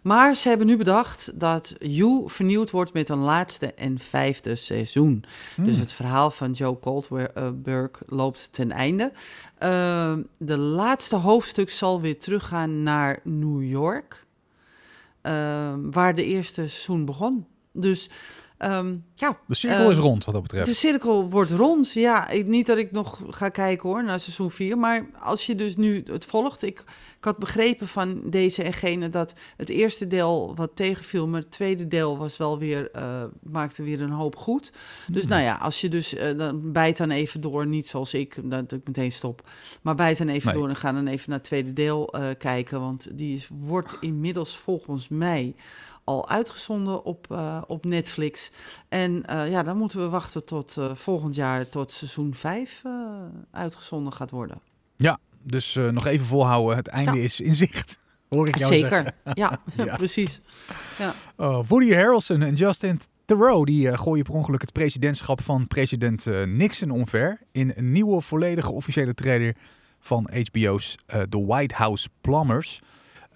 Maar 0.01 0.35
ze 0.35 0.47
hebben 0.47 0.67
nu 0.67 0.77
bedacht 0.77 1.39
dat 1.39 1.75
You 1.79 2.23
vernieuwd 2.29 2.71
wordt 2.71 2.93
met 2.93 3.09
een 3.09 3.19
laatste 3.19 3.73
en 3.73 3.99
vijfde 3.99 4.55
seizoen. 4.55 5.23
Dus 5.57 5.73
Hmm. 5.73 5.79
het 5.79 5.91
verhaal 5.91 6.31
van 6.31 6.51
Joe 6.51 6.77
Goldberg 6.81 8.01
loopt 8.07 8.53
ten 8.53 8.71
einde. 8.71 9.11
Ehm, 9.57 10.21
de 10.37 10.57
laatste 10.57 11.15
hoofdstuk 11.15 11.69
zal 11.69 12.01
weer 12.01 12.19
teruggaan 12.19 12.83
naar 12.83 13.19
New 13.23 13.63
York, 13.63 14.25
ehm, 15.21 15.79
waar 15.91 16.15
de 16.15 16.25
eerste 16.25 16.53
seizoen 16.67 17.05
begon. 17.05 17.45
Dus 17.71 18.09
ehm, 18.57 18.95
ja, 19.15 19.37
De 19.47 19.55
cirkel 19.55 19.91
is 19.91 19.97
rond 19.97 20.25
wat 20.25 20.33
dat 20.33 20.43
betreft. 20.43 20.65
de 20.65 20.73
cirkel 20.73 21.29
wordt 21.29 21.51
rond. 21.51 21.91
Ja, 21.91 22.29
ik, 22.29 22.45
niet 22.45 22.65
dat 22.65 22.77
ik 22.77 22.91
nog 22.91 23.21
ga 23.29 23.49
kijken 23.49 23.89
hoor 23.89 24.03
naar 24.03 24.19
seizoen 24.19 24.51
4. 24.51 24.77
Maar 24.77 25.05
als 25.19 25.45
je 25.45 25.55
dus 25.55 25.75
nu 25.75 26.03
het 26.05 26.25
volgt, 26.25 26.63
ik 26.63 26.83
ik 27.17 27.31
had 27.31 27.39
begrepen 27.39 27.87
van 27.87 28.21
deze 28.29 28.63
en 28.63 28.73
gene 28.73 29.09
dat 29.09 29.33
het 29.57 29.69
eerste 29.69 30.07
deel 30.07 30.55
wat 30.55 30.71
tegenviel, 30.75 31.27
maar 31.27 31.39
het 31.41 31.51
tweede 31.51 31.87
deel 31.87 32.17
was 32.17 32.37
wel 32.37 32.59
weer, 32.59 32.91
eh, 32.91 33.23
maakte 33.43 33.83
weer 33.83 34.01
een 34.01 34.11
hoop 34.11 34.35
goed. 34.35 34.71
Dus 35.07 35.21
Hmm. 35.21 35.29
nou 35.29 35.43
ja, 35.43 35.55
als 35.55 35.81
je 35.81 35.89
dus, 35.89 36.13
eh, 36.15 36.37
dan 36.37 36.71
bijt 36.71 36.97
dan 36.97 37.09
even 37.11 37.41
door, 37.41 37.67
niet 37.67 37.87
zoals 37.87 38.13
ik, 38.13 38.37
dat 38.43 38.71
ik 38.71 38.81
meteen 38.87 39.11
stop. 39.11 39.49
Maar 39.81 39.95
bijt 39.95 40.17
dan 40.17 40.27
even 40.27 40.51
Nee. 40.51 40.59
door 40.59 40.69
en 40.69 40.75
ga 40.75 40.91
dan 40.91 41.07
even 41.07 41.29
naar 41.29 41.37
het 41.37 41.47
tweede 41.47 41.73
deel 41.73 42.07
eh, 42.13 42.23
kijken, 42.37 42.79
want 42.79 43.07
die 43.17 43.35
is, 43.35 43.47
wordt 43.51 43.97
inmiddels 43.99 44.57
volgens 44.57 45.07
mij 45.07 45.55
al 46.05 46.29
uitgezonden 46.29 47.03
op, 47.03 47.31
eh, 47.31 47.61
op 47.67 47.85
Netflix. 47.85 48.51
En 48.89 49.25
eh, 49.25 49.49
ja, 49.51 49.63
dan 49.63 49.77
moeten 49.77 49.99
we 49.99 50.09
wachten 50.09 50.45
tot 50.45 50.77
eh, 50.77 50.95
volgend 50.95 51.35
jaar, 51.35 51.69
tot 51.69 51.91
seizoen 51.91 52.35
5 52.35 52.81
eh, 52.83 52.91
uitgezonden 53.51 54.13
gaat 54.13 54.29
worden. 54.31 54.61
Dus 55.47 55.75
eh, 55.75 55.89
nog 55.89 56.05
even 56.05 56.25
volhouden, 56.25 56.75
het 56.75 56.87
einde 56.87 57.17
Ja. 57.17 57.23
is 57.23 57.39
in 57.39 57.53
zicht. 57.53 57.99
Hoor 58.29 58.47
ik 58.47 58.57
jou 58.57 58.75
zeggen. 58.77 59.03
Zeker, 59.03 59.33
ja, 59.33 59.59
Ja. 59.85 59.95
precies. 60.03 60.41
Oh, 61.37 61.67
Woody 61.67 61.93
Harrelson 61.93 62.41
en 62.41 62.53
Justin 62.55 62.99
Theroux 63.25 63.65
die 63.65 63.97
gooien 63.97 64.23
per 64.23 64.33
ongeluk 64.33 64.61
het 64.61 64.71
presidentschap 64.73 65.41
van 65.41 65.67
president 65.67 66.25
Nixon 66.45 66.89
omver 66.91 67.39
in 67.51 67.73
een 67.75 67.91
nieuwe 67.91 68.21
volledige 68.21 68.71
officiële 68.71 69.13
trailer 69.13 69.55
van 69.99 70.29
HBO's 70.33 70.97
The 71.29 71.45
White 71.45 71.75
House 71.75 72.09
Plumbers. 72.21 72.81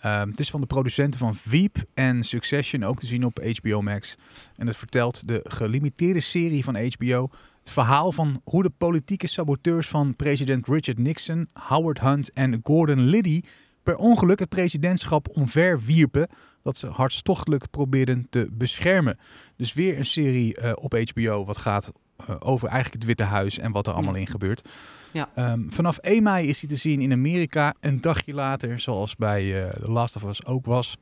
Ehm, 0.02 0.30
het 0.30 0.40
is 0.40 0.50
van 0.50 0.62
de 0.62 0.68
producenten 0.68 1.20
van 1.20 1.36
Veep 1.36 1.78
en 1.94 2.24
Succession, 2.24 2.84
ook 2.84 3.00
te 3.00 3.06
zien 3.06 3.26
op 3.26 3.40
HBO 3.44 3.82
Max. 3.82 4.16
En 4.56 4.68
het 4.68 4.76
vertelt 4.76 5.28
de 5.28 5.42
gelimiteerde 5.44 6.20
serie 6.20 6.64
van 6.64 6.76
HBO 6.76 7.30
het 7.60 7.72
verhaal 7.72 8.12
van 8.12 8.42
hoe 8.44 8.64
de 8.64 8.70
politieke 8.70 9.28
saboteurs 9.28 9.88
van 9.88 10.16
president 10.16 10.68
Richard 10.68 10.98
Nixon, 10.98 11.50
Howard 11.54 12.00
Hunt 12.00 12.34
en 12.34 12.60
Gordon 12.64 13.00
Liddy 13.00 13.42
per 13.84 13.98
ongeluk 13.98 14.40
het 14.40 14.50
presidentschap 14.50 15.38
omver 15.38 15.80
wierpen 15.80 16.28
dat 16.64 16.78
ze 16.78 16.88
hartstochtelijk 16.88 17.70
probeerden 17.70 18.28
te 18.30 18.48
beschermen. 18.52 19.18
Dus 19.56 19.74
weer 19.74 19.98
een 19.98 20.06
serie 20.06 20.56
eh, 20.56 20.72
op 20.76 20.94
HBO 20.94 21.46
wat 21.46 21.58
gaat 21.58 21.92
eh, 22.18 22.36
over 22.40 22.68
eigenlijk 22.68 22.96
het 22.96 23.06
Witte 23.06 23.24
Huis 23.24 23.58
en 23.58 23.72
wat 23.72 23.88
er 23.88 23.94
allemaal 23.94 24.16
in 24.16 24.28
gebeurt. 24.28 24.70
Ja. 25.12 25.30
Ehm, 25.36 25.70
vanaf 25.70 25.98
1 25.98 26.24
mei 26.24 26.48
is 26.48 26.60
hij 26.62 26.70
te 26.70 26.76
zien 26.76 27.02
in 27.02 27.12
Amerika. 27.12 27.74
Een 27.80 28.02
dagje 28.02 28.34
later, 28.34 28.80
zoals 28.80 29.16
bij 29.16 29.64
eh 29.66 29.70
The 29.74 29.92
Last 29.92 30.16
of 30.16 30.24
Us 30.24 30.46
ook 30.46 30.66
was. 30.66 30.98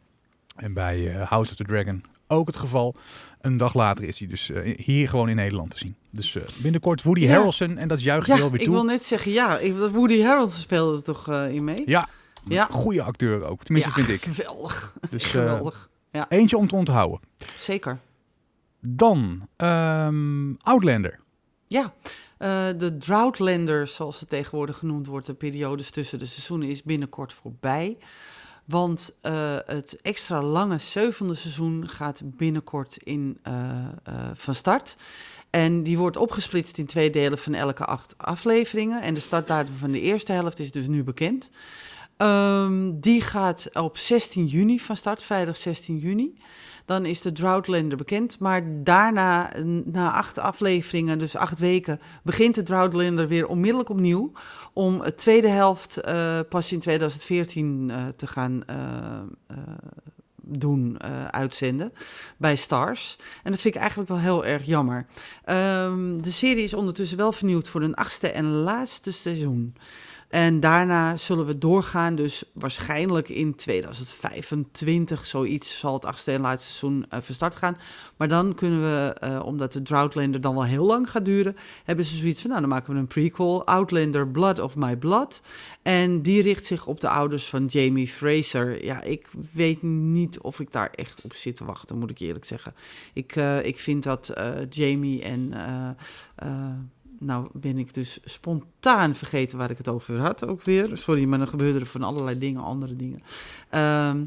En 0.56 0.74
bij 0.74 1.16
eh, 1.16 1.28
House 1.30 1.52
of 1.52 1.58
the 1.58 1.64
Dragon 1.64 2.04
ook 2.28 2.48
het 2.48 2.56
geval. 2.56 2.96
Een 3.42 3.58
dag 3.58 3.74
later 3.74 4.04
is 4.04 4.20
hij 4.20 4.28
dus 4.28 4.50
eh, 4.52 4.76
hier 4.78 5.10
gewoon 5.10 5.30
in 5.30 5.36
Nederland 5.36 5.72
te 5.72 5.78
zien. 5.78 5.96
Dus 6.10 6.38
binnenkort 6.62 7.04
Woody 7.04 7.22
Ja. 7.22 7.32
Harrelson 7.34 7.78
en 7.78 7.88
dat 7.88 8.02
juich 8.04 8.26
je 8.26 8.32
Ja, 8.34 8.38
wel 8.40 8.52
weer 8.52 8.60
ik 8.60 8.66
toe. 8.66 8.74
wil 8.76 8.84
net 8.86 9.04
zeggen, 9.04 9.32
ja, 9.32 9.58
ik, 9.60 9.74
Woody 9.76 10.22
Harrelson 10.22 10.60
speelde 10.62 10.98
er 10.98 11.04
toch 11.04 11.28
in 11.34 11.64
mee? 11.64 11.84
Ja, 11.86 12.10
Ja. 12.46 12.68
goede 12.72 13.02
acteur 13.02 13.46
ook. 13.46 13.64
Tenminste, 13.64 13.92
Ja, 14.00 14.06
vind 14.06 14.10
ik. 14.26 14.34
Geweldig, 14.36 14.94
Dus 15.10 15.24
geweldig. 15.36 15.90
eentje 16.30 16.58
om 16.58 16.68
te 16.68 16.76
onthouden. 16.76 17.20
Zeker. 17.58 18.00
Dan 18.82 19.48
ehm, 19.56 20.54
Outlander. 20.58 21.20
Ja, 21.68 21.94
eh, 22.38 22.68
de 22.78 22.98
Droughtlander, 22.98 23.88
zoals 23.88 24.20
het 24.20 24.30
tegenwoordig 24.30 24.78
genoemd 24.78 25.08
wordt, 25.08 25.26
de 25.26 25.34
periodes 25.34 25.90
tussen 25.90 26.20
de 26.20 26.26
seizoenen, 26.26 26.70
is 26.70 26.84
binnenkort 26.84 27.34
voorbij. 27.34 27.98
Want 28.66 29.18
eh, 29.22 29.56
het 29.66 30.00
extra 30.02 30.42
lange 30.42 30.80
zevende 30.80 31.36
seizoen 31.36 31.88
gaat 31.90 32.22
binnenkort 32.24 32.98
in, 32.98 33.40
eh, 33.44 33.86
van 34.34 34.56
start. 34.56 34.98
En 35.50 35.84
die 35.84 35.98
wordt 35.98 36.18
opgesplitst 36.18 36.78
in 36.78 36.86
twee 36.86 37.10
delen 37.10 37.38
van 37.38 37.54
elke 37.54 37.86
acht 37.86 38.14
afleveringen. 38.18 39.02
En 39.02 39.14
de 39.14 39.20
startdatum 39.20 39.76
van 39.76 39.92
de 39.92 40.02
eerste 40.02 40.32
helft 40.32 40.60
is 40.60 40.72
dus 40.72 40.88
nu 40.88 41.04
bekend. 41.04 41.52
Ehm, 42.18 43.00
die 43.00 43.22
gaat 43.22 43.70
op 43.74 43.98
16 43.98 44.46
juni 44.46 44.80
van 44.80 44.98
start, 44.98 45.24
vrijdag 45.24 45.58
16 45.58 45.98
juni. 45.98 46.38
Dan 46.88 47.06
is 47.06 47.22
de 47.22 47.32
Droughtlander 47.32 47.98
bekend. 47.98 48.40
Maar 48.40 48.84
daarna, 48.84 49.52
na 49.86 50.12
acht 50.12 50.38
afleveringen, 50.38 51.20
dus 51.20 51.36
acht 51.36 51.60
weken, 51.60 52.00
begint 52.24 52.56
de 52.56 52.64
Droughtlander 52.64 53.28
weer 53.28 53.48
onmiddellijk 53.48 53.90
opnieuw. 53.90 54.32
Om 54.74 55.02
het 55.02 55.18
tweede 55.18 55.48
helft 55.48 55.98
eh, 55.98 56.40
pas 56.50 56.72
in 56.72 56.80
2014 56.80 57.90
eh, 57.90 58.06
te 58.16 58.28
gaan 58.28 58.64
eh, 58.66 58.78
doen, 60.42 61.02
uitzenden 61.32 61.94
bij 62.38 62.56
Stars. 62.56 63.18
En 63.44 63.52
dat 63.52 63.62
vind 63.62 63.76
ik 63.76 63.80
eigenlijk 63.80 64.10
wel 64.10 64.20
heel 64.20 64.46
erg 64.46 64.66
jammer. 64.66 65.06
Ehm, 65.44 66.18
de 66.18 66.32
serie 66.32 66.64
is 66.64 66.74
ondertussen 66.74 67.18
wel 67.18 67.32
vernieuwd 67.32 67.68
voor 67.68 67.82
een 67.82 67.96
achtste 67.96 68.32
en 68.32 68.46
laatste 68.46 69.12
seizoen. 69.12 69.76
En 70.28 70.60
daarna 70.60 71.18
zullen 71.18 71.46
we 71.46 71.58
doorgaan, 71.58 72.16
dus 72.16 72.44
waarschijnlijk 72.54 73.30
in 73.30 73.56
2025, 73.56 75.28
zoiets 75.28 75.80
zal 75.80 75.94
het 75.94 76.06
achtste 76.06 76.32
en 76.32 76.42
laatste 76.42 76.68
seizoen 76.68 77.06
eh, 77.10 77.20
van 77.22 77.36
start 77.36 77.56
gaan. 77.56 77.78
Maar 78.18 78.28
dan 78.28 78.56
kunnen 78.56 78.82
we, 78.82 79.14
eh, 79.20 79.46
omdat 79.46 79.74
de 79.74 79.82
Droughtlander 79.82 80.42
dan 80.42 80.54
wel 80.54 80.66
heel 80.66 80.86
lang 80.86 81.12
gaat 81.12 81.26
duren, 81.26 81.56
hebben 81.84 82.06
ze 82.06 82.16
zoiets 82.16 82.42
van, 82.42 82.50
nou 82.50 82.62
dan 82.62 82.70
maken 82.70 82.94
we 82.94 83.00
een 83.00 83.08
prequel, 83.08 83.66
Outlander 83.66 84.28
Blood 84.28 84.60
of 84.60 84.76
My 84.76 84.96
Blood. 84.96 85.42
En 85.82 86.22
die 86.22 86.42
richt 86.42 86.66
zich 86.66 86.88
op 86.88 87.00
de 87.00 87.10
ouders 87.10 87.46
van 87.46 87.66
Jamie 87.66 88.08
Fraser. 88.08 88.86
Ja, 88.86 89.02
ik 89.02 89.30
weet 89.54 89.82
niet 89.84 90.40
of 90.40 90.60
ik 90.60 90.72
daar 90.72 90.90
echt 90.90 91.22
op 91.22 91.34
zit 91.34 91.56
te 91.56 91.66
wachten, 91.66 91.98
moet 91.98 92.12
ik 92.12 92.20
eerlijk 92.20 92.46
zeggen. 92.46 92.74
Ik, 93.14 93.36
eh, 93.36 93.66
ik 93.66 93.80
vind 93.80 94.04
dat 94.04 94.34
Jamie 94.70 95.24
en... 95.24 95.54
nou 97.20 97.48
ben 97.54 97.78
ik 97.78 97.94
dus 97.94 98.20
spontaan 98.24 99.16
vergeten 99.16 99.58
waar 99.58 99.72
ik 99.72 99.78
het 99.78 99.88
over 99.88 100.20
had 100.20 100.46
ook 100.46 100.64
weer. 100.64 100.98
Sorry, 100.98 101.24
maar 101.24 101.40
dan 101.40 101.48
gebeurde 101.48 101.80
er 101.80 101.86
van 101.86 102.04
allerlei 102.04 102.38
dingen, 102.38 102.62
andere 102.62 102.96
dingen. 102.96 103.20
Ehm, 103.70 104.24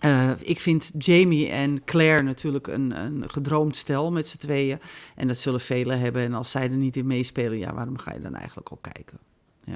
eh, 0.00 0.30
ik 0.40 0.60
vind 0.60 0.90
Jamie 0.98 1.48
en 1.48 1.84
Claire 1.84 2.22
natuurlijk 2.22 2.66
een, 2.66 3.00
een 3.00 3.30
gedroomd 3.30 3.76
stel 3.76 4.12
met 4.12 4.26
z'n 4.26 4.38
tweeën. 4.38 4.78
En 5.16 5.28
dat 5.28 5.36
zullen 5.36 5.60
velen 5.60 6.00
hebben. 6.00 6.22
En 6.22 6.34
als 6.34 6.50
zij 6.50 6.62
er 6.62 6.76
niet 6.76 6.96
in 6.96 7.06
meespelen, 7.06 7.58
ja, 7.58 7.74
waarom 7.74 7.98
ga 7.98 8.12
je 8.12 8.20
dan 8.20 8.34
eigenlijk 8.34 8.68
al 8.68 8.78
kijken? 8.80 9.18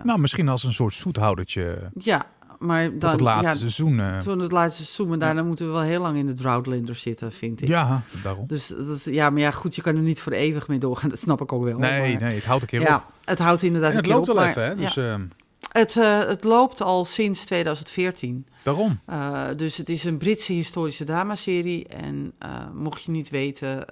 Nou, 0.03 0.19
misschien 0.19 0.49
als 0.49 0.65
een 0.65 0.73
soort 0.73 0.95
zoethoudertje 0.95 1.91
Ja, 1.99 2.31
maar 2.64 2.90
tot 2.90 3.00
dan... 3.00 3.11
het 3.11 3.20
laatste 3.20 3.48
ja, 3.48 3.55
seizoen. 3.57 4.00
eh. 4.00 4.18
Toen 4.18 4.38
het 4.38 4.53
laatste 4.53 4.83
seizoen, 4.83 5.09
maar 5.09 5.18
daarna 5.18 5.42
moeten 5.42 5.66
we 5.66 5.72
wel 5.72 5.83
heel 5.83 6.00
lang 6.00 6.16
in 6.16 6.27
de 6.27 6.33
Droughtlander 6.35 6.94
zitten, 6.94 7.33
vind 7.33 7.62
ik. 7.62 7.68
ja, 7.68 8.03
daarom. 8.22 8.46
Dus 8.46 8.66
dat, 8.66 9.05
ja, 9.05 9.31
maar 9.31 9.40
ja, 9.40 9.50
goed, 9.50 9.74
je 9.74 9.83
kan 9.83 9.96
er 9.96 10.03
niet 10.03 10.20
voor 10.20 10.33
eeuwig 10.33 10.68
mee 10.68 10.79
doorgaan. 10.79 11.11
Dat 11.14 11.18
snap 11.18 11.40
ik 11.40 11.53
ook 11.53 11.64
wel. 11.64 11.79
Nee, 11.79 12.00
maar- 12.00 12.22
nee, 12.29 12.35
het 12.35 12.44
houdt 12.44 12.62
een 12.62 12.68
keer 12.68 12.81
op. 12.81 12.87
Ja, 12.87 13.05
het 13.24 13.38
houdt 13.38 13.62
inderdaad 13.62 13.90
En 13.90 13.96
het 13.96 14.05
een 14.07 14.11
keer 14.11 14.18
loopt 14.20 14.29
op, 14.31 14.37
al 14.37 14.42
maar- 14.42 14.50
even, 14.50 14.62
hè? 14.62 14.68
ja. 14.68 14.74
Dus 14.77 14.96
ehm, 14.96 15.22
Het, 15.68 15.96
eh, 15.96 16.18
het 16.27 16.44
loopt 16.44 16.81
al 16.81 17.05
sinds 17.05 17.44
2014. 17.44 18.46
daarom. 18.62 19.00
Eh, 19.07 19.42
dus 19.57 19.77
het 19.77 19.88
is 19.88 20.05
een 20.05 20.16
Britse 20.16 20.53
historische 20.53 21.05
dramaserie. 21.05 21.87
En 21.88 22.33
mocht 22.74 23.03
je 23.03 23.11
niet 23.11 23.31
weten 23.31 23.85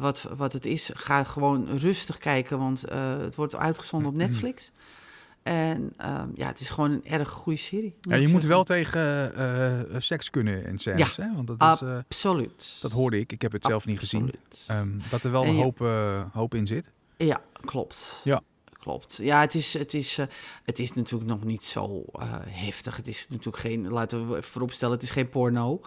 wat, 0.00 0.28
wat 0.36 0.52
het 0.52 0.66
is, 0.66 0.90
ga 0.94 1.24
gewoon 1.24 1.68
rustig 1.78 2.18
kijken. 2.18 2.58
Want 2.58 2.84
het 3.20 3.34
wordt 3.36 3.56
uitgezonden 3.56 4.08
op 4.08 4.14
Netflix. 4.16 4.70
En 5.46 5.92
ehm, 5.96 6.28
ja, 6.34 6.46
het 6.46 6.60
is 6.60 6.70
gewoon 6.70 6.90
een 6.90 7.04
erg 7.04 7.28
goede 7.28 7.58
serie. 7.58 7.94
Ja, 8.00 8.16
je 8.16 8.22
moet 8.22 8.42
zeggen. 8.42 8.50
wel 8.50 8.64
tegen 8.64 9.34
eh, 9.34 9.80
eh, 9.80 9.86
seks 9.98 10.30
kunnen 10.30 10.64
in 10.64 10.78
scènes, 10.78 11.16
hè? 11.16 11.34
Want 11.34 11.46
dat, 11.46 11.60
is, 11.60 11.80
eh, 11.88 11.96
Absoluut. 11.96 12.78
dat 12.80 12.92
hoorde 12.92 13.18
ik. 13.18 13.32
Ik 13.32 13.42
heb 13.42 13.52
het 13.52 13.64
zelf 13.64 13.86
niet 13.86 13.98
gezien. 13.98 14.32
Ehm, 14.66 14.88
dat 15.10 15.24
er 15.24 15.30
wel 15.30 15.42
En 15.42 15.48
een 15.48 15.56
hoop, 15.56 15.78
hoop 16.32 16.54
in 16.54 16.66
zit. 16.66 16.90
Ja, 17.16 17.40
klopt. 17.60 18.20
Ja. 18.24 18.42
Klopt. 18.72 19.18
Ja, 19.22 19.40
het 19.40 19.54
is, 19.54 19.72
het, 19.72 19.94
is, 19.94 20.18
het 20.64 20.78
is 20.78 20.94
natuurlijk 20.94 21.30
nog 21.30 21.44
niet 21.44 21.64
zo 21.64 22.04
heftig. 22.48 22.96
Het 22.96 23.08
is 23.08 23.26
natuurlijk 23.28 23.58
geen, 23.58 23.88
laten 23.88 24.30
we 24.30 24.42
vooropstellen, 24.42 24.94
het 24.94 25.02
is 25.02 25.10
geen 25.10 25.28
porno. 25.28 25.80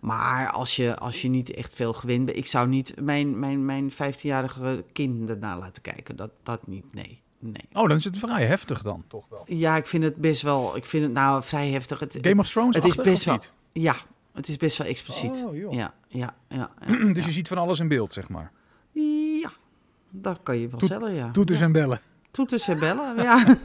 Maar 0.00 0.50
als 0.50 0.76
je, 0.76 0.96
als 0.96 1.22
je 1.22 1.28
niet 1.28 1.50
echt 1.50 1.74
veel 1.74 1.92
gewend 1.92 2.24
bent, 2.24 2.38
ik 2.38 2.46
zou 2.46 2.68
niet 2.68 3.00
mijn, 3.00 3.38
mijn, 3.38 3.64
mijn 3.64 3.92
15-jarige 3.92 4.84
kind 4.92 5.28
ernaar 5.28 5.58
laten 5.58 5.82
kijken. 5.82 6.16
Dat, 6.16 6.30
dat 6.42 6.66
niet, 6.66 6.94
nee. 6.94 7.22
Nee. 7.40 7.68
Oh, 7.72 7.88
dan 7.88 7.96
is 7.96 8.04
het 8.04 8.18
vrij 8.18 8.46
heftig 8.46 8.82
dan, 8.82 9.04
toch 9.08 9.26
wel. 9.28 9.44
Ja, 9.46 9.76
ik 9.76 9.86
vind 9.86 10.04
het 10.04 10.16
best 10.16 10.42
wel, 10.42 10.76
ik 10.76 10.86
vind 10.86 11.02
het 11.02 11.12
nou 11.12 11.42
vrij 11.42 11.70
heftig. 11.70 11.98
Het, 11.98 12.18
Game 12.20 12.40
of 12.40 12.48
Thrones 12.48 12.76
het 12.76 12.84
is 12.84 12.94
best 12.94 13.24
wel, 13.24 13.38
ja, 13.72 13.96
het 14.34 14.48
is 14.48 14.56
best 14.56 14.78
wel 14.78 14.86
expliciet. 14.86 15.42
Oh, 15.46 15.56
joh. 15.56 15.72
ja, 15.72 15.94
ja, 16.08 16.34
ja. 16.48 16.70
ja, 16.86 17.12
dus 17.12 17.24
je 17.24 17.32
ziet 17.32 17.48
van 17.48 17.58
alles 17.58 17.78
in 17.80 17.88
beeld, 17.88 18.12
zeg 18.12 18.28
maar. 18.28 18.52
Ja, 19.40 19.50
dat 20.10 20.38
kan 20.42 20.58
je 20.58 20.68
wel 20.68 20.78
Toet- 20.78 20.88
zeggen, 20.88 21.14
ja. 21.14 21.30
Toeters 21.30 21.58
ja. 21.58 21.64
en 21.64 21.72
bellen. 21.72 22.00
Toeters 22.30 22.68
en 22.68 22.78
bellen, 22.78 23.16
ja. 23.16 23.44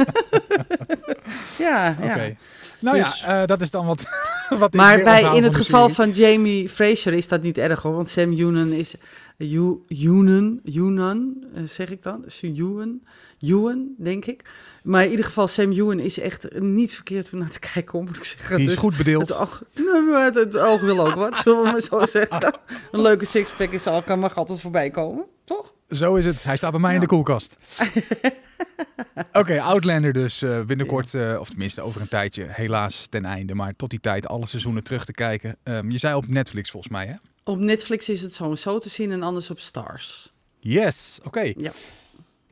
ja, 1.57 1.95
ja. 2.01 2.11
Oké. 2.11 2.35
Nou 2.79 2.97
Dus- 2.97 3.19
ja, 3.19 3.41
eh, 3.41 3.47
dat 3.47 3.61
is 3.61 3.71
dan 3.71 3.85
wat, 3.85 4.05
wat 4.59 4.73
Maar 4.73 5.03
bij, 5.03 5.35
in 5.35 5.43
het 5.43 5.55
geval 5.55 5.89
van 5.89 6.11
Jamie 6.11 6.69
Fraser 6.69 7.13
is 7.13 7.27
dat 7.27 7.41
niet 7.41 7.57
erg 7.57 7.81
hoor. 7.81 7.93
Want 7.95 8.09
Sam 8.09 8.31
Yunan 8.31 8.71
is. 8.71 8.95
Yu- 9.37 9.79
Yunan, 9.87 10.59
Yunan 10.63 11.45
eh, 11.55 11.63
zeg 11.63 11.91
ik 11.91 12.03
dan? 12.03 12.23
Yuan, 12.41 13.01
Yuan, 13.37 13.87
denk 13.97 14.25
ik. 14.25 14.49
Maar 14.83 15.03
in 15.03 15.09
ieder 15.09 15.25
geval, 15.25 15.47
Sam 15.47 15.71
Yuan 15.71 15.99
is 15.99 16.19
echt 16.19 16.59
niet 16.59 16.93
verkeerd 16.93 17.29
om 17.33 17.39
naar 17.39 17.49
te 17.49 17.59
kijken, 17.59 18.03
moet 18.03 18.17
ik 18.17 18.23
zeggen. 18.23 18.55
Die 18.55 18.65
is 18.65 18.71
Dus 18.71 18.79
goed 18.79 18.97
bedeeld. 18.97 19.27
Het 19.29 19.37
oog, 19.37 19.63
het, 20.25 20.35
het 20.35 20.57
oog 20.57 20.81
wil 20.81 20.99
ook 21.07 21.13
wat, 21.15 21.37
zullen 21.37 21.63
we 21.63 21.71
maar 21.71 21.81
zo 21.81 22.05
zeggen. 22.05 22.53
Een 22.91 23.01
leuke 23.01 23.25
sixpack 23.25 23.69
is 23.71 23.87
al, 23.87 24.03
kan 24.03 24.19
mag 24.19 24.35
altijd 24.35 24.61
voorbij 24.61 24.89
komen, 24.89 25.25
toch? 25.43 25.73
Zo 25.89 26.15
is 26.15 26.25
het. 26.25 26.43
Hij 26.43 26.57
staat 26.57 26.71
bij 26.71 26.79
mij 26.79 26.93
in 26.93 26.99
de 26.99 27.05
koelkast. 27.05 27.57
Oké, 29.33 29.61
Outlander 29.61 30.13
dus 30.13 30.41
eh, 30.41 30.61
binnenkort, 30.65 31.13
eh, 31.13 31.37
of 31.39 31.49
tenminste 31.49 31.81
over 31.81 32.01
een 32.01 32.07
tijdje, 32.07 32.45
helaas 32.49 33.07
ten 33.07 33.25
einde. 33.25 33.55
Maar 33.55 33.75
tot 33.75 33.89
die 33.89 33.99
tijd 33.99 34.27
alle 34.27 34.45
seizoenen 34.47 34.83
terug 34.83 35.05
te 35.05 35.11
kijken. 35.13 35.57
Ehm, 35.63 35.89
je 35.89 35.97
zei 35.97 36.15
op 36.15 36.27
Netflix 36.27 36.71
volgens 36.71 36.91
mij, 36.91 37.05
hè? 37.07 37.13
Op 37.47 37.59
Netflix 37.59 38.09
is 38.09 38.21
het 38.21 38.33
sowieso 38.33 38.79
te 38.79 38.89
zien 38.89 39.11
en 39.11 39.23
anders 39.23 39.49
op 39.49 39.59
Stars. 39.59 40.33
Yes, 40.59 41.19
oké. 41.23 41.53
Ja. 41.57 41.71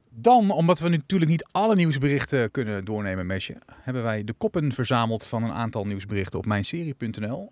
Dan, 0.10 0.52
omdat 0.52 0.80
we 0.80 0.90
natuurlijk 0.90 1.32
niet 1.32 1.46
alle 1.52 1.76
nieuwsberichten 1.76 2.52
kunnen 2.52 2.86
doornemen 2.86 3.26
met 3.26 3.44
je, 3.44 3.56
hebben 3.82 4.04
wij 4.04 4.24
de 4.24 4.34
koppen 4.34 4.72
verzameld 4.72 5.26
van 5.26 5.44
een 5.44 5.52
aantal 5.52 5.86
nieuwsberichten 5.86 6.40
op 6.40 6.46
mijnserie.nl. 6.46 7.52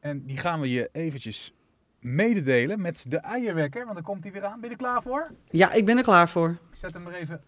En 0.00 0.26
die 0.26 0.36
gaan 0.36 0.60
we 0.60 0.70
je 0.70 0.88
eventjes 0.92 1.52
mededelen 2.00 2.80
met 2.80 3.04
de 3.08 3.16
eierwekker, 3.16 3.82
want 3.82 3.94
dan 3.94 4.04
komt 4.04 4.22
hij 4.24 4.32
weer 4.32 4.44
aan. 4.44 4.60
Ben 4.60 4.70
je 4.70 4.76
er 4.76 4.82
klaar 4.82 5.02
voor? 5.02 5.30
Ja, 5.50 5.72
ik 5.72 5.84
ben 5.84 5.96
er 5.96 6.02
klaar 6.02 6.28
voor. 6.28 6.48
Ik 6.48 6.78
zet 6.80 6.94
hem 6.94 7.06
er 7.06 7.14
even 7.14 7.40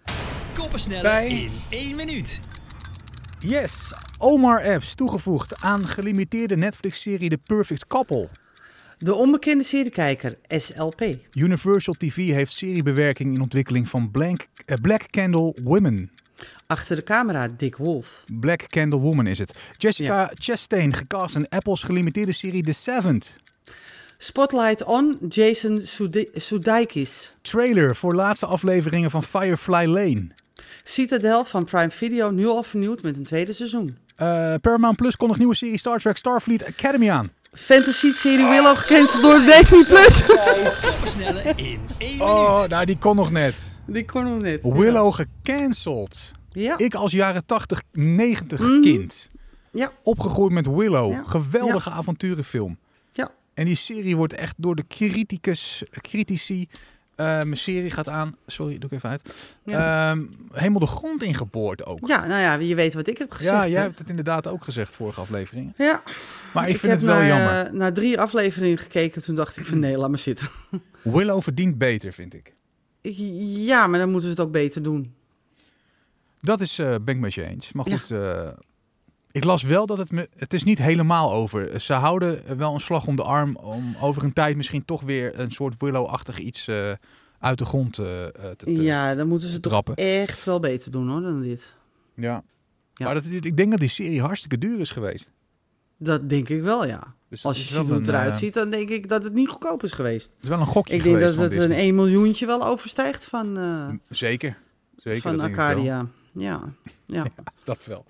Koppen 0.55 0.79
sneller 0.79 1.03
Bij- 1.03 1.29
in 1.29 1.53
één 1.71 1.97
minuut. 1.97 2.41
Yes, 3.39 3.93
Omar 4.19 4.73
Apps 4.75 4.95
toegevoegd 4.95 5.63
aan 5.63 5.87
gelimiteerde 5.87 6.57
Netflix-serie 6.57 7.31
The 7.31 7.39
Perfect 7.39 7.87
Couple. 7.87 8.29
De 9.03 9.15
onbekende 9.15 9.65
seriekijker, 9.65 10.39
SLP. 10.49 11.03
Universal 11.35 11.95
TV 11.95 12.17
heeft 12.17 12.53
seriebewerking 12.53 13.35
in 13.35 13.41
ontwikkeling 13.41 13.89
van 13.89 14.11
Blank, 14.11 14.47
eh, 14.67 14.77
Black 14.83 15.11
Candle 15.11 15.57
Women. 15.63 16.11
Achter 16.67 16.97
de 16.97 17.03
camera, 17.03 17.49
Dick 17.57 17.77
Wolf. 17.77 18.25
Black 18.41 18.67
Candle 18.69 18.99
Woman 18.99 19.27
is 19.27 19.39
het. 19.39 19.59
Jessica 19.79 20.31
Chastain 20.35 20.95
gecast 20.95 21.37
in 21.37 21.49
Apple's 21.49 21.83
gelimiteerde 21.83 22.33
serie 22.33 22.63
The 22.63 22.73
Seventh. 22.73 23.37
Spotlight 24.19 24.85
on 24.85 25.17
Jason 25.29 25.81
Sude- 25.85 26.29
Sudeikis. 26.35 27.33
Trailer 27.43 27.97
voor 27.97 28.15
laatste 28.15 28.47
afleveringen 28.47 29.11
van 29.11 29.23
Firefly 29.25 29.85
Lane. 29.87 30.29
Citadel 30.85 31.45
van 31.45 31.65
Prime 31.65 31.91
Video 31.91 32.31
nu 32.31 32.47
al 32.47 32.63
vernieuwd 32.63 33.03
met 33.03 33.17
een 33.19 33.25
tweede 33.25 33.53
seizoen. 33.53 33.97
Eh, 34.17 34.55
Paramount 34.61 34.97
Plus 34.97 35.17
kondigt 35.17 35.39
nieuwe 35.39 35.55
serie 35.55 35.79
Star 35.79 35.99
Trek 35.99 36.17
Starfleet 36.17 36.65
Academy 36.65 37.11
aan. 37.11 37.31
Fantasy-serie 37.53 38.49
Willow 38.49 38.77
gecanceld 38.77 39.23
door 39.23 39.41
Disney+. 39.41 39.85
Plus. 39.85 40.23
In 41.57 41.81
één 41.99 42.21
Oh, 42.21 42.67
nou 42.67 42.85
die 42.85 42.99
kon 42.99 43.17
nog 43.17 43.31
net. 43.31 43.71
Die 43.87 44.05
kon 44.05 44.25
nog 44.25 44.41
net. 44.43 44.63
Willow 44.63 45.15
gecanceld. 45.15 46.33
Ja. 46.51 46.79
Ik 46.79 46.95
als 46.95 47.13
jaren 47.13 47.47
80, 47.47 47.83
90 47.93 48.61
Mhm. 48.61 48.81
kind. 48.81 49.29
Ja. 49.73 49.93
Opgegroeid 50.03 50.53
met 50.53 50.67
Willow. 50.67 51.13
Ja. 51.13 51.23
Geweldige 51.27 51.91
avonturenfilm. 51.91 52.79
Ja. 53.13 53.31
En 53.55 53.65
die 53.65 53.75
serie 53.75 54.17
wordt 54.17 54.33
echt 54.33 54.55
door 54.59 54.75
de 54.75 54.85
criticus, 54.89 55.83
critici... 55.91 56.69
eh, 57.21 57.43
mijn 57.43 57.57
serie 57.57 57.91
gaat 57.91 58.09
aan... 58.09 58.37
Sorry, 58.47 58.79
doe 58.79 58.91
ik 58.91 58.97
even 58.97 59.09
uit. 59.11 59.55
Ja. 59.65 60.11
Ehm, 60.11 60.23
helemaal 60.53 60.79
de 60.81 60.87
grond 60.87 61.23
ingeboord 61.23 61.87
ook. 61.87 62.07
ja, 62.09 62.27
nou 62.27 62.41
ja, 62.41 62.55
je 62.55 62.75
weet 62.75 62.95
wat 62.95 63.09
ik 63.09 63.19
heb 63.19 63.33
gezegd. 63.33 63.55
Ja, 63.55 63.61
hè? 63.61 63.67
jij 63.67 63.81
hebt 63.83 63.99
het 63.99 64.09
inderdaad 64.09 64.47
ook 64.47 64.65
gezegd 64.65 64.95
vorige 64.97 65.21
afleveringen. 65.21 65.75
Ja, 65.77 66.03
Maar 66.55 66.69
ik, 66.69 66.77
vind 66.77 66.93
het 66.93 67.03
wel 67.03 67.15
naar, 67.17 67.27
jammer. 67.27 67.67
eh, 67.67 67.73
naar 67.73 67.93
drie 67.93 68.21
afleveringen 68.21 68.79
gekeken, 68.79 69.23
toen 69.23 69.35
dacht 69.35 69.57
ik 69.57 69.65
van 69.65 69.79
nee, 69.79 69.97
laat 69.97 70.09
maar 70.09 70.19
zitten. 70.19 70.49
Willow 71.03 71.43
verdient 71.43 71.79
beter, 71.79 72.13
vind 72.13 72.35
ik. 72.35 72.53
Ja, 73.67 73.87
maar 73.87 73.99
dan 73.99 74.11
moeten 74.11 74.29
ze 74.29 74.35
het 74.35 74.45
ook 74.47 74.53
beter 74.53 74.83
doen. 74.83 75.15
Dat 76.41 76.61
is, 76.61 76.79
eh 76.79 76.95
ben 77.03 77.15
ik 77.15 77.21
met 77.21 77.35
je 77.35 77.45
eens. 77.47 77.73
Maar 77.73 77.89
Ja. 77.89 77.97
goed, 77.97 78.11
eh, 78.11 78.49
ik 79.33 79.45
las 79.45 79.63
wel 79.63 79.87
dat 79.87 79.99
het 79.99 80.13
me... 80.13 80.29
Het 80.37 80.55
is 80.55 80.65
niet 80.65 80.79
helemaal 80.79 81.33
over. 81.33 81.81
Ze 81.81 81.93
houden 81.93 82.57
wel 82.57 82.75
een 82.75 82.81
slag 82.81 83.07
om 83.07 83.17
de 83.17 83.23
arm 83.23 83.57
om 83.57 83.97
over 84.01 84.25
een 84.25 84.33
tijd 84.33 84.57
misschien 84.57 84.85
toch 84.85 85.03
weer 85.03 85.41
een 85.41 85.51
soort 85.51 85.75
Willow-achtig 85.79 86.39
iets 86.39 86.69
eh, 86.69 86.93
uit 87.39 87.59
de 87.59 87.65
grond 87.65 87.99
eh, 87.99 88.27
eh, 88.27 88.33
te, 88.33 88.65
te 88.65 88.83
ja, 88.83 89.15
dan 89.15 89.29
moeten 89.29 89.49
ze 89.49 89.61
toch 89.61 89.73
trappen. 89.73 89.95
echt 89.95 90.45
wel 90.45 90.61
beter 90.61 90.91
doen 90.91 91.09
hoor, 91.09 91.21
dan 91.21 91.41
dit. 91.41 91.75
Ja. 92.15 92.43
Ja. 92.95 93.05
Maar 93.07 93.15
dat, 93.15 93.29
ik 93.29 93.57
denk 93.57 93.71
dat 93.71 93.81
die 93.81 93.89
serie 93.89 94.21
hartstikke 94.21 94.59
duur 94.59 94.81
is 94.81 94.91
geweest. 94.91 95.31
Dat 95.97 96.29
denk 96.29 96.49
ik 96.49 96.63
wel, 96.63 96.87
ja. 96.87 97.15
Dus 97.29 97.45
Als 97.45 97.57
je 97.57 97.75
ziet 97.75 97.89
hoe 97.89 97.99
het 97.99 98.09
eruit 98.09 98.39
ziet, 98.39 98.55
dan 98.55 98.71
denk 98.71 98.89
ik 98.89 99.09
dat 99.09 99.25
het 99.25 99.33
niet 99.33 99.49
goedkoop 99.49 99.83
is 99.83 99.93
geweest. 99.93 100.33
Het 100.35 100.43
is 100.43 100.49
wel 100.49 100.61
een 100.61 100.67
gokje 100.67 100.95
Ik 100.95 101.03
denk 101.03 101.21
dat 101.21 101.37
het 101.37 101.41
een 101.41 101.59
Disney. 101.59 101.77
1 101.77 101.95
miljoentje 101.95 102.47
wel 102.47 102.67
overstijgt 102.67 103.25
van, 103.25 104.01
Zeker. 104.09 104.59
Zeker, 104.97 105.21
van. 105.21 105.41
Arcadia. 105.41 106.07
Ja, 106.33 106.61
ja. 107.07 107.27
Dat 107.65 107.85
wel. 107.85 108.05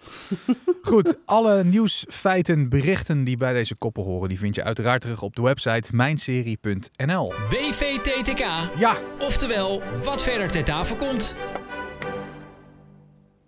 Goed, 0.83 1.19
alle 1.25 1.65
nieuwsfeiten, 1.65 2.69
berichten 2.69 3.25
die 3.25 3.37
bij 3.37 3.53
deze 3.53 3.75
koppen 3.75 4.03
horen, 4.03 4.29
die 4.29 4.39
vind 4.39 4.55
je 4.55 4.65
uiteraard 4.65 5.01
terug 5.01 5.23
op 5.23 5.37
de 5.37 5.43
website 5.43 5.97
mijnserie.nl. 5.97 7.33
WVTTK, 7.51 8.45
Ja, 8.79 8.97
oftewel 9.19 9.83
wat 10.05 10.23
verder 10.23 10.49
ter 10.49 10.65
tafel 10.65 10.97
komt. 10.97 11.35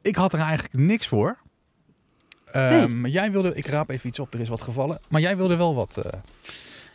ik 0.02 0.16
had 0.16 0.32
er 0.32 0.38
eigenlijk 0.40 0.74
niks 0.74 1.08
voor. 1.08 1.36
Ehm, 2.52 3.00
maar 3.00 3.10
Jij 3.10 3.32
wilde, 3.32 3.54
ik 3.54 3.66
raap 3.66 3.90
even 3.90 4.08
iets 4.08 4.18
op, 4.18 4.34
er 4.34 4.40
is 4.40 4.48
wat 4.48 4.62
gevallen. 4.62 5.00
Maar 5.08 5.20
jij 5.20 5.36
wilde 5.36 5.56
wel 5.56 5.74
wat, 5.74 5.96
eh, 5.96 6.12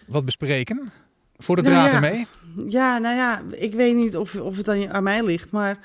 wat 0.08 0.26
bespreken. 0.26 0.92
Voor 1.38 1.56
de 1.56 1.62
Nou 1.62 1.74
draad 1.74 1.90
ja. 1.90 1.96
ermee. 1.96 2.28
Ja, 2.70 2.98
nou 2.98 3.16
ja, 3.16 3.42
ik 3.52 3.74
weet 3.74 3.96
niet 3.96 4.18
of, 4.18 4.36
of 4.36 4.58
het 4.58 4.70
aan, 4.70 4.90
aan 4.94 5.04
mij 5.04 5.24
ligt, 5.24 5.52
maar 5.52 5.78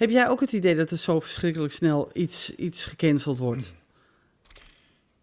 heb 0.00 0.10
jij 0.10 0.28
ook 0.28 0.40
het 0.40 0.52
idee 0.52 0.76
dat 0.76 0.90
er 0.90 0.98
zo 0.98 1.20
verschrikkelijk 1.20 1.72
snel 1.72 2.10
iets, 2.12 2.54
iets 2.54 2.84
gecanceld 2.84 3.38
wordt? 3.38 3.72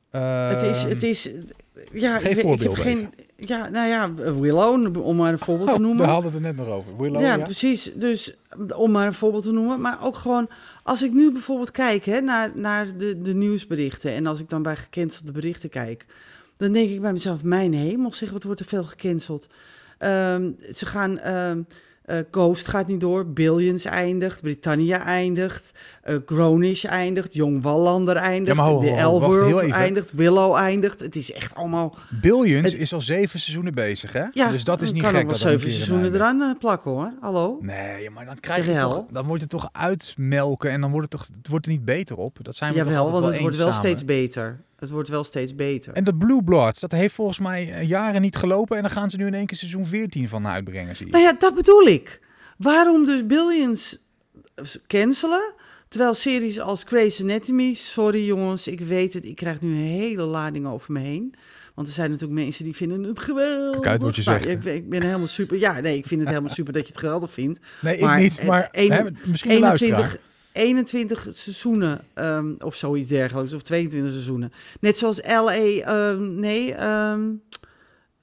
het 0.10 0.62
is, 0.62 0.84
Ehm, 0.84 0.90
het 0.90 1.04
is, 1.04 1.30
ja, 1.94 2.20
ik 2.20 2.38
heb 2.38 2.74
geen, 2.74 3.14
ja, 3.36 3.70
nou 3.70 3.88
ja, 3.88 4.14
Willow, 4.34 4.98
om 5.06 5.16
maar 5.16 5.32
een 5.32 5.40
voorbeeld 5.40 5.70
te 5.70 5.76
Oh, 5.76 5.80
noemen. 5.82 5.98
daar 5.98 6.08
hadden 6.14 6.32
we 6.32 6.38
het 6.38 6.46
er 6.48 6.54
net 6.56 6.66
nog 6.66 6.76
over. 6.76 6.98
Willow, 6.98 7.22
ja, 7.22 7.36
ja. 7.36 7.44
precies. 7.44 7.92
Dus 7.96 8.34
om 8.76 8.92
maar 8.92 9.08
een 9.08 9.14
voorbeeld 9.14 9.44
te 9.44 9.52
noemen. 9.52 9.82
Maar 9.82 10.06
ook 10.06 10.16
gewoon, 10.16 10.50
als 10.84 11.04
ik 11.04 11.14
nu 11.14 11.32
bijvoorbeeld 11.32 11.72
kijk 11.72 12.06
hè, 12.06 12.20
naar, 12.22 12.52
naar 12.56 12.98
de, 12.98 13.22
de 13.22 13.34
nieuwsberichten. 13.34 14.12
En 14.12 14.26
als 14.26 14.40
ik 14.40 14.50
dan 14.50 14.62
bij 14.64 14.76
gecancelde 14.76 15.32
berichten 15.32 15.70
kijk. 15.70 16.06
Dan 16.58 16.72
denk 16.72 16.90
ik 16.90 17.02
bij 17.02 17.14
mezelf, 17.14 17.44
mijn 17.44 17.74
hemel, 17.74 18.14
zeg, 18.14 18.32
wat 18.32 18.44
wordt 18.44 18.60
er 18.60 18.66
veel 18.66 18.84
gecanceld. 18.84 19.48
Ehm, 19.98 20.52
ze 20.74 20.86
gaan, 20.86 21.18
ehm, 21.20 21.62
eh, 22.08 22.18
Ghost 22.32 22.68
gaat 22.68 22.88
niet 22.88 23.00
door, 23.02 23.28
Billions 23.34 23.86
eindigt, 23.86 24.42
Britannia 24.42 25.00
eindigt, 25.04 25.72
Grownish 26.26 26.86
eindigt, 26.86 27.34
Jong 27.34 27.62
Wallander 27.64 28.16
eindigt, 28.16 28.48
Ja, 28.48 28.54
maar 28.64 28.66
ho, 28.72 28.74
ho, 28.80 28.82
The 28.86 29.02
ho, 29.02 29.20
wacht 29.20 29.34
heel 29.34 29.48
L-World 29.50 29.72
eindigt, 29.72 30.12
Willow 30.12 30.56
eindigt. 30.56 31.00
Het 31.00 31.16
is 31.16 31.32
echt 31.32 31.56
allemaal... 31.56 31.96
Billions 32.22 32.72
Het- 32.72 32.82
is 32.82 32.94
al 32.94 33.02
zeven 33.02 33.40
seizoenen 33.40 33.74
bezig, 33.74 34.14
hè? 34.14 34.24
Ja, 34.32 34.52
dus 34.52 34.64
dat 34.64 34.82
is 34.82 34.92
niet 34.92 35.02
kan 35.04 35.12
gek. 35.12 35.22
ook 35.22 35.28
wel 35.30 35.38
zeven 35.38 35.72
seizoenen 35.72 36.14
eraan 36.14 36.42
eh, 36.42 36.52
plakken 36.60 36.92
hoor. 36.92 37.14
Hallo? 37.22 37.58
Nee, 37.62 38.10
maar 38.10 38.26
dan 38.26 38.40
krijg 38.40 38.66
je 38.66 38.72
Jawel. 38.72 38.90
toch, 38.90 39.06
dan 39.12 39.26
wordt 39.26 39.42
het 39.42 39.52
toch 39.52 39.70
uitmelken 39.72 40.72
en 40.72 40.82
dan 40.82 40.92
wordt 40.92 41.12
het 41.12 41.20
toch, 41.22 41.30
het 41.38 41.48
wordt 41.48 41.66
er 41.66 41.72
niet 41.72 41.86
beter 41.86 42.16
op. 42.18 42.38
Dat 42.42 42.56
zijn 42.56 42.74
we 42.74 42.78
toch 42.80 42.88
Jawel, 42.88 43.04
altijd 43.04 43.22
want 43.22 43.34
het 43.34 43.42
wel 43.42 43.42
wordt 43.52 43.58
wel 43.58 43.74
samen. 43.74 43.88
steeds 43.88 44.06
beter. 44.06 44.66
Het 44.80 44.90
wordt 44.90 45.10
wel 45.10 45.24
steeds 45.24 45.56
beter. 45.56 45.94
En 45.94 46.04
de 46.04 46.16
Blue 46.16 46.44
Bloods, 46.44 46.80
dat 46.80 46.92
heeft 46.92 47.14
volgens 47.14 47.40
mij 47.40 47.72
eh, 47.72 47.88
jaren 47.88 48.22
niet 48.22 48.36
gelopen 48.36 48.76
en 48.76 48.82
dan 48.82 48.92
gaan 48.92 49.10
ze 49.10 49.18
nu 49.18 49.26
in 49.28 49.34
één 49.34 49.46
keer 49.46 49.58
seizoen 49.58 49.86
14 49.86 50.30
van 50.30 50.48
uitbrengen, 50.48 50.96
zie 50.96 51.06
je. 51.06 51.12
Nou 51.12 51.24
ja, 51.24 51.34
dat 51.40 51.56
bedoel 51.56 51.88
ik. 51.88 52.20
Waarom 52.58 53.06
dus 53.06 53.26
Billions 53.26 53.98
cancelen? 54.88 55.54
Terwijl 55.90 56.14
series 56.14 56.60
als 56.60 56.84
Grey's 56.86 57.22
Anatomy, 57.22 57.74
sorry 57.74 58.26
jongens, 58.26 58.68
ik 58.68 58.80
weet 58.80 59.14
het, 59.14 59.26
ik 59.26 59.36
krijg 59.36 59.62
nu 59.62 59.70
een 59.72 59.78
hele 59.88 60.24
lading 60.24 60.68
over 60.68 60.92
me 60.94 61.00
heen. 61.00 61.34
Want 61.76 61.88
er 61.88 61.94
zijn 61.94 62.12
natuurlijk 62.12 62.40
mensen 62.40 62.64
die 62.64 62.76
vinden 62.76 63.04
het 63.04 63.20
geweldig. 63.20 63.74
Kijk 63.82 63.86
uit 63.88 64.02
wat 64.02 64.16
je 64.16 64.22
Nou, 64.26 64.44
zegt. 64.44 64.66
ik, 64.66 64.74
ik 64.74 64.90
ben 64.90 65.04
helemaal 65.04 65.28
super. 65.28 65.58
Ja, 65.60 65.80
nee, 65.80 65.98
ik 65.98 66.06
vind 66.06 66.20
het 66.20 66.30
helemaal 66.30 66.54
super 66.54 66.74
dat 66.74 66.82
je 66.82 66.92
het 66.94 67.00
geweldig 67.02 67.32
vindt. 67.32 67.60
nee, 67.82 68.02
maar, 68.02 68.18
ik 68.18 68.24
niet, 68.24 68.38
eh, 68.40 68.48
maar 68.48 68.70
een- 68.72 68.92
hè, 68.92 69.04
misschien 69.26 69.52
de 69.52 69.60
luisteraar. 69.60 69.98
21, 70.00 70.26
21 70.58 71.28
seizoenen 71.32 72.02
ehm, 72.14 72.54
of 72.60 72.76
zoiets 72.76 73.08
dergelijks, 73.08 73.54
of 73.54 73.62
22 73.62 74.12
seizoenen. 74.12 74.52
Net 74.80 74.98
zoals 74.98 75.22
LA, 75.22 75.52
ehm, 75.52 76.40
nee, 76.40 76.74
ehm, 76.74 77.22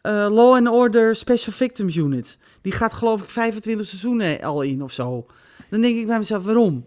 eh, 0.00 0.26
Law 0.30 0.54
and 0.54 0.68
Order 0.68 1.16
Special 1.16 1.52
Victims 1.52 1.96
Unit. 1.96 2.38
Die 2.62 2.72
gaat 2.72 2.94
geloof 2.94 3.22
ik 3.22 3.28
25 3.28 3.86
seizoenen 3.86 4.40
al 4.42 4.62
in 4.62 4.82
of 4.82 4.92
zo. 4.92 5.26
Dan 5.70 5.80
denk 5.80 5.96
ik 5.98 6.06
bij 6.06 6.18
mezelf, 6.18 6.44
waarom? 6.44 6.86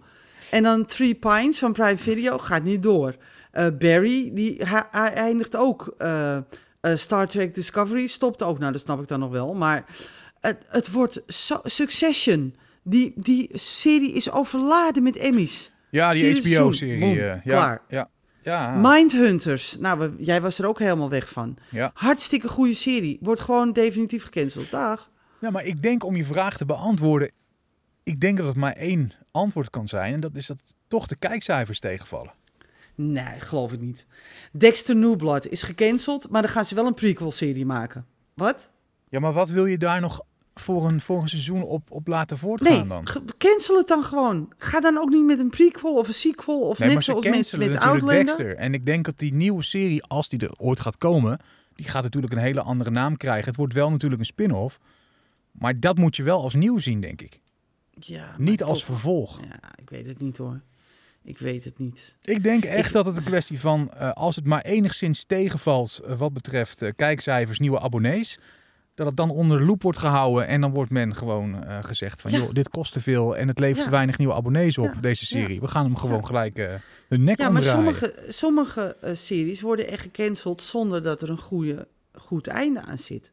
En 0.52 0.64
dan 0.64 0.86
Three 0.86 1.16
Pines 1.16 1.60
van 1.60 1.74
Prime 1.74 1.98
Video 1.98 2.38
gaat 2.38 2.64
niet 2.64 2.84
door. 2.84 3.16
Eh, 3.52 3.68
Barry, 3.80 4.32
die 4.34 4.58
hij 4.66 5.14
eindigt 5.14 5.56
ook. 5.56 5.96
eh, 5.98 6.38
Star 6.96 7.28
Trek 7.28 7.56
Discovery 7.56 8.08
stopt 8.08 8.44
ook. 8.44 8.60
Nou, 8.60 8.72
dat 8.72 8.82
snap 8.82 9.02
ik 9.02 9.08
dan 9.08 9.20
nog 9.20 9.32
wel. 9.32 9.54
Maar 9.54 9.86
het, 10.40 10.58
het 10.68 10.92
wordt 10.92 11.22
Succession. 11.64 12.56
Die, 12.90 13.14
die 13.16 13.50
serie 13.54 14.12
is 14.12 14.32
overladen 14.32 15.04
met 15.04 15.16
Emmys. 15.18 15.72
Ja, 15.90 16.14
die. 16.14 16.56
HBO-serie. 16.58 17.22
Eh, 17.22 17.26
ja, 17.26 17.40
Klaar. 17.44 17.82
ja, 17.90 18.10
ja, 18.44 18.76
Mindhunters. 18.82 19.78
Nou, 19.80 20.00
we- 20.00 20.16
jij 20.24 20.42
was 20.42 20.60
er 20.60 20.68
ook 20.68 20.80
helemaal 20.80 21.10
weg 21.10 21.30
van. 21.30 21.58
ja. 21.72 21.92
Hartstikke 21.94 22.48
goede 22.48 22.74
serie. 22.74 23.18
Wordt 23.22 23.42
gewoon 23.42 23.74
definitief 23.74 24.24
gecanceld. 24.24 24.70
Dag. 24.72 25.12
Ja, 25.42 25.50
maar 25.50 25.66
ik 25.66 25.82
denk 25.82 26.04
om 26.04 26.16
je 26.16 26.24
vraag 26.26 26.58
te 26.58 26.66
beantwoorden, 26.66 27.32
ik 28.04 28.20
denk 28.20 28.38
dat 28.38 28.46
het 28.48 28.56
maar 28.56 28.74
één 28.74 29.12
antwoord 29.32 29.70
kan 29.70 29.88
zijn 29.88 30.14
en 30.14 30.20
dat 30.20 30.36
is 30.36 30.48
dat 30.48 30.74
toch 30.88 31.08
de 31.08 31.16
kijkcijfers 31.18 31.80
tegenvallen. 31.80 32.34
Nee, 32.96 33.40
geloof 33.40 33.72
ik 33.72 33.80
niet. 33.82 34.06
Dexter 34.52 34.96
New 34.96 35.16
Blood 35.16 35.48
is 35.48 35.64
gecanceld, 35.64 36.30
maar 36.30 36.42
dan 36.42 36.52
gaan 36.52 36.66
ze 36.66 36.76
wel 36.76 36.86
een 36.86 36.94
prequel-serie 36.94 37.66
maken. 37.66 38.06
Wat? 38.34 38.70
Ja, 39.10 39.20
maar 39.20 39.34
wat 39.34 39.50
wil 39.50 39.66
je 39.66 39.78
daar 39.78 40.02
nog 40.02 40.22
voor 40.60 40.86
een, 40.88 41.00
een 41.08 41.28
seizoen 41.30 41.64
op, 41.64 41.92
op 41.92 42.08
laten 42.08 42.38
voortgaan 42.38 42.78
Nee, 42.78 42.88
dan? 42.88 43.08
cancel 43.38 43.78
het 43.78 43.88
dan 43.88 44.04
gewoon. 44.04 44.54
Ga 44.58 44.80
dan 44.80 44.98
ook 44.98 45.10
niet 45.10 45.24
met 45.26 45.40
een 45.40 45.50
prequel 45.50 45.94
of 45.96 46.08
een 46.08 46.14
sequel 46.14 46.60
of 46.62 46.80
Nee, 46.80 46.90
net 46.94 47.04
zoals 47.04 47.26
mensen 47.30 47.60
met 47.60 47.78
Outlander. 47.80 48.16
Dexter. 48.26 48.56
En 48.56 48.74
ik 48.74 48.86
denk 48.86 49.06
dat 49.06 49.18
die 49.18 49.34
nieuwe 49.34 49.64
serie, 49.64 50.04
als 50.04 50.30
die 50.30 50.40
er 50.40 50.52
ooit 50.58 50.80
gaat 50.80 50.98
komen, 50.98 51.40
die 51.76 51.88
gaat 51.88 52.04
natuurlijk 52.04 52.34
een 52.34 52.40
hele 52.40 52.62
andere 52.62 52.90
naam 52.90 53.18
krijgen. 53.18 53.46
Het 53.46 53.56
wordt 53.56 53.74
wel 53.74 53.90
natuurlijk 53.92 54.22
een 54.22 54.28
spin-off. 54.28 54.80
Maar 55.52 55.80
dat 55.80 55.98
moet 55.98 56.16
je 56.16 56.24
wel 56.24 56.42
als 56.42 56.54
nieuw 56.56 56.78
zien, 56.78 57.00
denk 57.02 57.22
ik. 57.22 57.40
Ja, 58.00 58.36
Niet 58.38 58.64
als 58.64 58.78
toch- 58.78 58.88
vervolg. 58.88 59.40
Ja, 59.42 59.60
ik 59.82 59.90
weet 59.90 60.08
het 60.08 60.20
niet 60.20 60.38
hoor. 60.38 60.62
Ik 61.24 61.38
weet 61.38 61.64
het 61.64 61.78
niet. 61.80 62.16
Ik 62.22 62.44
denk 62.44 62.66
echt 62.66 62.88
Ik- 62.88 62.94
dat 62.94 63.06
het 63.06 63.18
een 63.18 63.24
kwestie 63.24 63.60
van, 63.60 63.92
eh, 63.94 64.12
als 64.12 64.36
het 64.36 64.46
maar 64.46 64.62
enigszins 64.62 65.24
tegenvalt 65.26 66.00
eh, 66.06 66.18
wat 66.18 66.34
betreft 66.34 66.82
eh, 66.82 66.92
kijkcijfers, 66.96 67.60
nieuwe 67.60 67.80
abonnees, 67.80 68.40
dat 68.98 69.08
het 69.08 69.18
dan 69.18 69.30
onder 69.30 69.58
de 69.60 69.66
loep 69.66 69.82
wordt 69.84 69.98
gehouden 69.98 70.48
en 70.48 70.62
dan 70.62 70.74
wordt 70.74 70.92
men 70.92 71.16
gewoon 71.16 71.64
eh, 71.64 71.78
gezegd 71.82 72.22
van, 72.22 72.32
Ja. 72.32 72.38
joh, 72.38 72.54
dit 72.54 72.70
kost 72.70 72.94
te 72.94 73.00
veel 73.00 73.38
en 73.38 73.48
het 73.48 73.60
levert 73.60 73.78
Ja. 73.78 73.84
te 73.84 73.90
weinig 73.90 74.18
nieuwe 74.18 74.34
abonnees 74.34 74.78
op, 74.78 74.94
Ja. 74.94 75.02
deze 75.02 75.26
serie. 75.26 75.60
We 75.60 75.68
gaan 75.68 75.86
hem 75.86 75.96
gewoon 75.96 76.26
gelijk 76.26 76.58
eh 76.58 76.74
de 77.10 77.18
nek 77.18 77.40
Ja, 77.40 77.50
maar 77.50 77.64
sommige, 77.64 78.16
sommige 78.28 78.96
eh, 79.02 79.16
series 79.16 79.62
worden 79.62 79.88
echt 79.88 80.02
gecanceld 80.02 80.62
zonder 80.62 81.04
dat 81.04 81.22
er 81.22 81.30
een 81.30 81.38
goede, 81.38 81.88
goed 82.14 82.48
einde 82.48 82.82
aan 82.82 83.00
zit. 83.00 83.32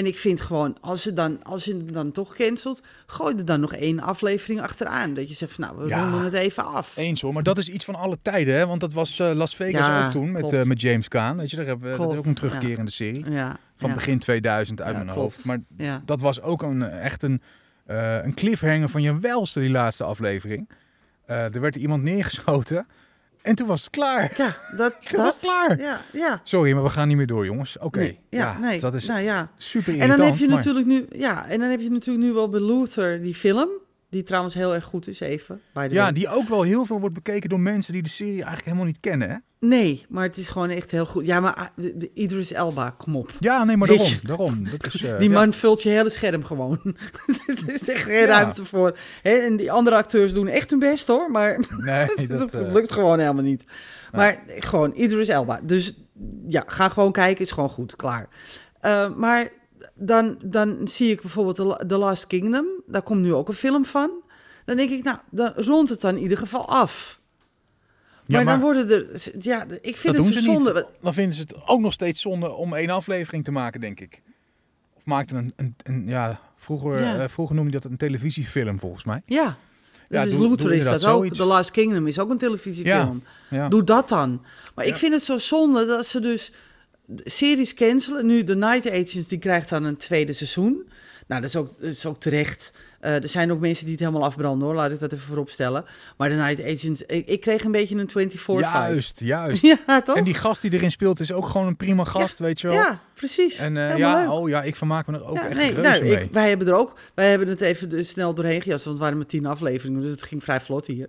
En 0.00 0.06
ik 0.06 0.18
vind 0.18 0.40
gewoon, 0.40 0.76
als, 0.80 1.04
je 1.04 1.12
dan, 1.12 1.42
als 1.42 1.64
je 1.64 1.76
het 1.76 1.92
dan 1.92 2.12
toch 2.12 2.34
cancelt, 2.34 2.80
gooi 3.06 3.36
er 3.36 3.44
dan 3.44 3.60
nog 3.60 3.74
één 3.74 4.00
aflevering 4.00 4.60
achteraan. 4.60 5.14
Dat 5.14 5.28
je 5.28 5.34
zegt 5.34 5.52
van, 5.52 5.64
nou, 5.64 5.78
we 5.82 5.88
Ja. 5.88 6.02
ronden 6.02 6.24
het 6.24 6.32
even 6.32 6.64
af. 6.64 6.96
Eens 6.96 7.20
hoor, 7.20 7.32
maar 7.32 7.42
dat 7.42 7.58
is 7.58 7.68
iets 7.68 7.84
van 7.84 7.94
alle 7.94 8.16
tijden, 8.22 8.54
hè? 8.54 8.66
want 8.66 8.80
dat 8.80 8.92
was 8.92 9.18
eh, 9.18 9.30
Las 9.34 9.56
Vegas 9.56 9.86
Ja, 9.86 10.04
ook 10.06 10.10
toen 10.10 10.32
met, 10.32 10.52
eh, 10.52 10.62
met 10.62 10.80
James 10.80 11.08
Caan. 11.08 11.36
Weet 11.36 11.50
je, 11.50 11.56
daar 11.56 11.66
hebben 11.66 11.90
we, 11.92 11.98
dat 11.98 12.12
is 12.12 12.18
ook 12.18 12.26
een 12.26 12.34
terugkerende 12.34 12.90
serie 12.90 13.24
van 13.76 13.94
begin 13.94 14.18
2000 14.18 14.82
uit 14.82 14.94
mijn 14.94 15.06
klopt. 15.06 15.20
hoofd. 15.20 15.44
Maar 15.44 15.58
dat 16.04 16.20
was 16.20 16.40
ook 16.42 16.62
een, 16.62 16.82
echt 16.82 17.22
een, 17.22 17.42
eh, 17.86 18.24
een 18.24 18.34
cliffhanger 18.34 18.88
van 18.88 19.02
je 19.02 19.18
welste, 19.20 19.60
die 19.60 19.70
laatste 19.70 20.04
aflevering. 20.04 20.68
Eh, 21.26 21.54
er 21.54 21.60
werd 21.60 21.76
iemand 21.76 22.02
neergeschoten 22.02 22.86
en 23.42 23.54
toen 23.54 23.66
was 23.66 23.80
het 23.80 23.90
klaar. 23.90 24.32
Ja, 24.36 24.56
dat, 24.76 24.94
Toen 25.08 25.22
was 25.22 25.34
het 25.34 25.42
klaar. 25.42 25.80
Ja, 25.80 26.00
ja. 26.12 26.40
Sorry, 26.42 26.72
maar 26.72 26.82
we 26.82 26.88
gaan 26.88 27.08
niet 27.08 27.16
meer 27.16 27.26
door, 27.26 27.44
jongens. 27.44 27.78
Oké, 27.78 27.98
Nee, 27.98 28.18
ja, 28.30 28.38
ja, 28.38 28.58
nee. 28.58 28.80
dat 28.80 28.94
is 28.94 29.06
nou 29.06 29.20
ja. 29.20 29.50
super 29.56 29.88
En 29.92 29.94
irritant. 29.94 30.18
dan 30.18 30.30
heb 30.30 30.38
je 30.38 30.46
maar- 30.48 30.56
natuurlijk 30.56 30.86
nu, 30.86 31.06
ja, 31.10 31.48
en 31.48 31.60
dan 31.60 31.70
heb 31.70 31.80
je 31.80 31.90
natuurlijk 31.90 32.26
nu 32.26 32.32
wel 32.32 32.48
bij 32.48 32.60
Luther 32.60 33.22
die 33.22 33.34
film, 33.34 33.68
die 34.10 34.22
trouwens 34.22 34.54
heel 34.54 34.74
erg 34.74 34.84
goed 34.84 35.08
is, 35.08 35.20
even. 35.20 35.60
By 35.72 35.86
the 35.88 35.94
Ja, 35.94 36.02
way. 36.02 36.12
die 36.12 36.28
ook 36.28 36.48
wel 36.48 36.62
heel 36.62 36.84
veel 36.84 37.00
wordt 37.00 37.14
bekeken 37.14 37.48
door 37.48 37.60
mensen 37.60 37.92
die 37.92 38.02
de 38.02 38.08
serie 38.08 38.32
eigenlijk 38.34 38.64
helemaal 38.64 38.84
niet 38.86 39.00
kennen, 39.00 39.28
hè? 39.30 39.36
Nee, 39.66 40.06
maar 40.08 40.22
het 40.22 40.36
is 40.36 40.48
gewoon 40.48 40.68
echt 40.70 40.90
heel 40.90 41.06
goed. 41.06 41.26
Ja, 41.26 41.40
maar 41.40 41.54
ah, 41.54 41.66
de- 41.76 41.96
de 41.98 42.10
Idris 42.14 42.52
Elba, 42.52 42.90
kom 42.98 43.16
op. 43.16 43.32
Ja, 43.40 43.64
nee, 43.64 43.76
maar 43.76 43.88
daarom. 43.88 44.12
daarom. 44.22 44.68
Dat 44.70 44.94
is, 44.94 45.02
eh, 45.02 45.18
Die 45.18 45.28
ja. 45.30 45.38
man 45.38 45.52
vult 45.52 45.82
je 45.82 45.88
hele 45.88 46.10
scherm 46.10 46.44
gewoon. 46.44 46.80
er 47.46 47.72
is 47.72 47.88
echt 47.88 48.02
geen 48.02 48.14
Ja. 48.20 48.26
ruimte 48.26 48.64
voor. 48.64 48.98
Hè, 49.22 49.30
en 49.30 49.56
die 49.56 49.72
andere 49.72 49.96
acteurs 49.96 50.32
doen 50.32 50.46
echt 50.48 50.70
hun 50.70 50.78
best 50.78 51.06
hoor, 51.06 51.30
maar 51.30 51.58
Nee, 51.76 52.06
dat, 52.26 52.38
dat... 52.38 52.54
eh, 52.54 52.72
lukt 52.72 52.92
gewoon 52.92 53.18
helemaal 53.18 53.42
niet. 53.42 53.64
Maar 54.12 54.42
gewoon 54.58 54.92
Idris 54.94 55.28
Elba. 55.28 55.60
Dus 55.62 55.94
ja, 56.48 56.64
ga 56.66 56.88
gewoon 56.88 57.12
kijken, 57.12 57.44
is 57.44 57.50
gewoon 57.52 57.68
goed, 57.70 57.96
klaar. 57.96 58.28
Eh, 58.80 59.14
maar 59.14 59.48
dan, 60.00 60.38
dan 60.42 60.88
zie 60.88 61.10
ik 61.10 61.20
bijvoorbeeld 61.20 61.56
The, 61.56 61.64
La- 61.64 61.76
The 61.86 61.96
Last 61.96 62.26
Kingdom. 62.26 62.66
Daar 62.86 63.02
komt 63.02 63.20
nu 63.20 63.34
ook 63.34 63.48
een 63.48 63.54
film 63.54 63.84
van. 63.84 64.10
Dan 64.64 64.76
denk 64.76 64.90
ik, 64.90 65.04
nou, 65.04 65.18
dan 65.30 65.52
rondt 65.56 65.90
het 65.90 66.00
dan 66.00 66.16
in 66.16 66.22
ieder 66.22 66.38
geval 66.38 66.68
af. 66.68 67.18
Ja, 68.26 68.36
Maar, 68.36 68.44
dan 68.44 68.60
worden 68.60 68.90
er... 68.90 69.30
Ja, 69.40 69.64
ik 69.80 69.96
vind 69.96 70.02
dat 70.02 70.14
het 70.14 70.16
doen 70.16 70.32
zo 70.32 70.38
ze 70.38 70.40
zonde. 70.44 70.72
niet. 70.74 70.84
Dan 71.02 71.14
vinden 71.14 71.34
ze 71.34 71.40
het 71.40 71.54
ook 71.66 71.80
nog 71.80 71.92
steeds 71.92 72.20
zonde 72.20 72.50
om 72.52 72.74
één 72.74 72.90
aflevering 72.90 73.44
te 73.44 73.50
maken, 73.50 73.80
denk 73.80 74.00
ik. 74.00 74.22
Of 74.94 75.04
maakten 75.04 75.36
een, 75.36 75.52
een, 75.56 75.74
een 75.82 76.04
ja, 76.08 76.40
vroeger, 76.56 77.00
Ja. 77.00 77.18
eh, 77.18 77.28
vroeger 77.28 77.54
noemde 77.56 77.72
je 77.72 77.78
dat 77.80 77.90
een 77.90 77.96
televisiefilm, 77.96 78.78
volgens 78.78 79.04
mij. 79.04 79.22
Ja. 79.26 79.56
Ja, 80.08 80.24
dus 80.24 80.32
doe- 80.34 80.48
Luther 80.48 80.66
doe 80.68 80.76
is 80.76 80.84
dat 80.84 80.94
ook. 80.94 81.00
zoiets. 81.00 81.38
The 81.38 81.44
Last 81.44 81.70
Kingdom 81.70 82.06
is 82.06 82.18
ook 82.18 82.30
een 82.30 82.38
televisiefilm. 82.38 83.22
Ja. 83.50 83.68
Doe 83.68 83.84
dat 83.84 84.08
dan. 84.08 84.44
Maar 84.74 84.84
ik 84.84 84.96
vind 84.96 85.12
het 85.12 85.22
zo 85.22 85.38
zonde 85.38 85.86
dat 85.86 86.06
ze 86.06 86.20
dus 86.20 86.52
series 87.24 87.74
cancelen. 87.74 88.26
Nu, 88.26 88.44
The 88.44 88.54
Night 88.54 88.90
Agents, 88.90 89.28
die 89.28 89.38
krijgt 89.38 89.68
dan 89.68 89.84
een 89.84 89.96
tweede 89.96 90.32
seizoen. 90.32 90.88
Nou, 91.26 91.42
dat 91.42 91.50
is 91.50 91.56
ook, 91.56 91.70
dat 91.80 91.90
is 91.90 92.06
ook 92.06 92.20
terecht. 92.20 92.72
Eh, 93.00 93.22
er 93.22 93.28
zijn 93.28 93.52
ook 93.52 93.60
mensen 93.60 93.84
die 93.84 93.94
het 93.94 94.02
helemaal 94.02 94.24
afbranden, 94.24 94.66
hoor. 94.66 94.76
Laat 94.76 94.90
ik 94.90 94.98
dat 94.98 95.12
even 95.12 95.26
voorop 95.26 95.50
stellen. 95.50 95.84
Maar 96.16 96.28
The 96.28 96.34
Night 96.34 96.62
Agents, 96.62 97.02
ik, 97.02 97.26
ik 97.26 97.40
kreeg 97.40 97.64
een 97.64 97.70
beetje 97.70 97.96
een 97.96 98.10
24 98.10 98.40
vibe. 98.40 98.60
Juist, 98.60 99.20
juist. 99.20 99.62
Ja, 99.86 100.02
toch? 100.02 100.16
En 100.16 100.24
die 100.24 100.34
gast 100.34 100.62
die 100.62 100.72
erin 100.72 100.90
speelt 100.90 101.20
is 101.20 101.32
ook 101.32 101.46
gewoon 101.46 101.66
een 101.66 101.76
prima 101.76 102.04
gast, 102.04 102.38
weet 102.38 102.60
je 102.60 102.66
wel. 102.66 102.76
Ja, 102.76 102.98
precies. 103.14 103.58
En 103.58 103.76
eh, 103.76 103.96
ja, 103.96 104.20
leuk. 104.20 104.30
oh 104.30 104.48
ja, 104.48 104.62
ik 104.62 104.76
vermaak 104.76 105.06
me 105.06 105.16
er 105.16 105.24
ook 105.24 105.36
Ja, 105.36 105.48
echt 105.48 105.56
nee, 105.56 105.72
nou, 105.72 106.02
mee. 106.02 106.20
ik, 106.22 106.32
wij 106.32 106.48
hebben 106.48 106.66
er 106.66 106.74
ook, 106.74 106.98
wij 107.14 107.30
hebben 107.30 107.48
het 107.48 107.60
even 107.60 108.06
snel 108.06 108.34
doorheen 108.34 108.62
gejast, 108.62 108.84
want 108.84 108.96
het 108.96 109.04
waren 109.04 109.16
maar 109.16 109.30
tien 109.30 109.46
afleveringen, 109.46 110.00
dus 110.00 110.10
het 110.10 110.22
ging 110.22 110.44
vrij 110.44 110.60
vlot 110.60 110.86
hier. 110.86 111.08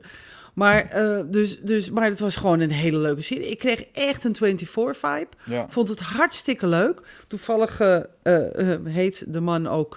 Maar, 0.53 0.85
eh, 0.89 1.19
dus, 1.25 1.59
dus, 1.59 1.89
maar 1.89 2.05
het 2.09 2.19
was 2.19 2.35
gewoon 2.35 2.59
een 2.59 2.71
hele 2.71 2.97
leuke 2.97 3.21
serie. 3.21 3.49
Ik 3.49 3.57
kreeg 3.59 3.83
echt 3.93 4.23
een 4.25 4.35
24-vibe. 4.35 5.27
Ja. 5.45 5.65
Vond 5.69 5.89
het 5.89 5.99
hartstikke 5.99 6.67
leuk. 6.67 7.01
Toevallig 7.27 7.79
eh, 7.79 7.97
eh, 8.23 8.79
heet 8.85 9.23
de 9.27 9.41
man 9.41 9.67
ook 9.67 9.95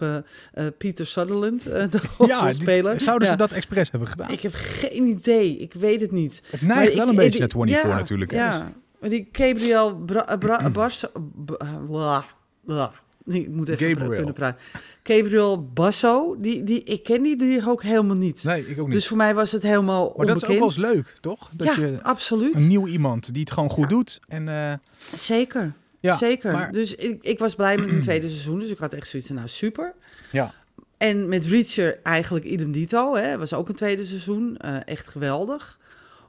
Peter 0.78 1.06
Sutherland, 1.06 1.62
de 1.64 1.88
Ja, 1.92 2.00
hoofdrolspeler. 2.16 2.92
die- 2.96 3.02
zouden 3.04 3.26
ze 3.28 3.32
Ja. 3.32 3.38
dat 3.38 3.52
expres 3.52 3.90
hebben 3.90 4.08
gedaan? 4.08 4.30
Ik 4.30 4.40
heb 4.40 4.52
geen 4.54 5.06
idee. 5.06 5.56
Ik 5.58 5.72
weet 5.74 6.00
het 6.00 6.10
niet. 6.12 6.42
het 6.50 6.60
neigt 6.62 6.78
Maar 6.84 6.92
wel 6.96 7.04
ik- 7.04 7.10
een 7.10 7.16
beetje 7.16 7.38
naar 7.38 7.48
24 7.48 7.90
ja, 7.90 7.96
natuurlijk. 7.98 8.30
Ja, 8.32 8.72
maar 9.00 9.10
die 9.10 9.28
Gabriel 9.32 9.96
Bra, 9.96 10.36
Bra, 10.38 10.70
Bas, 10.70 11.04
B- 11.44 11.64
bla, 11.88 12.24
bla. 12.64 12.92
Ik 13.26 13.48
moet 13.48 13.68
even 13.68 13.88
Gabriel. 13.88 14.14
kunnen 14.14 14.34
praten. 14.34 14.60
Gabriel 15.02 15.64
Basso, 15.72 16.36
die, 16.40 16.64
die, 16.64 16.82
ik 16.84 17.02
ken 17.02 17.22
die, 17.22 17.36
die 17.36 17.68
ook 17.68 17.82
helemaal 17.82 18.16
niet. 18.16 18.44
Nee, 18.44 18.66
ik 18.68 18.78
ook 18.80 18.86
niet. 18.86 18.94
Dus 18.96 19.06
voor 19.08 19.16
mij 19.16 19.34
was 19.34 19.52
het 19.52 19.62
helemaal 19.62 20.12
maar 20.16 20.26
dat 20.26 20.36
is 20.36 20.44
ook 20.48 20.56
wel 20.56 20.62
eens 20.64 20.76
leuk, 20.76 21.14
toch? 21.20 21.50
Dat 21.52 21.74
ja, 21.76 21.82
je 21.84 21.98
absoluut. 22.02 22.54
een 22.54 22.66
nieuw 22.66 22.86
iemand 22.86 23.32
die 23.32 23.40
het 23.42 23.52
gewoon 23.52 23.70
goed 23.70 23.82
Ja. 23.90 23.96
doet. 23.96 24.20
En 24.28 24.48
eh, 24.48 24.72
Zeker. 25.16 25.72
ja, 26.00 26.16
Zeker. 26.16 26.52
maar- 26.52 26.72
Dus 26.72 26.94
ik, 26.94 27.22
ik 27.22 27.38
was 27.38 27.54
blij 27.54 27.76
met 27.78 27.90
een 27.90 28.00
tweede 28.10 28.28
seizoen. 28.28 28.58
Dus 28.58 28.70
ik 28.70 28.78
had 28.78 28.92
echt 28.92 29.08
zoiets 29.08 29.28
van, 29.28 29.36
nou 29.38 29.48
super. 29.48 29.94
ja. 30.32 30.54
En 30.96 31.28
met 31.28 31.44
Reacher 31.46 31.98
eigenlijk 32.02 32.44
idem 32.44 32.72
dito. 32.72 33.14
Hè. 33.16 33.38
was 33.38 33.52
ook 33.54 33.68
een 33.68 33.74
tweede 33.74 34.04
seizoen. 34.04 34.56
eh, 34.56 34.76
echt 34.84 35.08
geweldig. 35.08 35.78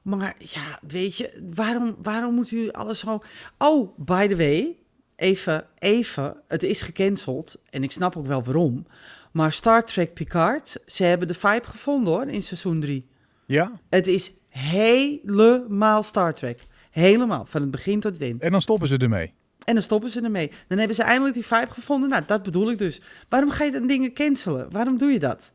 Maar 0.01 0.35
ja, 0.39 0.79
weet 0.87 1.17
je, 1.17 1.41
waarom, 1.55 1.95
waarom 2.01 2.33
moet 2.33 2.51
u 2.51 2.71
alles 2.71 2.99
zo... 2.99 3.21
Oh, 3.57 3.97
by 3.97 4.27
the 4.27 4.35
way, 4.35 4.75
even, 5.15 5.67
even, 5.79 6.35
het 6.47 6.63
is 6.63 6.81
gecanceld. 6.81 7.61
En 7.69 7.83
ik 7.83 7.91
snap 7.91 8.17
ook 8.17 8.27
wel 8.27 8.43
waarom. 8.43 8.85
Maar 9.31 9.51
Star 9.51 9.85
Trek 9.85 10.13
Picard, 10.13 10.77
ze 10.85 11.03
hebben 11.03 11.27
de 11.27 11.33
vibe 11.33 11.67
gevonden 11.67 12.13
hoor, 12.13 12.27
in 12.27 12.43
seizoen 12.43 12.79
3. 12.79 13.07
ja, 13.45 13.71
Het 13.89 14.07
is 14.07 14.31
helemaal 14.49 16.03
Star 16.03 16.33
Trek. 16.33 16.59
Helemaal, 16.91 17.45
van 17.45 17.61
het 17.61 17.71
begin 17.71 17.99
tot 17.99 18.13
het 18.13 18.21
eind. 18.21 18.41
en 18.41 18.51
dan 18.51 18.61
stoppen 18.61 18.87
ze 18.87 18.97
ermee. 18.97 19.33
En 19.63 19.73
dan 19.73 19.83
stoppen 19.83 20.09
ze 20.09 20.21
ermee. 20.21 20.51
Dan 20.67 20.77
hebben 20.77 20.95
ze 20.95 21.03
eindelijk 21.03 21.33
die 21.35 21.45
vibe 21.45 21.71
gevonden. 21.71 22.09
Nou, 22.09 22.23
dat 22.25 22.43
bedoel 22.43 22.71
ik 22.71 22.77
dus. 22.77 23.01
Waarom 23.29 23.49
ga 23.49 23.63
je 23.63 23.71
dan 23.71 23.87
dingen 23.87 24.13
cancelen? 24.13 24.71
Waarom 24.71 24.97
doe 24.97 25.11
je 25.11 25.19
dat? 25.19 25.51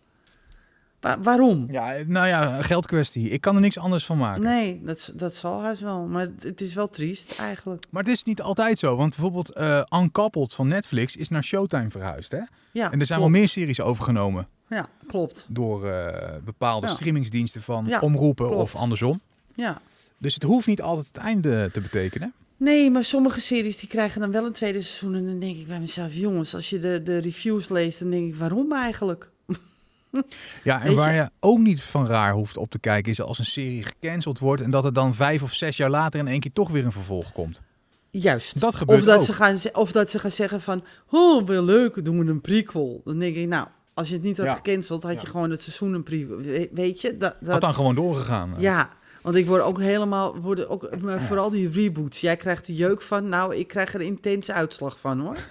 Wa- 1.00 1.20
waarom? 1.20 1.66
Ja, 1.70 1.94
nou 2.06 2.26
ja, 2.26 2.62
geldkwestie. 2.62 3.28
Ik 3.28 3.40
kan 3.40 3.54
er 3.54 3.60
niks 3.60 3.78
anders 3.78 4.06
van 4.06 4.18
maken. 4.18 4.42
Nee, 4.42 4.80
dat, 4.84 5.12
dat 5.14 5.34
zal 5.34 5.62
haast 5.62 5.80
wel. 5.80 6.06
Maar 6.06 6.28
het- 6.40 6.60
is 6.60 6.74
wel 6.74 6.88
triest 6.90 7.34
eigenlijk. 7.38 7.84
Maar 7.90 8.02
het 8.02 8.12
is 8.12 8.24
niet 8.24 8.42
altijd 8.42 8.78
zo. 8.78 8.96
Want 8.96 9.10
bijvoorbeeld 9.16 9.60
Uncoupled 9.94 10.54
van 10.54 10.68
Netflix 10.68 11.16
is 11.16 11.28
naar 11.28 11.44
Showtime 11.44 11.90
verhuisd. 11.90 12.30
Hè? 12.30 12.38
Ja, 12.38 12.92
En 12.92 13.00
er 13.00 13.06
zijn 13.06 13.18
klopt. 13.18 13.20
wel 13.20 13.28
meer 13.28 13.48
series 13.48 13.80
overgenomen 13.80 14.46
Ja, 14.68 14.88
klopt. 15.06 15.46
door 15.48 15.88
eh, 15.90 16.28
bepaalde 16.44 16.86
Ja. 16.86 16.92
streamingsdiensten 16.94 17.62
van 17.62 17.86
Ja, 17.86 18.00
omroepen 18.00 18.46
klopt. 18.46 18.60
of 18.62 18.74
andersom. 18.76 19.20
Ja. 19.54 19.80
Dus 20.18 20.34
het 20.34 20.42
hoeft 20.42 20.66
niet 20.66 20.82
altijd 20.82 21.06
het 21.06 21.16
einde 21.16 21.70
te 21.72 21.80
betekenen. 21.80 22.32
Nee, 22.56 22.90
maar 22.90 23.04
sommige 23.04 23.40
series 23.40 23.78
die 23.78 23.88
krijgen 23.88 24.20
dan 24.20 24.30
wel 24.30 24.46
een 24.46 24.52
tweede 24.52 24.82
seizoen. 24.82 25.14
En 25.14 25.26
dan 25.26 25.38
denk 25.38 25.56
ik 25.56 25.66
bij 25.66 25.80
mezelf, 25.80 26.14
jongens, 26.14 26.54
als 26.54 26.70
je 26.70 26.78
de, 26.78 27.02
de 27.02 27.18
reviews 27.18 27.68
leest, 27.68 27.98
dan 28.00 28.10
denk 28.10 28.28
ik, 28.28 28.34
waarom 28.36 28.72
eigenlijk? 28.72 29.30
Ja, 30.64 30.82
en 30.82 30.94
waar 30.94 31.10
je- 31.14 31.20
je 31.20 31.30
ook 31.40 31.58
niet 31.58 31.82
van 31.82 32.06
raar 32.06 32.32
hoeft 32.32 32.56
op 32.56 32.70
te 32.70 32.78
kijken 32.78 33.10
is 33.12 33.20
als 33.20 33.38
een 33.38 33.44
serie 33.44 33.82
gecanceld 33.82 34.38
wordt 34.38 34.62
en 34.62 34.70
dat 34.70 34.84
er 34.84 34.92
dan 34.92 35.14
vijf 35.14 35.42
of 35.42 35.52
zes 35.52 35.76
jaar 35.76 35.90
later 35.90 36.20
in 36.20 36.28
één 36.28 36.40
keer 36.40 36.52
toch 36.52 36.70
weer 36.70 36.84
een 36.84 36.92
vervolg 36.92 37.32
komt. 37.32 37.60
Juist. 38.10 38.60
Dat 38.60 38.74
gebeurt 38.74 39.00
Of 39.00 39.06
dat, 39.06 39.18
ook. 39.18 39.24
ze 39.24 39.32
gaan, 39.32 39.58
of 39.72 39.92
dat 39.92 40.10
ze 40.10 40.18
gaan 40.18 40.30
zeggen 40.30 40.60
van, 40.60 40.84
oh, 41.10 41.46
wel 41.46 41.62
leuk, 41.64 42.04
doen 42.04 42.18
we 42.24 42.30
een 42.30 42.40
prequel. 42.40 43.00
Dan 43.04 43.18
denk 43.18 43.36
ik, 43.36 43.48
nou, 43.48 43.66
als 43.94 44.08
je 44.08 44.14
het 44.14 44.22
niet 44.22 44.36
had 44.36 44.46
Ja. 44.46 44.54
gecanceld, 44.54 45.02
had 45.02 45.12
Ja. 45.14 45.20
je 45.20 45.26
gewoon 45.26 45.50
het 45.50 45.62
seizoen 45.62 45.92
een 45.94 46.02
prequel. 46.02 46.36
We- 46.36 46.68
Weet 46.72 47.00
je? 47.00 47.16
Dat, 47.16 47.36
dat, 47.40 47.50
Had 47.52 47.60
dan 47.60 47.74
gewoon 47.74 47.94
doorgegaan. 47.94 48.54
Ja, 48.58 48.88
want 49.22 49.34
ik 49.36 49.46
word 49.46 49.62
ook 49.62 49.78
helemaal, 49.80 50.36
worden 50.36 50.68
ook, 50.68 51.00
maar 51.00 51.22
vooral 51.22 51.50
die 51.50 51.70
reboots. 51.70 52.20
Jij 52.20 52.36
krijgt 52.36 52.68
er 52.68 52.74
jeuk 52.74 53.02
van. 53.02 53.28
Nou, 53.28 53.54
ik 53.56 53.66
krijg 53.68 53.94
er 53.94 54.00
intense 54.00 54.52
uitslag 54.52 55.00
van 55.00 55.20
hoor. 55.20 55.36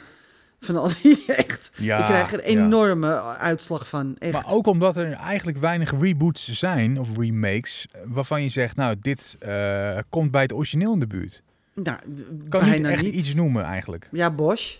Van 0.59 0.75
al 0.75 0.89
die, 1.01 1.25
echt. 1.45 1.71
Ja, 1.77 1.97
ik 1.99 2.05
krijg 2.05 2.33
er 2.33 2.39
ja. 2.39 2.45
enorme 2.45 3.21
uitslag 3.21 3.87
van. 3.89 4.15
Echt. 4.17 4.33
Maar 4.33 4.47
ook 4.47 4.67
omdat 4.67 4.97
er 4.97 5.11
eigenlijk 5.11 5.57
weinig 5.57 5.99
reboots 5.99 6.51
zijn 6.51 6.99
of 6.99 7.17
remakes 7.17 7.87
eh, 7.91 8.01
waarvan 8.05 8.43
je 8.43 8.49
zegt, 8.49 8.75
nou, 8.75 8.95
dit 9.01 9.35
eh, 9.39 9.97
komt 10.09 10.31
bij 10.31 10.41
het 10.41 10.53
origineel 10.53 10.93
in 10.93 10.99
de 10.99 11.07
buurt. 11.07 11.43
nou, 11.73 11.97
Kan 12.49 12.69
niet 12.71 12.83
echt 12.85 13.01
niet. 13.03 13.13
iets 13.13 13.33
noemen 13.33 13.63
eigenlijk. 13.63 14.09
Ja, 14.11 14.31
Bosch. 14.31 14.77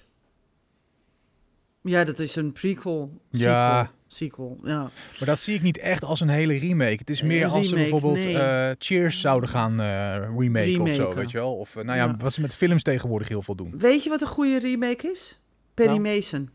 Ja, 1.84 2.04
dat 2.04 2.20
is 2.20 2.36
een 2.36 2.52
prequel. 2.52 3.12
Sequel, 3.32 3.50
Ja. 3.52 3.92
Sequel, 4.08 4.60
ja. 4.64 4.78
Maar 5.20 5.26
dat 5.26 5.40
zie 5.40 5.56
ik 5.56 5.62
niet 5.62 5.78
echt 5.78 6.04
als 6.04 6.20
een 6.20 6.30
hele 6.30 6.58
remake. 6.58 6.96
Het 6.98 7.10
is 7.10 7.22
meer 7.22 7.48
als 7.48 7.68
ze 7.70 7.76
bijvoorbeeld 7.76 8.16
nee. 8.16 8.38
eh, 8.38 8.76
Cheers 8.80 9.22
zouden 9.22 9.50
gaan 9.50 9.80
eh 9.82 10.28
remaken, 10.38 10.82
of 10.82 10.94
zo, 10.94 11.14
weet 11.14 11.32
je 11.32 11.38
wel. 11.38 11.56
Of 11.56 11.76
nou 11.76 11.88
ja, 11.88 11.96
Ja. 11.96 12.16
wat 12.18 12.34
ze 12.34 12.42
met 12.42 12.56
films 12.56 12.84
tegenwoordig 12.84 13.28
heel 13.28 13.42
veel 13.42 13.56
doen. 13.56 13.74
Weet 13.78 14.04
je 14.04 14.10
wat 14.10 14.22
een 14.22 14.28
goede 14.28 14.60
remake 14.60 15.12
is? 15.12 15.39
Perry 15.86 15.98
Nou. 16.02 16.16
Mason. 16.16 16.50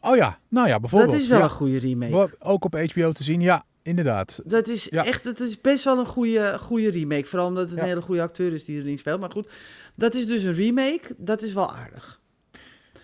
Oh 0.00 0.16
ja, 0.16 0.38
nou 0.48 0.68
ja, 0.68 0.80
bijvoorbeeld. 0.80 1.12
Dat 1.12 1.20
is 1.20 1.28
wel 1.28 1.38
ja. 1.38 1.44
een 1.44 1.50
goede 1.50 1.78
remake. 1.78 2.36
Ook 2.38 2.64
op 2.64 2.74
HBO 2.92 3.12
te 3.12 3.22
zien, 3.22 3.40
ja, 3.40 3.64
inderdaad. 3.82 4.40
Dat 4.44 4.68
is 4.68 4.84
Ja. 4.84 5.04
echt, 5.04 5.24
het 5.24 5.40
is 5.40 5.60
best 5.60 5.84
wel 5.84 5.98
een 5.98 6.06
goede, 6.06 6.58
goede 6.60 6.90
remake. 6.90 7.24
Vooral 7.24 7.48
omdat 7.48 7.66
het 7.68 7.76
Ja. 7.76 7.82
een 7.82 7.88
hele 7.88 8.02
goede 8.02 8.22
acteur 8.22 8.52
is 8.52 8.64
die 8.64 8.80
erin 8.80 8.98
speelt. 8.98 9.20
Maar 9.20 9.30
goed, 9.30 9.48
dat 9.94 10.14
is 10.14 10.26
dus 10.26 10.42
een 10.42 10.54
remake. 10.54 11.14
Dat 11.16 11.42
is 11.42 11.52
wel 11.52 11.72
aardig. 11.72 12.20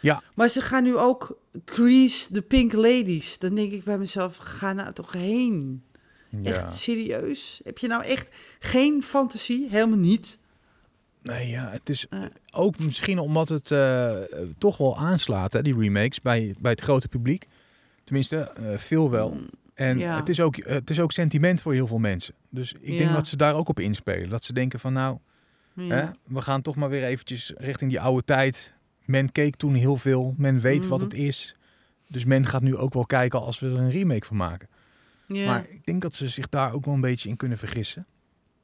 Ja. 0.00 0.22
Maar 0.34 0.48
ze 0.48 0.60
gaan 0.60 0.82
nu 0.82 0.96
ook 0.96 1.38
Crease, 1.64 2.32
The 2.32 2.42
Pink 2.42 2.72
Ladies. 2.72 3.38
Dan 3.38 3.54
denk 3.54 3.72
ik 3.72 3.84
bij 3.84 3.98
mezelf, 3.98 4.36
ga 4.36 4.72
nou 4.72 4.92
toch 4.92 5.12
heen. 5.12 5.84
Ja. 6.30 6.50
Echt 6.50 6.72
serieus? 6.74 7.60
Heb 7.64 7.78
je 7.78 7.86
nou 7.86 8.02
echt 8.04 8.34
geen 8.58 9.02
fantasie? 9.02 9.66
Helemaal 9.70 9.98
niet. 9.98 10.38
Nee, 11.26 11.48
ja, 11.48 11.70
het 11.70 11.88
is 11.88 12.06
ook 12.52 12.78
misschien 12.78 13.18
omdat 13.18 13.48
het 13.48 13.70
eh, 13.70 14.14
toch 14.58 14.76
wel 14.76 14.98
aanslaat, 14.98 15.52
hè, 15.52 15.62
die 15.62 15.78
remakes, 15.78 16.20
bij, 16.20 16.54
bij 16.58 16.70
het 16.70 16.80
grote 16.80 17.08
publiek. 17.08 17.46
Tenminste, 18.04 18.36
eh, 18.38 18.76
veel 18.78 19.10
wel. 19.10 19.36
En 19.74 19.94
Mm, 19.94 20.00
ja. 20.02 20.16
het, 20.16 20.28
is 20.28 20.40
ook, 20.40 20.56
het 20.56 20.90
is 20.90 21.00
ook 21.00 21.12
sentiment 21.12 21.62
voor 21.62 21.72
heel 21.72 21.86
veel 21.86 21.98
mensen. 21.98 22.34
Dus 22.50 22.74
ik 22.80 22.98
denk 22.98 23.12
dat 23.12 23.26
ze 23.26 23.36
daar 23.36 23.54
ook 23.54 23.68
op 23.68 23.80
inspelen. 23.80 24.28
Dat 24.28 24.44
ze 24.44 24.52
denken 24.52 24.78
van 24.80 24.92
nou, 24.92 25.18
Ja. 25.72 25.94
hè, 25.94 26.06
we 26.26 26.40
gaan 26.42 26.62
toch 26.62 26.76
maar 26.76 26.88
weer 26.88 27.04
eventjes 27.04 27.52
richting 27.56 27.90
die 27.90 28.00
oude 28.00 28.24
tijd. 28.24 28.74
Men 29.04 29.32
keek 29.32 29.56
toen 29.56 29.74
heel 29.74 29.96
veel, 29.96 30.34
men 30.36 30.58
weet 30.60 30.86
wat 30.86 30.98
Mhm. 31.00 31.08
het 31.08 31.18
is. 31.18 31.56
Dus 32.08 32.24
men 32.24 32.46
gaat 32.46 32.62
nu 32.62 32.76
ook 32.76 32.94
wel 32.94 33.06
kijken 33.06 33.40
als 33.40 33.58
we 33.60 33.66
er 33.66 33.76
een 33.78 33.90
remake 33.90 34.26
van 34.26 34.36
maken. 34.36 34.68
Ja. 35.26 35.46
Maar 35.46 35.66
ik 35.70 35.84
denk 35.84 36.02
dat 36.02 36.14
ze 36.14 36.28
zich 36.28 36.48
daar 36.48 36.72
ook 36.72 36.84
wel 36.84 36.94
een 36.94 37.00
beetje 37.00 37.28
in 37.28 37.36
kunnen 37.36 37.58
vergissen. 37.58 38.06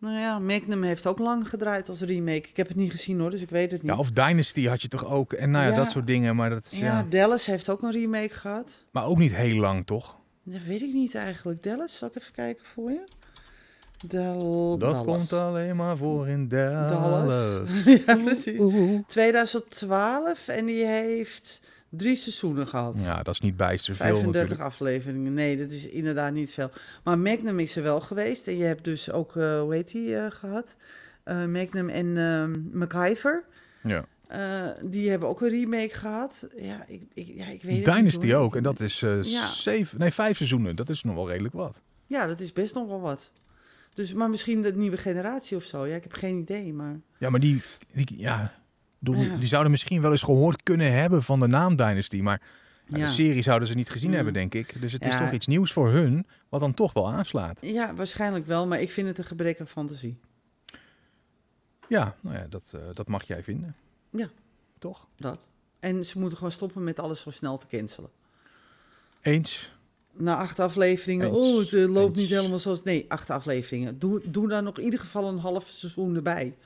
Nou 0.03 0.19
ja, 0.19 0.39
Magnum 0.39 0.83
heeft 0.83 1.07
ook 1.07 1.19
lang 1.19 1.49
gedraaid 1.49 1.89
als 1.89 2.01
remake. 2.01 2.49
Ik 2.49 2.57
heb 2.57 2.69
het 2.69 2.77
niet 2.77 2.91
gezien 2.91 3.21
hoor, 3.21 3.31
dus 3.31 3.43
ik 3.43 3.51
weet 3.51 3.71
het 3.71 3.83
niet. 3.83 3.91
Ja, 3.93 3.99
of 3.99 4.11
Dynasty 4.11 4.67
had 4.67 4.83
je 4.83 4.89
toch 4.89 5.05
ook. 5.07 5.33
En 5.33 5.51
nou 5.51 5.65
ja, 5.65 5.71
Ja. 5.71 5.77
dat 5.77 5.91
soort 5.91 6.07
dingen. 6.07 6.37
Maar, 6.37 6.51
dat 6.51 6.65
is, 6.71 6.79
ja, 6.79 6.87
ja. 6.87 7.07
Dallas 7.09 7.47
heeft 7.47 7.69
ook 7.69 7.83
een 7.83 7.93
remake 7.93 8.35
gehad. 8.35 8.71
maar 8.91 9.05
ook 9.05 9.19
niet 9.19 9.35
heel 9.35 9.57
lang, 9.57 9.87
toch? 9.87 10.17
Dat 10.43 10.61
weet 10.67 10.83
ik 10.83 10.93
niet 10.93 11.15
eigenlijk. 11.15 11.63
Dallas, 11.63 11.97
zal 11.97 12.09
ik 12.09 12.17
even 12.23 12.33
kijken 12.33 12.65
voor 12.75 12.91
je? 12.91 13.05
Dal- 14.07 14.79
Dat 14.79 14.81
Dallas. 14.97 15.07
komt 15.07 15.33
alleen 15.33 15.77
maar 15.77 15.97
voor 15.97 16.29
in 16.29 16.49
Dallas. 16.49 16.91
Dallas. 16.91 17.83
ja, 18.07 18.17
precies. 18.17 18.63
2012 19.07 20.49
en 20.49 20.67
die 20.67 20.85
heeft 20.87 21.61
drie 21.97 22.17
seizoenen 22.17 22.67
gehad. 22.69 23.01
Ja, 23.05 23.23
dat 23.23 23.35
is 23.35 23.41
niet 23.41 23.57
bijster 23.57 23.95
veel 23.95 24.07
35 24.07 24.41
natuurlijk. 24.41 24.61
afleveringen. 24.71 25.35
Nee, 25.35 25.57
dat 25.57 25.71
is 25.71 25.89
inderdaad 25.89 26.33
niet 26.33 26.51
veel. 26.53 26.71
Maar 27.05 27.19
Magnum 27.19 27.59
is 27.59 27.77
er 27.77 27.83
wel 27.83 28.01
geweest. 28.01 28.47
En 28.47 28.57
je 28.57 28.65
hebt 28.65 28.85
dus 28.85 29.11
ook, 29.11 29.37
eh 29.37 29.61
hoe 29.61 29.75
heet 29.75 29.91
die, 29.91 30.17
eh, 30.17 30.31
gehad? 30.31 30.77
Eh, 31.25 31.45
Magnum 31.45 31.89
en 31.89 32.17
ehm 32.17 32.79
MacGyver. 32.79 33.45
Ja. 33.83 34.05
Die 34.85 35.11
hebben 35.11 35.29
ook 35.29 35.41
een 35.41 35.49
remake 35.49 35.95
gehad. 35.95 36.47
Ja, 36.57 36.85
ik, 36.87 37.03
ik, 37.15 37.27
ja, 37.27 37.47
ik 37.47 37.63
weet 37.63 37.63
het 37.63 37.71
niet, 37.71 37.85
Dynasty 37.85 38.35
ook. 38.35 38.57
En 38.57 38.63
dat 38.63 38.81
is 38.81 39.01
Ja. 39.23 39.47
zeven, 39.49 39.99
nee, 39.99 40.11
vijf 40.11 40.37
seizoenen. 40.37 40.77
Dat 40.77 40.89
is 40.89 41.03
nog 41.03 41.15
wel 41.15 41.29
redelijk 41.29 41.55
wat. 41.55 41.81
Ja, 42.07 42.27
dat 42.27 42.41
is 42.41 42.53
best 42.53 42.75
nog 42.75 42.89
wel 42.89 43.01
wat. 43.01 43.31
Dus, 43.95 44.13
maar 44.15 44.31
misschien 44.31 44.63
de 44.63 44.77
nieuwe 44.77 44.97
generatie 44.97 45.57
of 45.57 45.65
zo. 45.65 45.87
Ja, 45.87 45.95
ik 45.97 46.03
heb 46.03 46.13
geen 46.13 46.39
idee, 46.39 46.73
maar... 46.73 47.01
Ja, 47.19 47.31
maar 47.31 47.41
die, 47.41 47.63
die, 47.93 48.19
ja, 48.19 48.53
die 49.39 49.49
zouden 49.49 49.71
misschien 49.71 50.01
wel 50.01 50.11
eens 50.11 50.23
gehoord 50.23 50.63
kunnen 50.63 50.93
hebben 50.93 51.23
van 51.23 51.41
de 51.41 51.47
naam 51.47 51.77
Dynasty. 51.77 52.21
Maar 52.21 52.41
ja, 52.87 52.97
de 53.07 53.09
serie 53.13 53.43
zouden 53.43 53.69
ze 53.69 53.75
niet 53.75 53.91
gezien 53.91 54.09
Mm. 54.09 54.15
hebben, 54.15 54.33
denk 54.33 54.55
ik. 54.55 54.81
Dus 54.81 54.93
het 54.93 55.07
is 55.07 55.17
toch 55.17 55.33
iets 55.33 55.47
nieuws 55.47 55.73
voor 55.73 55.91
hun, 55.91 56.27
wat 56.49 56.61
dan 56.61 56.75
toch 56.75 56.93
wel 56.93 57.13
aanslaat. 57.13 57.59
Ja, 57.63 57.95
waarschijnlijk 57.95 58.47
wel, 58.47 58.67
maar 58.67 58.81
ik 58.81 58.91
vind 58.91 59.09
het 59.09 59.19
een 59.19 59.25
gebrek 59.25 59.61
aan 59.61 59.67
fantasie. 59.69 60.19
Ja, 61.89 62.17
nou 62.21 62.37
ja, 62.37 62.47
dat, 62.51 62.73
eh, 62.75 62.81
dat 62.95 63.09
mag 63.09 63.25
jij 63.27 63.43
vinden. 63.43 63.75
Ja. 64.11 64.29
Toch? 64.79 65.07
Dat. 65.17 65.47
En 65.81 66.05
ze 66.05 66.19
moeten 66.19 66.37
gewoon 66.39 66.53
stoppen 66.53 66.85
met 66.85 67.01
alles 67.01 67.21
zo 67.21 67.31
snel 67.31 67.57
te 67.59 67.67
cancelen. 67.67 68.11
Eens. 69.21 69.73
Na 70.13 70.37
acht 70.37 70.59
afleveringen, 70.61 71.27
Eens. 71.35 71.37
oh, 71.37 71.59
het 71.59 71.73
eh, 71.73 71.89
loopt 71.89 72.17
niet 72.17 72.29
helemaal 72.29 72.59
zoals... 72.59 72.83
Nee, 72.83 73.05
acht 73.09 73.31
afleveringen. 73.31 73.99
Doe, 73.99 74.21
doe 74.25 74.49
daar 74.49 74.63
nog 74.63 74.79
in 74.79 74.85
ieder 74.85 74.99
geval 75.01 75.29
een 75.29 75.39
half 75.39 75.69
seizoen 75.69 76.17
erbij. 76.17 76.57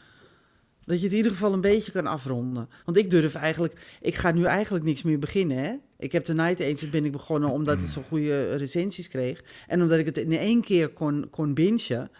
Dat 0.86 0.96
je 0.96 1.02
het 1.02 1.12
in 1.12 1.16
ieder 1.16 1.32
geval 1.32 1.52
een 1.52 1.60
beetje 1.60 1.92
kan 1.92 2.06
afronden. 2.06 2.68
Want 2.84 2.96
ik 2.96 3.10
durf 3.10 3.34
eigenlijk... 3.34 3.98
Ik 4.00 4.14
ga 4.14 4.32
nu 4.32 4.44
eigenlijk 4.44 4.84
niks 4.84 5.02
meer 5.02 5.18
beginnen, 5.18 5.56
hè. 5.56 5.74
Ik 5.98 6.12
heb 6.12 6.24
de 6.24 6.34
Night 6.34 6.60
Agent 6.60 6.90
ben 6.90 7.04
ik 7.04 7.12
begonnen 7.12 7.50
omdat 7.50 7.80
het 7.80 7.90
zo 7.90 8.02
goede 8.08 8.56
recensies 8.56 9.08
kreeg. 9.08 9.44
En 9.66 9.82
omdat 9.82 9.98
ik 9.98 10.06
het 10.06 10.18
in 10.18 10.32
één 10.32 10.60
keer 10.60 10.88
kon, 10.88 11.26
kon 11.30 11.54
bingen. 11.54 12.10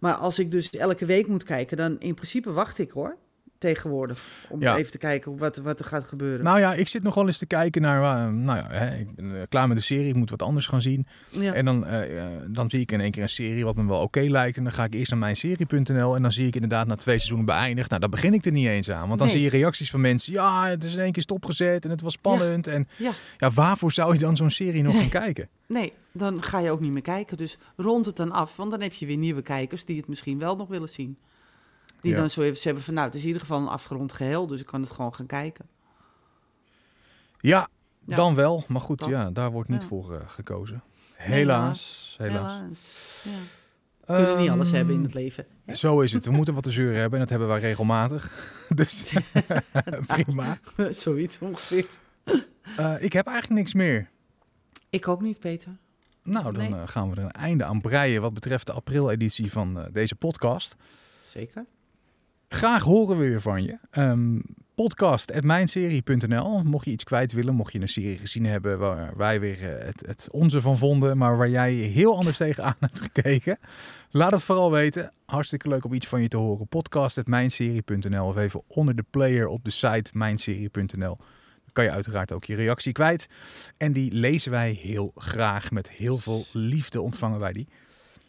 Maar 0.00 0.14
als 0.14 0.38
ik 0.38 0.50
dus 0.50 0.70
elke 0.70 1.06
week 1.06 1.26
moet 1.26 1.42
kijken, 1.42 1.76
dan 1.76 2.00
in 2.00 2.14
principe 2.14 2.52
wacht 2.52 2.78
ik 2.78 2.90
hoor. 2.90 3.16
Tegenwoordig. 3.58 4.22
Om 4.48 4.60
Ja. 4.60 4.76
even 4.76 4.92
te 4.92 4.98
kijken 4.98 5.36
wat, 5.38 5.56
wat 5.56 5.78
er 5.78 5.84
gaat 5.84 6.04
gebeuren. 6.08 6.44
Nou 6.44 6.58
ja, 6.58 6.74
ik 6.74 6.88
zit 6.88 7.02
nog 7.02 7.14
wel 7.14 7.26
eens 7.26 7.38
te 7.38 7.46
kijken 7.46 7.82
naar, 7.82 8.32
nou 8.32 8.58
ja, 8.58 8.66
hè, 8.70 8.96
ik 8.96 9.14
ben 9.14 9.36
eh, 9.36 9.42
klaar 9.48 9.68
met 9.68 9.76
de 9.76 9.82
serie, 9.82 10.08
ik 10.08 10.14
moet 10.14 10.30
wat 10.30 10.42
anders 10.42 10.66
gaan 10.66 10.82
zien. 10.82 11.06
ja. 11.30 11.52
En 11.52 11.64
dan, 11.64 11.86
eh, 11.86 12.18
eh, 12.24 12.40
dan 12.48 12.70
zie 12.70 12.80
ik 12.80 12.92
in 12.92 13.00
één 13.00 13.10
keer 13.10 13.22
een 13.22 13.28
serie 13.28 13.64
wat 13.64 13.76
me 13.76 13.86
wel 13.86 14.00
oké 14.00 14.20
lijkt. 14.20 14.56
En 14.56 14.62
dan 14.64 14.72
ga 14.72 14.84
ik 14.84 14.94
eerst 14.94 15.10
naar 15.10 15.20
mijnserie.nl 15.20 16.14
en 16.16 16.22
dan 16.22 16.32
zie 16.32 16.46
ik 16.46 16.54
inderdaad 16.54 16.86
na 16.86 16.94
twee 16.94 17.16
seizoenen 17.16 17.46
beëindigd. 17.46 17.88
Nou, 17.88 18.00
dan 18.00 18.10
begin 18.10 18.34
ik 18.34 18.44
er 18.44 18.52
niet 18.52 18.66
eens 18.66 18.90
aan. 18.90 19.06
Want 19.06 19.18
dan 19.18 19.28
Nee. 19.28 19.36
zie 19.36 19.44
je 19.44 19.50
reacties 19.50 19.90
van 19.90 20.00
mensen. 20.00 20.32
Ja, 20.32 20.66
het 20.68 20.84
is 20.84 20.94
in 20.94 21.00
één 21.00 21.12
keer 21.12 21.22
stopgezet 21.22 21.84
en 21.84 21.90
het 21.90 22.00
was 22.00 22.12
spannend. 22.12 22.66
En 22.66 22.88
ja. 22.96 23.10
ja, 23.36 23.50
waarvoor 23.50 23.92
zou 23.92 24.12
je 24.12 24.18
dan 24.18 24.36
zo'n 24.36 24.50
serie 24.50 24.82
nog 24.82 24.96
gaan 24.96 25.08
kijken? 25.08 25.48
Nee, 25.66 25.92
dan 26.12 26.42
ga 26.42 26.58
je 26.58 26.70
ook 26.70 26.80
niet 26.80 26.92
meer 26.92 27.02
kijken. 27.02 27.36
Dus 27.36 27.58
rond 27.76 28.06
het 28.06 28.16
dan 28.16 28.32
af, 28.32 28.56
want 28.56 28.70
dan 28.70 28.80
heb 28.80 28.92
je 28.92 29.06
weer 29.06 29.16
nieuwe 29.16 29.42
kijkers 29.42 29.84
die 29.84 29.96
het 29.96 30.08
misschien 30.08 30.38
wel 30.38 30.56
nog 30.56 30.68
willen 30.68 30.88
zien. 30.88 31.16
Die 32.00 32.10
Ja. 32.12 32.16
dan 32.18 32.30
zo 32.30 32.42
even 32.42 32.60
hebben 32.62 32.82
van, 32.82 32.94
nou, 32.94 33.06
het 33.06 33.14
is 33.14 33.20
in 33.20 33.26
ieder 33.26 33.42
geval 33.42 33.60
een 33.60 33.68
afgerond 33.68 34.12
geheel, 34.12 34.46
dus 34.46 34.60
ik 34.60 34.66
kan 34.66 34.80
het 34.80 34.90
gewoon 34.90 35.14
gaan 35.14 35.26
kijken. 35.26 35.66
Ja, 37.40 37.68
Ja. 38.06 38.16
dan 38.16 38.34
wel. 38.34 38.64
Maar 38.68 38.80
goed, 38.80 38.98
Toch? 38.98 39.08
ja, 39.08 39.30
daar 39.30 39.50
wordt 39.50 39.68
niet 39.68 39.82
Ja. 39.82 39.88
voor 39.88 40.14
eh, 40.14 40.28
gekozen. 40.28 40.82
Helaas. 41.14 42.14
Helaas. 42.18 42.58
Helaas. 42.58 43.20
Ja. 43.24 44.14
We 44.14 44.14
kunnen 44.22 44.38
niet 44.40 44.50
alles 44.50 44.66
Ehm, 44.66 44.76
hebben 44.76 44.94
in 44.94 45.02
het 45.02 45.14
leven. 45.14 45.46
hè? 45.64 45.74
Zo 45.74 46.00
is 46.00 46.12
het. 46.12 46.24
We 46.24 46.30
moeten 46.30 46.54
wat 46.54 46.62
te 46.62 46.70
zeuren 46.70 47.00
hebben 47.00 47.12
en 47.12 47.20
dat 47.20 47.30
hebben 47.30 47.48
wij 47.48 47.60
regelmatig. 47.60 48.52
Dus 48.74 49.12
prima. 50.06 50.58
Zoiets 50.90 51.38
ongeveer. 51.38 51.86
Eh, 52.76 52.94
ik 53.02 53.12
heb 53.12 53.26
eigenlijk 53.26 53.58
niks 53.60 53.74
meer. 53.74 54.10
Ik 54.90 55.08
ook 55.08 55.20
niet, 55.20 55.38
Peter. 55.38 55.76
Nou, 56.22 56.44
dan 56.44 56.70
Nee. 56.70 56.80
eh, 56.80 56.88
gaan 56.88 57.10
we 57.10 57.16
er 57.16 57.22
een 57.22 57.30
einde 57.32 57.64
aan 57.64 57.80
breien 57.80 58.20
wat 58.22 58.34
betreft 58.34 58.66
de 58.66 58.72
april-editie 58.72 59.52
van 59.52 59.88
deze 59.92 60.14
podcast. 60.16 60.76
Zeker. 61.26 61.64
Graag 62.48 62.82
horen 62.82 63.18
we 63.18 63.28
weer 63.28 63.40
van 63.40 63.62
je. 63.62 63.78
Ehm 63.90 64.38
podcast.mijnserie.nl 64.76 66.62
Mocht 66.62 66.84
je 66.84 66.90
iets 66.90 67.04
kwijt 67.04 67.32
willen, 67.32 67.54
mocht 67.54 67.72
je 67.72 67.80
een 67.80 67.88
serie 67.88 68.18
gezien 68.18 68.46
hebben 68.46 68.78
waar 68.78 69.16
wij 69.16 69.40
weer 69.40 69.76
eh, 69.76 69.86
het, 69.86 70.06
het 70.06 70.28
onze 70.30 70.60
van 70.60 70.78
vonden, 70.78 71.18
maar 71.18 71.36
waar 71.36 71.48
jij 71.48 71.72
heel 71.72 72.16
anders 72.16 72.36
tegenaan 72.36 72.76
hebt 72.86 73.00
gekeken. 73.00 73.58
Laat 74.10 74.32
het 74.32 74.42
vooral 74.42 74.70
weten. 74.70 75.12
Hartstikke 75.26 75.68
leuk 75.68 75.84
om 75.84 75.92
iets 75.92 76.06
van 76.06 76.22
je 76.22 76.28
te 76.28 76.36
horen. 76.36 76.68
Podcast.mijnserie.nl 76.68 78.26
of 78.26 78.36
even 78.36 78.62
onder 78.66 78.96
de 78.96 79.04
player 79.10 79.48
op 79.48 79.64
de 79.64 79.70
site 79.70 80.10
mijnserie.nl. 80.12 81.16
Dan 81.16 81.72
kan 81.72 81.84
je 81.84 81.90
uiteraard 81.90 82.32
ook 82.32 82.44
je 82.44 82.54
reactie 82.54 82.92
kwijt. 82.92 83.28
En 83.76 83.92
die 83.92 84.12
lezen 84.12 84.50
wij 84.50 84.70
heel 84.70 85.12
graag. 85.14 85.70
Met 85.70 85.90
heel 85.90 86.18
veel 86.18 86.44
liefde 86.52 87.00
ontvangen 87.00 87.38
wij 87.38 87.52
die. 87.52 87.68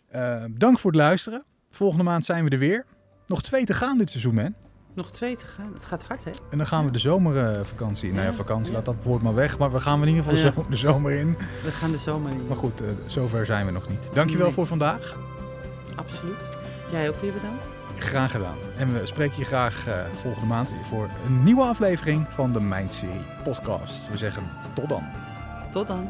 Eh, 0.08 0.44
dank 0.50 0.80
voor 0.80 0.92
het 0.92 1.00
luisteren. 1.00 1.44
Volgende 1.72 2.04
maand 2.04 2.26
zijn 2.26 2.44
we 2.44 2.50
er 2.50 2.58
weer. 2.58 2.86
Nog 3.28 3.42
twee 3.42 3.66
te 3.66 3.74
gaan 3.74 3.98
dit 3.98 4.10
seizoen, 4.10 4.34
man. 4.36 4.54
Nog 4.94 5.12
twee 5.12 5.36
te 5.38 5.48
gaan. 5.48 5.74
Het 5.74 5.86
gaat 5.86 6.04
hard, 6.04 6.24
hè? 6.24 6.32
En 6.50 6.58
dan 6.58 6.68
gaan 6.68 6.86
we 6.86 6.92
de 6.92 6.98
zomervakantie. 7.00 8.14
nou 8.14 8.26
ja, 8.26 8.34
vakantie, 8.34 8.74
laat 8.74 8.86
dat 8.86 9.04
woord 9.04 9.22
maar 9.22 9.34
weg. 9.36 9.58
Maar 9.58 9.72
we 9.72 9.80
gaan 9.80 10.02
in 10.02 10.08
ieder 10.08 10.24
geval 10.24 10.38
zo, 10.38 10.66
de 10.70 10.76
zomer 10.76 11.12
in. 11.12 11.38
We 11.64 11.72
gaan 11.72 11.92
de 11.92 11.98
zomer 11.98 12.32
in. 12.32 12.48
Maar 12.48 12.58
goed, 12.58 12.82
eh, 12.82 12.88
zover 13.06 13.46
zijn 13.46 13.66
we 13.66 13.72
nog 13.72 13.90
niet. 13.90 14.10
Dankjewel 14.14 14.46
Nee. 14.46 14.54
voor 14.56 14.66
vandaag. 14.68 15.18
Absoluut. 15.96 16.58
Jij 16.92 17.10
ook 17.10 17.22
weer 17.22 17.34
bedankt. 17.34 17.64
Graag 17.98 18.32
gedaan. 18.32 18.56
En 18.78 18.94
we 18.94 19.06
spreken 19.06 19.38
je 19.40 19.46
graag 19.46 19.88
eh, 19.88 20.00
volgende 20.16 20.48
maand 20.48 20.70
weer 20.72 20.86
voor 20.86 21.10
een 21.26 21.44
nieuwe 21.44 21.64
aflevering 21.64 22.26
van 22.30 22.52
de 22.54 22.60
Mindserie 22.62 23.22
podcast. 23.44 24.10
We 24.10 24.18
zeggen 24.18 24.44
tot 24.74 24.90
dan. 24.90 25.04
Tot 25.72 25.88
dan. 25.88 26.10